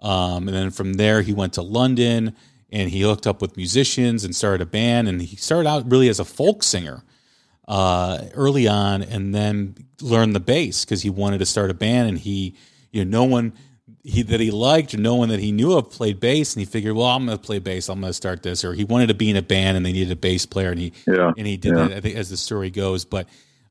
um, 0.00 0.48
and 0.48 0.56
then 0.56 0.70
from 0.70 0.94
there, 0.94 1.22
he 1.22 1.32
went 1.32 1.54
to 1.54 1.62
London 1.62 2.34
and 2.70 2.90
he 2.90 3.00
hooked 3.00 3.26
up 3.26 3.40
with 3.40 3.56
musicians 3.56 4.24
and 4.24 4.34
started 4.34 4.60
a 4.60 4.66
band. 4.66 5.08
And 5.08 5.22
he 5.22 5.36
started 5.36 5.68
out 5.68 5.90
really 5.90 6.08
as 6.08 6.20
a 6.20 6.24
folk 6.24 6.62
singer 6.62 7.02
uh, 7.66 8.24
early 8.34 8.68
on, 8.68 9.02
and 9.02 9.34
then 9.34 9.74
learned 10.00 10.34
the 10.34 10.40
bass 10.40 10.84
because 10.84 11.02
he 11.02 11.10
wanted 11.10 11.38
to 11.38 11.46
start 11.46 11.70
a 11.70 11.74
band. 11.74 12.08
And 12.08 12.18
he, 12.18 12.54
you 12.92 13.04
know, 13.04 13.22
no 13.22 13.24
one. 13.24 13.52
he 14.04 14.22
that 14.22 14.38
he 14.38 14.52
liked 14.52 14.94
or 14.94 14.98
no 14.98 15.16
one 15.16 15.30
that 15.30 15.40
he 15.40 15.50
knew 15.50 15.72
of 15.72 15.90
played 15.90 16.20
bass 16.20 16.54
and 16.54 16.60
he 16.60 16.64
figured 16.64 16.94
well 16.94 17.08
i'm 17.08 17.26
going 17.26 17.36
to 17.36 17.44
play 17.44 17.58
bass 17.58 17.88
i'm 17.88 18.00
going 18.00 18.08
to 18.08 18.14
start 18.14 18.40
this 18.40 18.64
or 18.64 18.72
he 18.72 18.84
wanted 18.84 19.08
to 19.08 19.14
be 19.14 19.28
in 19.28 19.36
a 19.36 19.42
band 19.42 19.76
and 19.76 19.84
they 19.84 19.92
needed 19.92 20.12
a 20.12 20.16
bass 20.16 20.46
player 20.46 20.70
and 20.70 20.78
he 20.78 20.92
Yeah, 21.06 21.32
and 21.36 21.44
he 21.44 21.56
did 21.56 21.74
yeah. 21.76 21.88
that 21.88 21.96
i 21.96 22.00
think 22.00 22.14
as 22.14 22.30
the 22.30 22.36
story 22.36 22.70
goes 22.70 23.04
but 23.04 23.26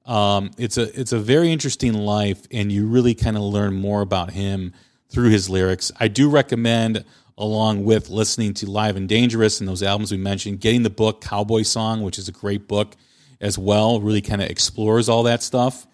um, 0.06 0.52
it's 0.58 0.78
a 0.78 1.00
it's 1.00 1.14
a 1.14 1.20
very 1.20 1.54
interesting 1.54 1.94
life 1.94 2.46
and 2.52 2.70
you 2.70 2.86
really 2.86 3.16
kind 3.16 3.38
of 3.38 3.44
learn 3.44 3.74
more 3.76 4.02
about 4.02 4.32
him 4.32 4.74
through 5.10 5.30
his 5.30 5.50
lyrics 5.50 5.92
i 6.00 6.08
do 6.08 6.30
recommend 6.30 7.04
along 7.38 7.84
with 7.84 8.10
listening 8.10 8.54
to 8.54 8.70
live 8.70 8.96
and 8.96 9.10
dangerous 9.10 9.60
and 9.60 9.68
those 9.68 9.84
albums 9.84 10.12
we 10.12 10.18
mentioned 10.18 10.60
getting 10.60 10.84
the 10.84 10.90
book 10.90 11.22
cowboy 11.22 11.62
song 11.62 12.02
which 12.02 12.18
is 12.18 12.28
a 12.28 12.32
great 12.32 12.68
book 12.68 12.96
as 13.42 13.58
well 13.58 14.00
really 14.00 14.22
kind 14.22 14.42
of 14.42 14.50
explores 14.50 15.10
all 15.10 15.24
that 15.24 15.44
stuff 15.44 15.86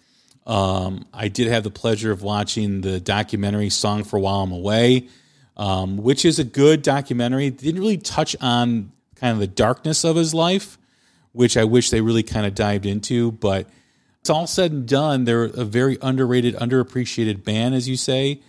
um, 0.46 1.06
I 1.12 1.28
did 1.28 1.48
have 1.48 1.62
the 1.62 1.70
pleasure 1.70 2.10
of 2.10 2.22
watching 2.22 2.80
the 2.80 3.00
documentary 3.00 3.70
"Song 3.70 4.04
for 4.04 4.18
While 4.18 4.42
I'm 4.42 4.52
Away," 4.52 5.08
um, 5.56 5.96
which 5.96 6.24
is 6.24 6.38
a 6.38 6.44
good 6.44 6.82
documentary. 6.82 7.46
It 7.46 7.58
didn't 7.58 7.80
really 7.80 7.98
touch 7.98 8.34
on 8.40 8.90
kind 9.16 9.32
of 9.32 9.38
the 9.38 9.46
darkness 9.46 10.04
of 10.04 10.16
his 10.16 10.34
life, 10.34 10.78
which 11.32 11.56
I 11.56 11.64
wish 11.64 11.90
they 11.90 12.00
really 12.00 12.24
kind 12.24 12.44
of 12.44 12.54
dived 12.54 12.86
into. 12.86 13.30
But 13.32 13.68
it's 14.20 14.30
all 14.30 14.48
said 14.48 14.72
and 14.72 14.86
done. 14.86 15.24
They're 15.24 15.44
a 15.44 15.64
very 15.64 15.96
underrated, 16.02 16.56
underappreciated 16.56 17.44
band, 17.44 17.74
as 17.74 17.88
you 17.88 17.96
say. 17.96 18.40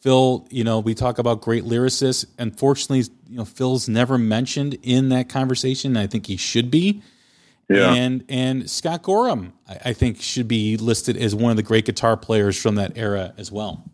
Phil, 0.00 0.46
you 0.50 0.64
know, 0.64 0.78
we 0.78 0.94
talk 0.94 1.18
about 1.18 1.40
great 1.40 1.64
lyricists. 1.64 2.24
Unfortunately, 2.38 3.12
you 3.28 3.36
know, 3.36 3.44
Phil's 3.44 3.88
never 3.88 4.16
mentioned 4.16 4.78
in 4.82 5.08
that 5.08 5.28
conversation. 5.28 5.96
I 5.96 6.06
think 6.06 6.26
he 6.26 6.36
should 6.36 6.70
be. 6.70 7.02
Yeah. 7.68 7.92
And 7.92 8.24
and 8.28 8.70
Scott 8.70 9.02
Gorham, 9.02 9.52
I, 9.68 9.78
I 9.86 9.92
think, 9.92 10.22
should 10.22 10.48
be 10.48 10.76
listed 10.76 11.16
as 11.16 11.34
one 11.34 11.50
of 11.50 11.56
the 11.56 11.62
great 11.62 11.84
guitar 11.84 12.16
players 12.16 12.60
from 12.60 12.76
that 12.76 12.96
era 12.96 13.34
as 13.36 13.52
well. 13.52 13.84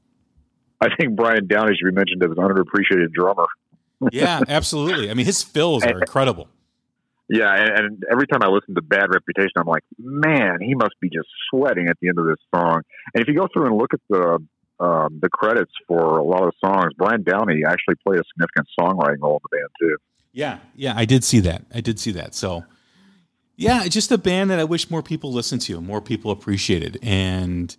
I 0.80 0.94
think 0.94 1.16
Brian 1.16 1.46
Downey 1.46 1.74
should 1.76 1.86
be 1.86 1.94
mentioned 1.94 2.22
as 2.22 2.30
an 2.30 2.36
underappreciated 2.36 3.12
drummer. 3.12 3.46
Yeah, 4.12 4.40
absolutely. 4.48 5.10
I 5.10 5.14
mean, 5.14 5.26
his 5.26 5.42
fills 5.42 5.82
are 5.84 5.98
incredible. 6.00 6.48
Yeah, 7.28 7.54
and, 7.54 7.70
and 7.70 8.04
every 8.12 8.26
time 8.26 8.42
I 8.42 8.48
listen 8.48 8.74
to 8.74 8.82
Bad 8.82 9.06
Reputation, 9.08 9.52
I'm 9.56 9.66
like, 9.66 9.82
man, 9.98 10.58
he 10.60 10.74
must 10.74 10.94
be 11.00 11.08
just 11.08 11.28
sweating 11.48 11.88
at 11.88 11.96
the 12.00 12.08
end 12.08 12.18
of 12.18 12.26
this 12.26 12.36
song. 12.54 12.82
And 13.14 13.22
if 13.22 13.28
you 13.28 13.34
go 13.34 13.48
through 13.52 13.66
and 13.66 13.78
look 13.78 13.94
at 13.94 14.00
the 14.10 14.44
um, 14.80 15.18
the 15.20 15.28
credits 15.28 15.72
for 15.86 16.18
a 16.18 16.24
lot 16.24 16.42
of 16.42 16.52
the 16.52 16.68
songs, 16.68 16.92
Brian 16.96 17.22
Downey 17.22 17.62
actually 17.66 17.94
played 18.06 18.20
a 18.20 18.24
significant 18.32 18.66
songwriting 18.78 19.22
role 19.22 19.36
in 19.36 19.40
the 19.50 19.56
band 19.56 19.70
too. 19.80 19.96
Yeah, 20.32 20.58
yeah, 20.74 20.94
I 20.96 21.04
did 21.04 21.22
see 21.22 21.40
that. 21.40 21.64
I 21.72 21.80
did 21.80 22.00
see 22.00 22.10
that. 22.12 22.34
So, 22.34 22.64
yeah, 23.56 23.86
just 23.86 24.10
a 24.10 24.18
band 24.18 24.50
that 24.50 24.58
I 24.58 24.64
wish 24.64 24.90
more 24.90 25.02
people 25.02 25.32
listened 25.32 25.60
to, 25.62 25.80
more 25.80 26.00
people 26.00 26.32
appreciated. 26.32 26.98
And, 27.02 27.74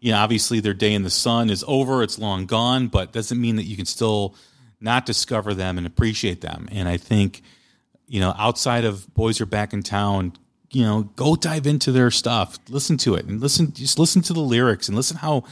you 0.00 0.10
know, 0.10 0.18
obviously 0.18 0.58
their 0.58 0.74
day 0.74 0.92
in 0.92 1.04
the 1.04 1.10
sun 1.10 1.50
is 1.50 1.64
over, 1.68 2.02
it's 2.02 2.18
long 2.18 2.46
gone, 2.46 2.88
but 2.88 3.12
doesn't 3.12 3.40
mean 3.40 3.56
that 3.56 3.64
you 3.64 3.76
can 3.76 3.86
still 3.86 4.34
not 4.80 5.06
discover 5.06 5.54
them 5.54 5.78
and 5.78 5.86
appreciate 5.86 6.40
them. 6.40 6.68
And 6.72 6.88
I 6.88 6.96
think, 6.96 7.42
you 8.08 8.18
know, 8.18 8.34
outside 8.36 8.84
of 8.84 9.12
Boys 9.14 9.40
Are 9.40 9.46
Back 9.46 9.72
in 9.72 9.84
Town, 9.84 10.32
you 10.72 10.84
know, 10.84 11.02
go 11.16 11.34
dive 11.34 11.66
into 11.66 11.90
their 11.90 12.10
stuff, 12.10 12.58
listen 12.68 12.96
to 12.98 13.14
it, 13.14 13.26
and 13.26 13.40
listen. 13.40 13.72
Just 13.72 13.98
listen 13.98 14.22
to 14.22 14.32
the 14.32 14.40
lyrics 14.40 14.88
and 14.88 14.96
listen 14.96 15.16
how 15.16 15.44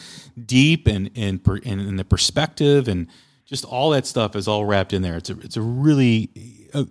deep 0.47 0.87
and 0.87 1.11
and 1.16 1.41
and, 1.47 1.81
and 1.81 1.99
the 1.99 2.05
perspective 2.05 2.89
and 2.89 3.09
just 3.45 3.64
all 3.64 3.91
that 3.91 4.07
stuff 4.07 4.37
is 4.37 4.47
all 4.47 4.64
wrapped 4.64 4.93
in 4.93 5.03
there. 5.03 5.16
It's 5.16 5.31
a 5.31 5.39
it's 5.41 5.57
a 5.57 5.62
really 5.62 6.31
uh, 6.73 6.85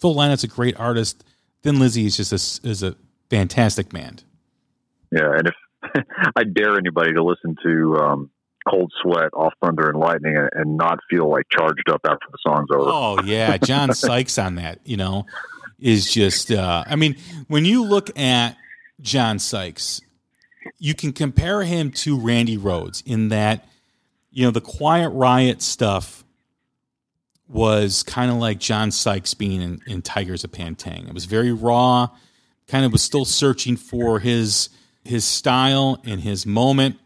Phil 0.00 0.14
Lynott's 0.14 0.44
a 0.44 0.48
great 0.48 0.78
artist. 0.78 1.24
Thin 1.62 1.78
Lizzy 1.78 2.06
is 2.06 2.16
just 2.16 2.32
a, 2.32 2.68
is 2.68 2.82
a 2.82 2.94
fantastic 3.30 3.90
band. 3.90 4.24
Yeah, 5.10 5.32
and 5.36 5.48
if 5.48 5.54
I 6.36 6.44
dare 6.44 6.76
anybody 6.78 7.12
to 7.12 7.22
listen 7.22 7.56
to 7.62 7.96
um, 7.98 8.30
Cold 8.68 8.92
Sweat 9.02 9.30
off 9.34 9.52
Thunder 9.62 9.88
and 9.88 9.98
Lightning 9.98 10.36
and, 10.36 10.48
and 10.52 10.76
not 10.76 10.98
feel 11.10 11.28
like 11.30 11.46
charged 11.50 11.88
up 11.90 12.00
after 12.04 12.26
the 12.30 12.38
song's 12.46 12.68
over. 12.72 12.84
Oh 12.86 13.18
yeah, 13.24 13.56
John 13.58 13.92
Sykes 13.94 14.38
on 14.38 14.54
that, 14.56 14.80
you 14.84 14.96
know, 14.96 15.26
is 15.78 16.10
just 16.12 16.50
uh 16.50 16.84
I 16.86 16.96
mean, 16.96 17.16
when 17.48 17.64
you 17.64 17.84
look 17.84 18.16
at 18.18 18.56
John 19.00 19.38
Sykes, 19.38 20.00
you 20.78 20.94
can 20.94 21.12
compare 21.12 21.62
him 21.62 21.90
to 21.92 22.18
Randy 22.18 22.56
Rhoads 22.56 23.02
in 23.06 23.28
that 23.28 23.66
you 24.30 24.44
know, 24.44 24.50
the 24.50 24.60
Quiet 24.60 25.10
Riot 25.10 25.62
stuff 25.62 26.24
was 27.48 28.02
kind 28.02 28.30
of 28.30 28.38
like 28.38 28.58
John 28.58 28.90
Sykes 28.90 29.34
being 29.34 29.60
in, 29.62 29.80
in 29.86 30.02
Tygers 30.02 30.44
of 30.44 30.50
Pan 30.52 30.74
Tang. 30.74 31.06
It 31.06 31.14
was 31.14 31.26
very 31.26 31.52
raw, 31.52 32.08
kind 32.66 32.84
of 32.84 32.92
was 32.92 33.02
still 33.02 33.24
searching 33.24 33.76
for 33.76 34.18
his 34.18 34.70
his 35.04 35.24
style 35.24 36.00
and 36.04 36.20
his 36.20 36.46
moment. 36.46 36.96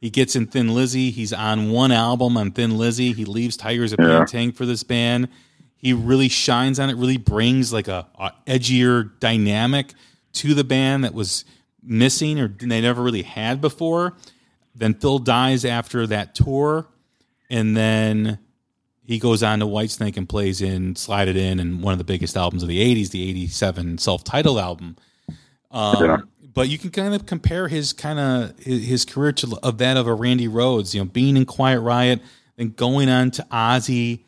He 0.00 0.10
gets 0.10 0.34
in 0.34 0.46
Thin 0.46 0.74
Lizzy. 0.74 1.10
He's 1.10 1.32
on 1.32 1.70
one 1.70 1.92
album 1.92 2.36
on 2.36 2.50
Thin 2.50 2.76
Lizzy. 2.78 3.12
He 3.12 3.24
leaves 3.24 3.56
Tygers 3.56 3.92
of 3.92 4.00
Yeah. 4.00 4.24
Pantang 4.24 4.54
for 4.54 4.66
this 4.66 4.82
band. 4.82 5.28
He 5.82 5.92
really 5.92 6.28
shines 6.28 6.78
on 6.78 6.88
it. 6.88 6.96
Really 6.96 7.18
brings 7.18 7.72
like 7.72 7.88
a, 7.88 8.06
a 8.18 8.32
edgier 8.46 9.10
dynamic 9.20 9.92
to 10.34 10.54
the 10.54 10.64
band 10.64 11.04
that 11.04 11.12
was 11.12 11.44
missing 11.82 12.38
or 12.38 12.48
they 12.48 12.80
never 12.80 13.02
really 13.02 13.22
had 13.22 13.60
before. 13.60 14.14
Then 14.74 14.94
Phil 14.94 15.18
dies 15.18 15.64
after 15.64 16.06
that 16.06 16.34
tour, 16.34 16.86
and 17.50 17.76
then 17.76 18.38
he 19.04 19.18
goes 19.18 19.42
on 19.42 19.58
to 19.58 19.66
Whitesnake 19.66 20.16
and 20.16 20.28
plays 20.28 20.62
in 20.62 20.96
Slide 20.96 21.28
It 21.28 21.36
In 21.36 21.60
and 21.60 21.82
one 21.82 21.92
of 21.92 21.98
the 21.98 22.04
biggest 22.04 22.36
albums 22.36 22.62
of 22.62 22.68
the 22.68 22.80
80s, 22.80 23.10
the 23.10 23.28
87 23.28 23.98
self 23.98 24.24
titled 24.24 24.58
album. 24.58 24.96
Um, 25.70 26.04
Yeah. 26.04 26.18
But 26.54 26.68
you 26.68 26.76
can 26.76 26.90
kind 26.90 27.14
of 27.14 27.24
compare 27.24 27.66
his 27.66 27.94
kind 27.94 28.18
of 28.18 28.58
his, 28.58 28.84
his 28.86 29.04
career 29.06 29.32
to 29.32 29.58
of 29.62 29.78
that 29.78 29.96
of 29.96 30.06
a 30.06 30.12
Randy 30.12 30.48
Rhoads, 30.48 30.92
you 30.92 31.00
know, 31.00 31.06
being 31.06 31.38
in 31.38 31.46
Quiet 31.46 31.80
Riot 31.80 32.20
and 32.58 32.76
going 32.76 33.08
on 33.08 33.30
to 33.32 33.46
Ozzy. 33.50 34.24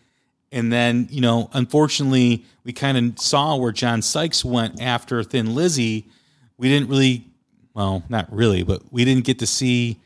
And 0.55 0.72
then, 0.72 1.09
you 1.11 1.20
know, 1.20 1.50
unfortunately, 1.52 2.44
we 2.62 2.72
kind 2.72 2.96
of 2.96 3.18
saw 3.18 3.57
where 3.57 3.72
John 3.72 4.02
Sykes 4.02 4.44
went 4.44 4.80
after 4.80 5.24
Thin 5.24 5.52
Lizzy. 5.52 6.07
We 6.59 6.68
didn't 6.68 6.88
really, 6.88 7.26
well, 7.74 8.05
not 8.09 8.32
really, 8.32 8.62
but 8.62 8.80
we 8.92 9.05
didn't 9.05 9.24
get 9.24 9.40
to 9.40 9.48
see 9.48 10.00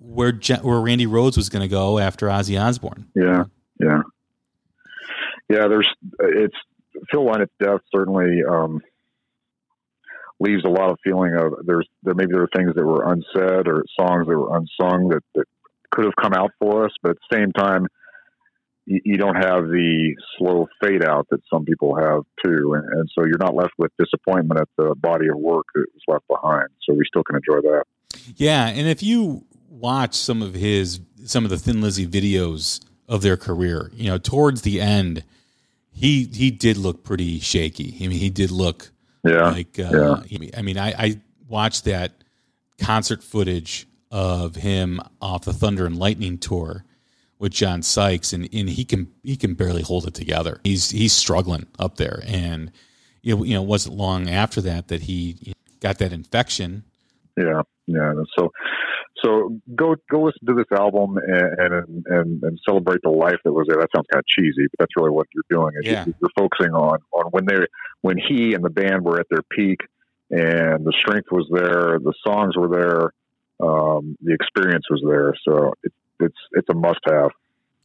where 0.00 0.32
Je- 0.32 0.56
where 0.56 0.80
Randy 0.80 1.06
Rhoads 1.06 1.36
was 1.36 1.48
going 1.48 1.62
to 1.62 1.68
go 1.68 2.00
after 2.00 2.26
Ozzy 2.26 2.60
Osbourne. 2.60 3.06
Yeah, 3.14 3.44
yeah, 3.78 4.02
yeah. 5.48 5.68
There's 5.68 5.88
it's 6.18 6.56
Phil 7.08 7.24
Lynott 7.24 7.50
death 7.62 7.80
certainly 7.94 8.42
um, 8.42 8.82
leaves 10.40 10.64
a 10.64 10.68
lot 10.68 10.90
of 10.90 10.98
feeling 11.04 11.34
of 11.36 11.64
there's 11.64 11.88
there 12.02 12.14
maybe 12.14 12.32
there 12.32 12.40
were 12.40 12.50
things 12.56 12.74
that 12.74 12.84
were 12.84 13.04
unsaid 13.04 13.68
or 13.68 13.84
songs 13.98 14.26
that 14.26 14.36
were 14.36 14.56
unsung 14.56 15.10
that, 15.10 15.22
that 15.36 15.44
could 15.92 16.06
have 16.06 16.16
come 16.20 16.34
out 16.34 16.50
for 16.58 16.86
us, 16.86 16.92
but 17.02 17.12
at 17.12 17.18
the 17.30 17.36
same 17.36 17.52
time, 17.52 17.86
you, 18.86 19.16
don't 19.16 19.34
have 19.34 19.64
the 19.68 20.14
slow 20.38 20.68
fade 20.80 21.04
out 21.04 21.26
that 21.30 21.40
some 21.52 21.64
people 21.64 21.96
have 21.96 22.22
too, 22.44 22.74
and, 22.74 22.84
and 22.92 23.10
so 23.14 23.26
you're 23.26 23.38
not 23.38 23.54
left 23.54 23.72
with 23.78 23.90
disappointment 23.98 24.60
at 24.60 24.68
the 24.78 24.94
body 24.94 25.28
of 25.28 25.36
work 25.36 25.66
that 25.74 25.86
was 25.92 26.02
left 26.08 26.26
behind. 26.28 26.68
So 26.84 26.94
we 26.94 27.04
still 27.06 27.24
can 27.24 27.36
enjoy 27.36 27.60
that. 27.68 27.84
Yeah, 28.36 28.68
and 28.68 28.86
if 28.86 29.02
you 29.02 29.44
watch 29.68 30.14
some 30.14 30.40
of 30.40 30.54
his 30.54 31.00
some 31.24 31.44
of 31.44 31.50
the 31.50 31.58
Thin 31.58 31.80
Lizzy 31.80 32.06
videos 32.06 32.80
of 33.08 33.22
their 33.22 33.36
career, 33.36 33.90
you 33.94 34.08
know, 34.08 34.18
towards 34.18 34.62
the 34.62 34.80
end, 34.80 35.24
he 35.90 36.24
he 36.32 36.50
did 36.50 36.76
look 36.76 37.02
pretty 37.02 37.40
shaky. 37.40 37.96
I 38.00 38.08
mean, 38.08 38.18
he 38.18 38.30
did 38.30 38.50
look 38.50 38.92
Yeah, 39.24 39.50
like 39.50 39.78
uh, 39.78 40.22
yeah. 40.28 40.50
I 40.56 40.62
mean, 40.62 40.78
I, 40.78 40.94
I 40.96 41.20
watched 41.48 41.84
that 41.84 42.12
concert 42.80 43.22
footage 43.22 43.88
of 44.12 44.54
him 44.54 45.00
off 45.20 45.44
the 45.44 45.52
Thunder 45.52 45.86
and 45.86 45.98
Lightning 45.98 46.38
tour 46.38 46.84
with 47.38 47.52
John 47.52 47.82
Sykes, 47.82 48.32
and, 48.32 48.48
and 48.52 48.68
he 48.68 48.84
can 48.84 49.12
he 49.22 49.36
can 49.36 49.54
barely 49.54 49.82
hold 49.82 50.06
it 50.06 50.14
together. 50.14 50.60
He's 50.64 50.90
he's 50.90 51.12
struggling 51.12 51.66
up 51.78 51.96
there, 51.96 52.22
and 52.26 52.72
you 53.22 53.36
know, 53.36 53.44
you 53.44 53.54
know, 53.54 53.62
it 53.62 53.68
wasn't 53.68 53.96
long 53.96 54.28
after 54.28 54.60
that 54.62 54.88
that 54.88 55.02
he 55.02 55.54
got 55.80 55.98
that 55.98 56.12
infection. 56.12 56.84
Yeah, 57.36 57.62
yeah. 57.86 58.12
So, 58.38 58.52
so 59.22 59.60
go 59.74 59.96
go 60.10 60.22
listen 60.22 60.46
to 60.46 60.54
this 60.54 60.78
album 60.78 61.18
and 61.18 61.74
and 61.74 62.06
and, 62.06 62.42
and 62.42 62.58
celebrate 62.66 63.00
the 63.02 63.10
life 63.10 63.38
that 63.44 63.52
was 63.52 63.66
there. 63.68 63.78
That 63.78 63.88
sounds 63.94 64.06
kind 64.12 64.20
of 64.20 64.26
cheesy, 64.26 64.66
but 64.70 64.78
that's 64.78 64.96
really 64.96 65.10
what 65.10 65.26
you're 65.34 65.44
doing. 65.50 65.72
Yeah. 65.82 66.06
you, 66.06 66.14
you're 66.20 66.30
focusing 66.38 66.72
on 66.72 67.00
on 67.12 67.26
when 67.32 67.44
they 67.46 67.66
when 68.00 68.16
he 68.16 68.54
and 68.54 68.64
the 68.64 68.70
band 68.70 69.04
were 69.04 69.20
at 69.20 69.26
their 69.30 69.42
peak, 69.50 69.80
and 70.30 70.84
the 70.86 70.94
strength 71.00 71.28
was 71.30 71.46
there, 71.50 71.98
the 71.98 72.14
songs 72.26 72.56
were 72.56 72.68
there, 72.68 73.68
um, 73.68 74.16
the 74.22 74.34
experience 74.34 74.84
was 74.90 75.02
there. 75.06 75.34
So 75.46 75.74
it, 75.82 75.92
it's 76.20 76.38
it's 76.52 76.68
a 76.68 76.74
must 76.74 77.00
have. 77.06 77.30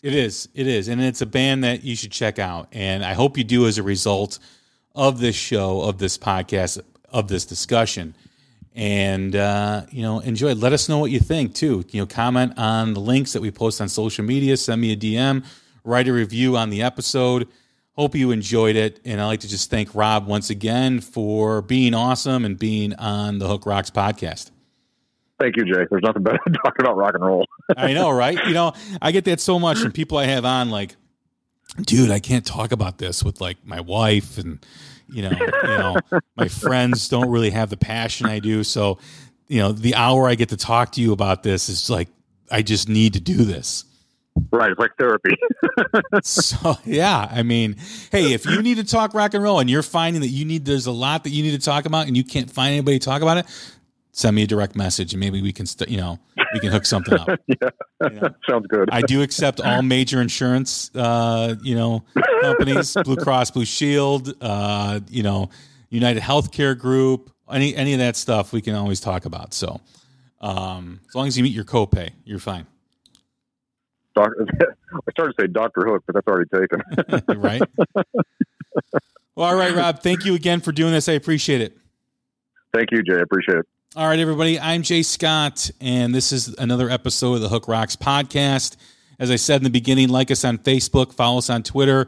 It 0.01 0.15
is. 0.15 0.49
It 0.55 0.67
is. 0.67 0.87
And 0.87 1.01
it's 1.01 1.21
a 1.21 1.27
band 1.27 1.63
that 1.63 1.83
you 1.83 1.95
should 1.95 2.11
check 2.11 2.39
out. 2.39 2.67
And 2.71 3.05
I 3.05 3.13
hope 3.13 3.37
you 3.37 3.43
do 3.43 3.67
as 3.67 3.77
a 3.77 3.83
result 3.83 4.39
of 4.95 5.19
this 5.19 5.35
show, 5.35 5.81
of 5.81 5.99
this 5.99 6.17
podcast, 6.17 6.81
of 7.09 7.27
this 7.27 7.45
discussion. 7.45 8.15
And, 8.73 9.35
uh, 9.35 9.83
you 9.91 10.01
know, 10.01 10.19
enjoy. 10.19 10.55
Let 10.55 10.73
us 10.73 10.89
know 10.89 10.97
what 10.97 11.11
you 11.11 11.19
think, 11.19 11.53
too. 11.53 11.83
You 11.91 12.01
know, 12.01 12.07
comment 12.07 12.53
on 12.57 12.93
the 12.93 12.99
links 12.99 13.33
that 13.33 13.41
we 13.41 13.51
post 13.51 13.79
on 13.79 13.89
social 13.89 14.25
media, 14.25 14.57
send 14.57 14.81
me 14.81 14.91
a 14.93 14.95
DM, 14.95 15.45
write 15.83 16.07
a 16.07 16.13
review 16.13 16.57
on 16.57 16.69
the 16.69 16.81
episode. 16.81 17.47
Hope 17.93 18.15
you 18.15 18.31
enjoyed 18.31 18.77
it. 18.77 19.01
And 19.05 19.21
I'd 19.21 19.27
like 19.27 19.41
to 19.41 19.49
just 19.49 19.69
thank 19.69 19.93
Rob 19.93 20.25
once 20.25 20.49
again 20.49 21.01
for 21.01 21.61
being 21.61 21.93
awesome 21.93 22.45
and 22.45 22.57
being 22.57 22.95
on 22.95 23.39
the 23.39 23.47
Hook 23.47 23.65
Rocks 23.65 23.91
podcast. 23.91 24.51
Thank 25.41 25.57
you, 25.57 25.65
Jake. 25.65 25.89
There's 25.89 26.03
nothing 26.03 26.21
better 26.21 26.37
than 26.45 26.53
talking 26.53 26.85
about 26.85 26.97
rock 26.97 27.15
and 27.15 27.25
roll. 27.25 27.47
I 27.75 27.93
know, 27.93 28.11
right? 28.11 28.37
You 28.45 28.53
know, 28.53 28.73
I 29.01 29.11
get 29.11 29.25
that 29.25 29.39
so 29.39 29.57
much 29.57 29.79
from 29.79 29.91
people 29.91 30.19
I 30.19 30.25
have 30.25 30.45
on, 30.45 30.69
like, 30.69 30.95
dude, 31.81 32.11
I 32.11 32.19
can't 32.19 32.45
talk 32.45 32.71
about 32.71 32.99
this 32.99 33.23
with 33.23 33.41
like 33.41 33.57
my 33.65 33.79
wife 33.79 34.37
and 34.37 34.63
you 35.09 35.23
know, 35.23 35.31
you 35.31 35.77
know, 35.77 35.95
my 36.37 36.47
friends 36.47 37.09
don't 37.09 37.29
really 37.29 37.49
have 37.49 37.69
the 37.69 37.77
passion 37.77 38.27
I 38.27 38.39
do. 38.39 38.63
So, 38.63 38.99
you 39.47 39.59
know, 39.59 39.71
the 39.71 39.95
hour 39.95 40.27
I 40.27 40.35
get 40.35 40.49
to 40.49 40.57
talk 40.57 40.91
to 40.93 41.01
you 41.01 41.11
about 41.11 41.41
this 41.43 41.69
is 41.69 41.89
like 41.89 42.09
I 42.51 42.61
just 42.61 42.87
need 42.87 43.13
to 43.13 43.19
do 43.19 43.43
this. 43.43 43.85
Right, 44.51 44.71
it's 44.71 44.79
like 44.79 44.91
therapy. 44.97 45.35
so 46.23 46.77
yeah, 46.85 47.27
I 47.29 47.43
mean, 47.43 47.77
hey, 48.11 48.31
if 48.33 48.45
you 48.45 48.61
need 48.61 48.77
to 48.77 48.85
talk 48.85 49.13
rock 49.13 49.33
and 49.33 49.43
roll 49.43 49.59
and 49.59 49.69
you're 49.69 49.81
finding 49.81 50.21
that 50.21 50.29
you 50.29 50.45
need 50.45 50.65
there's 50.65 50.85
a 50.85 50.91
lot 50.91 51.23
that 51.25 51.31
you 51.31 51.43
need 51.43 51.59
to 51.59 51.65
talk 51.65 51.85
about 51.85 52.07
and 52.07 52.15
you 52.15 52.23
can't 52.23 52.49
find 52.49 52.73
anybody 52.73 52.99
to 52.99 53.05
talk 53.05 53.21
about 53.21 53.39
it, 53.39 53.45
send 54.13 54.35
me 54.35 54.43
a 54.43 54.47
direct 54.47 54.75
message 54.75 55.13
and 55.13 55.19
maybe 55.19 55.41
we 55.41 55.53
can 55.53 55.65
st- 55.65 55.89
you 55.89 55.97
know 55.97 56.19
we 56.53 56.59
can 56.59 56.71
hook 56.71 56.85
something 56.85 57.17
up. 57.17 57.27
yeah, 57.47 57.69
You 58.01 58.09
know? 58.21 58.29
sounds 58.49 58.67
good. 58.67 58.89
I 58.91 59.01
do 59.01 59.21
accept 59.21 59.61
all 59.61 59.81
major 59.81 60.21
insurance, 60.21 60.91
uh, 60.95 61.55
you 61.61 61.75
know, 61.75 62.03
companies, 62.41 62.95
Blue 63.03 63.15
Cross 63.15 63.51
Blue 63.51 63.65
Shield, 63.65 64.33
uh, 64.41 64.99
you 65.09 65.23
know, 65.23 65.49
United 65.89 66.21
Healthcare 66.23 66.77
Group, 66.77 67.31
any 67.49 67.75
any 67.75 67.93
of 67.93 67.99
that 67.99 68.15
stuff 68.15 68.51
we 68.53 68.61
can 68.61 68.75
always 68.75 68.99
talk 68.99 69.25
about. 69.25 69.53
So, 69.53 69.79
um, 70.41 70.99
as 71.07 71.15
long 71.15 71.27
as 71.27 71.37
you 71.37 71.43
meet 71.43 71.53
your 71.53 71.65
copay, 71.65 72.09
you're 72.25 72.39
fine, 72.39 72.65
Doc- 74.15 74.31
I 74.41 75.11
started 75.11 75.33
to 75.37 75.41
say 75.43 75.47
Doctor 75.47 75.85
Hook, 75.85 76.03
but 76.05 76.15
that's 76.15 76.27
already 76.27 76.49
taken. 76.53 77.39
right? 77.39 77.61
well, 79.35 79.47
all 79.49 79.55
right, 79.55 79.73
Rob. 79.73 79.99
Thank 80.01 80.25
you 80.25 80.35
again 80.35 80.59
for 80.59 80.71
doing 80.73 80.91
this. 80.91 81.07
I 81.07 81.13
appreciate 81.13 81.61
it. 81.61 81.77
Thank 82.73 82.91
you, 82.91 83.03
Jay. 83.03 83.15
I 83.15 83.21
appreciate 83.21 83.57
it. 83.59 83.65
All 83.93 84.07
right, 84.07 84.19
everybody. 84.19 84.57
I'm 84.57 84.83
Jay 84.83 85.03
Scott, 85.03 85.69
and 85.81 86.15
this 86.15 86.31
is 86.31 86.55
another 86.57 86.89
episode 86.89 87.33
of 87.33 87.41
the 87.41 87.49
Hook 87.49 87.67
Rocks 87.67 87.97
podcast. 87.97 88.77
As 89.19 89.29
I 89.29 89.35
said 89.35 89.57
in 89.57 89.65
the 89.65 89.69
beginning, 89.69 90.07
like 90.07 90.31
us 90.31 90.45
on 90.45 90.59
Facebook, 90.59 91.11
follow 91.11 91.39
us 91.39 91.49
on 91.49 91.61
Twitter, 91.61 92.07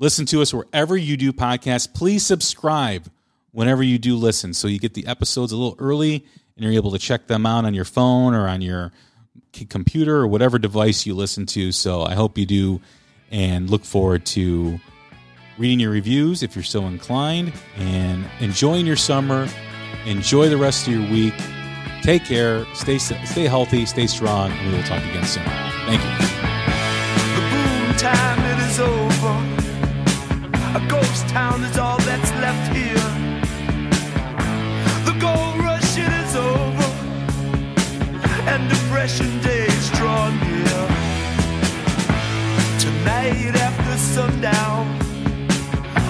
listen 0.00 0.26
to 0.26 0.42
us 0.42 0.52
wherever 0.52 0.96
you 0.96 1.16
do 1.16 1.32
podcasts. 1.32 1.94
Please 1.94 2.26
subscribe 2.26 3.06
whenever 3.52 3.84
you 3.84 3.98
do 3.98 4.16
listen 4.16 4.52
so 4.52 4.66
you 4.66 4.80
get 4.80 4.94
the 4.94 5.06
episodes 5.06 5.52
a 5.52 5.56
little 5.56 5.76
early 5.78 6.26
and 6.56 6.64
you're 6.64 6.72
able 6.72 6.90
to 6.90 6.98
check 6.98 7.28
them 7.28 7.46
out 7.46 7.64
on 7.64 7.72
your 7.72 7.84
phone 7.84 8.34
or 8.34 8.48
on 8.48 8.60
your 8.60 8.90
computer 9.68 10.16
or 10.16 10.26
whatever 10.26 10.58
device 10.58 11.06
you 11.06 11.14
listen 11.14 11.46
to. 11.46 11.70
So 11.70 12.02
I 12.02 12.16
hope 12.16 12.36
you 12.36 12.46
do 12.46 12.80
and 13.30 13.70
look 13.70 13.84
forward 13.84 14.26
to 14.26 14.80
reading 15.56 15.78
your 15.78 15.92
reviews 15.92 16.42
if 16.42 16.56
you're 16.56 16.64
so 16.64 16.86
inclined 16.86 17.52
and 17.76 18.26
enjoying 18.40 18.86
your 18.86 18.96
summer. 18.96 19.46
Enjoy 20.06 20.48
the 20.48 20.56
rest 20.56 20.86
of 20.86 20.94
your 20.94 21.10
week. 21.10 21.34
Take 22.02 22.24
care. 22.24 22.66
Stay 22.74 22.98
stay 22.98 23.44
healthy. 23.44 23.86
Stay 23.86 24.06
strong. 24.06 24.50
And 24.50 24.70
we 24.70 24.76
will 24.76 24.84
talk 24.84 25.02
again 25.04 25.24
soon. 25.24 25.44
Thank 25.86 26.02
you. 26.02 26.10
The 27.36 27.42
boom 27.50 27.96
time 27.96 28.40
it 28.52 28.58
is 28.68 28.80
over. 28.80 29.34
A 30.74 30.80
ghost 30.88 31.28
town 31.28 31.62
is 31.64 31.76
all 31.76 31.98
that's 31.98 32.32
left 32.40 32.74
here. 32.74 32.94
The 35.04 35.12
gold 35.20 35.58
rush 35.60 35.98
it 35.98 36.12
is 36.24 36.34
over, 36.34 36.88
and 38.50 38.68
depression 38.70 39.38
days 39.42 39.90
draw 39.90 40.30
near. 40.30 40.88
Tonight 42.78 43.54
after 43.54 43.98
sundown, 43.98 44.98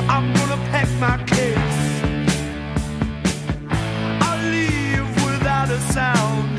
I'm 0.09 0.33
gonna 0.35 0.61
pack 0.71 0.89
my 1.01 1.23
case. 1.25 1.72
A 5.73 5.81
sound, 5.81 6.52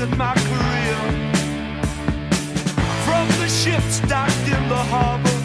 chasing 0.00 0.16
my 0.16 0.34
career. 0.34 0.96
From 3.04 3.28
the 3.38 3.48
ships 3.48 4.00
docked 4.08 4.46
in 4.46 4.68
the 4.68 4.82
harbor, 4.92 5.40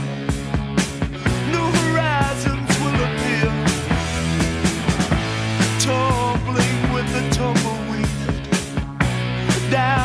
new 1.51 1.67
horizons 1.81 2.69
will 2.79 2.99
appear. 3.07 3.51
Tumbling 5.79 6.93
with 6.93 7.07
the 7.13 7.23
tumbleweed 7.35 8.09
down 9.71 10.04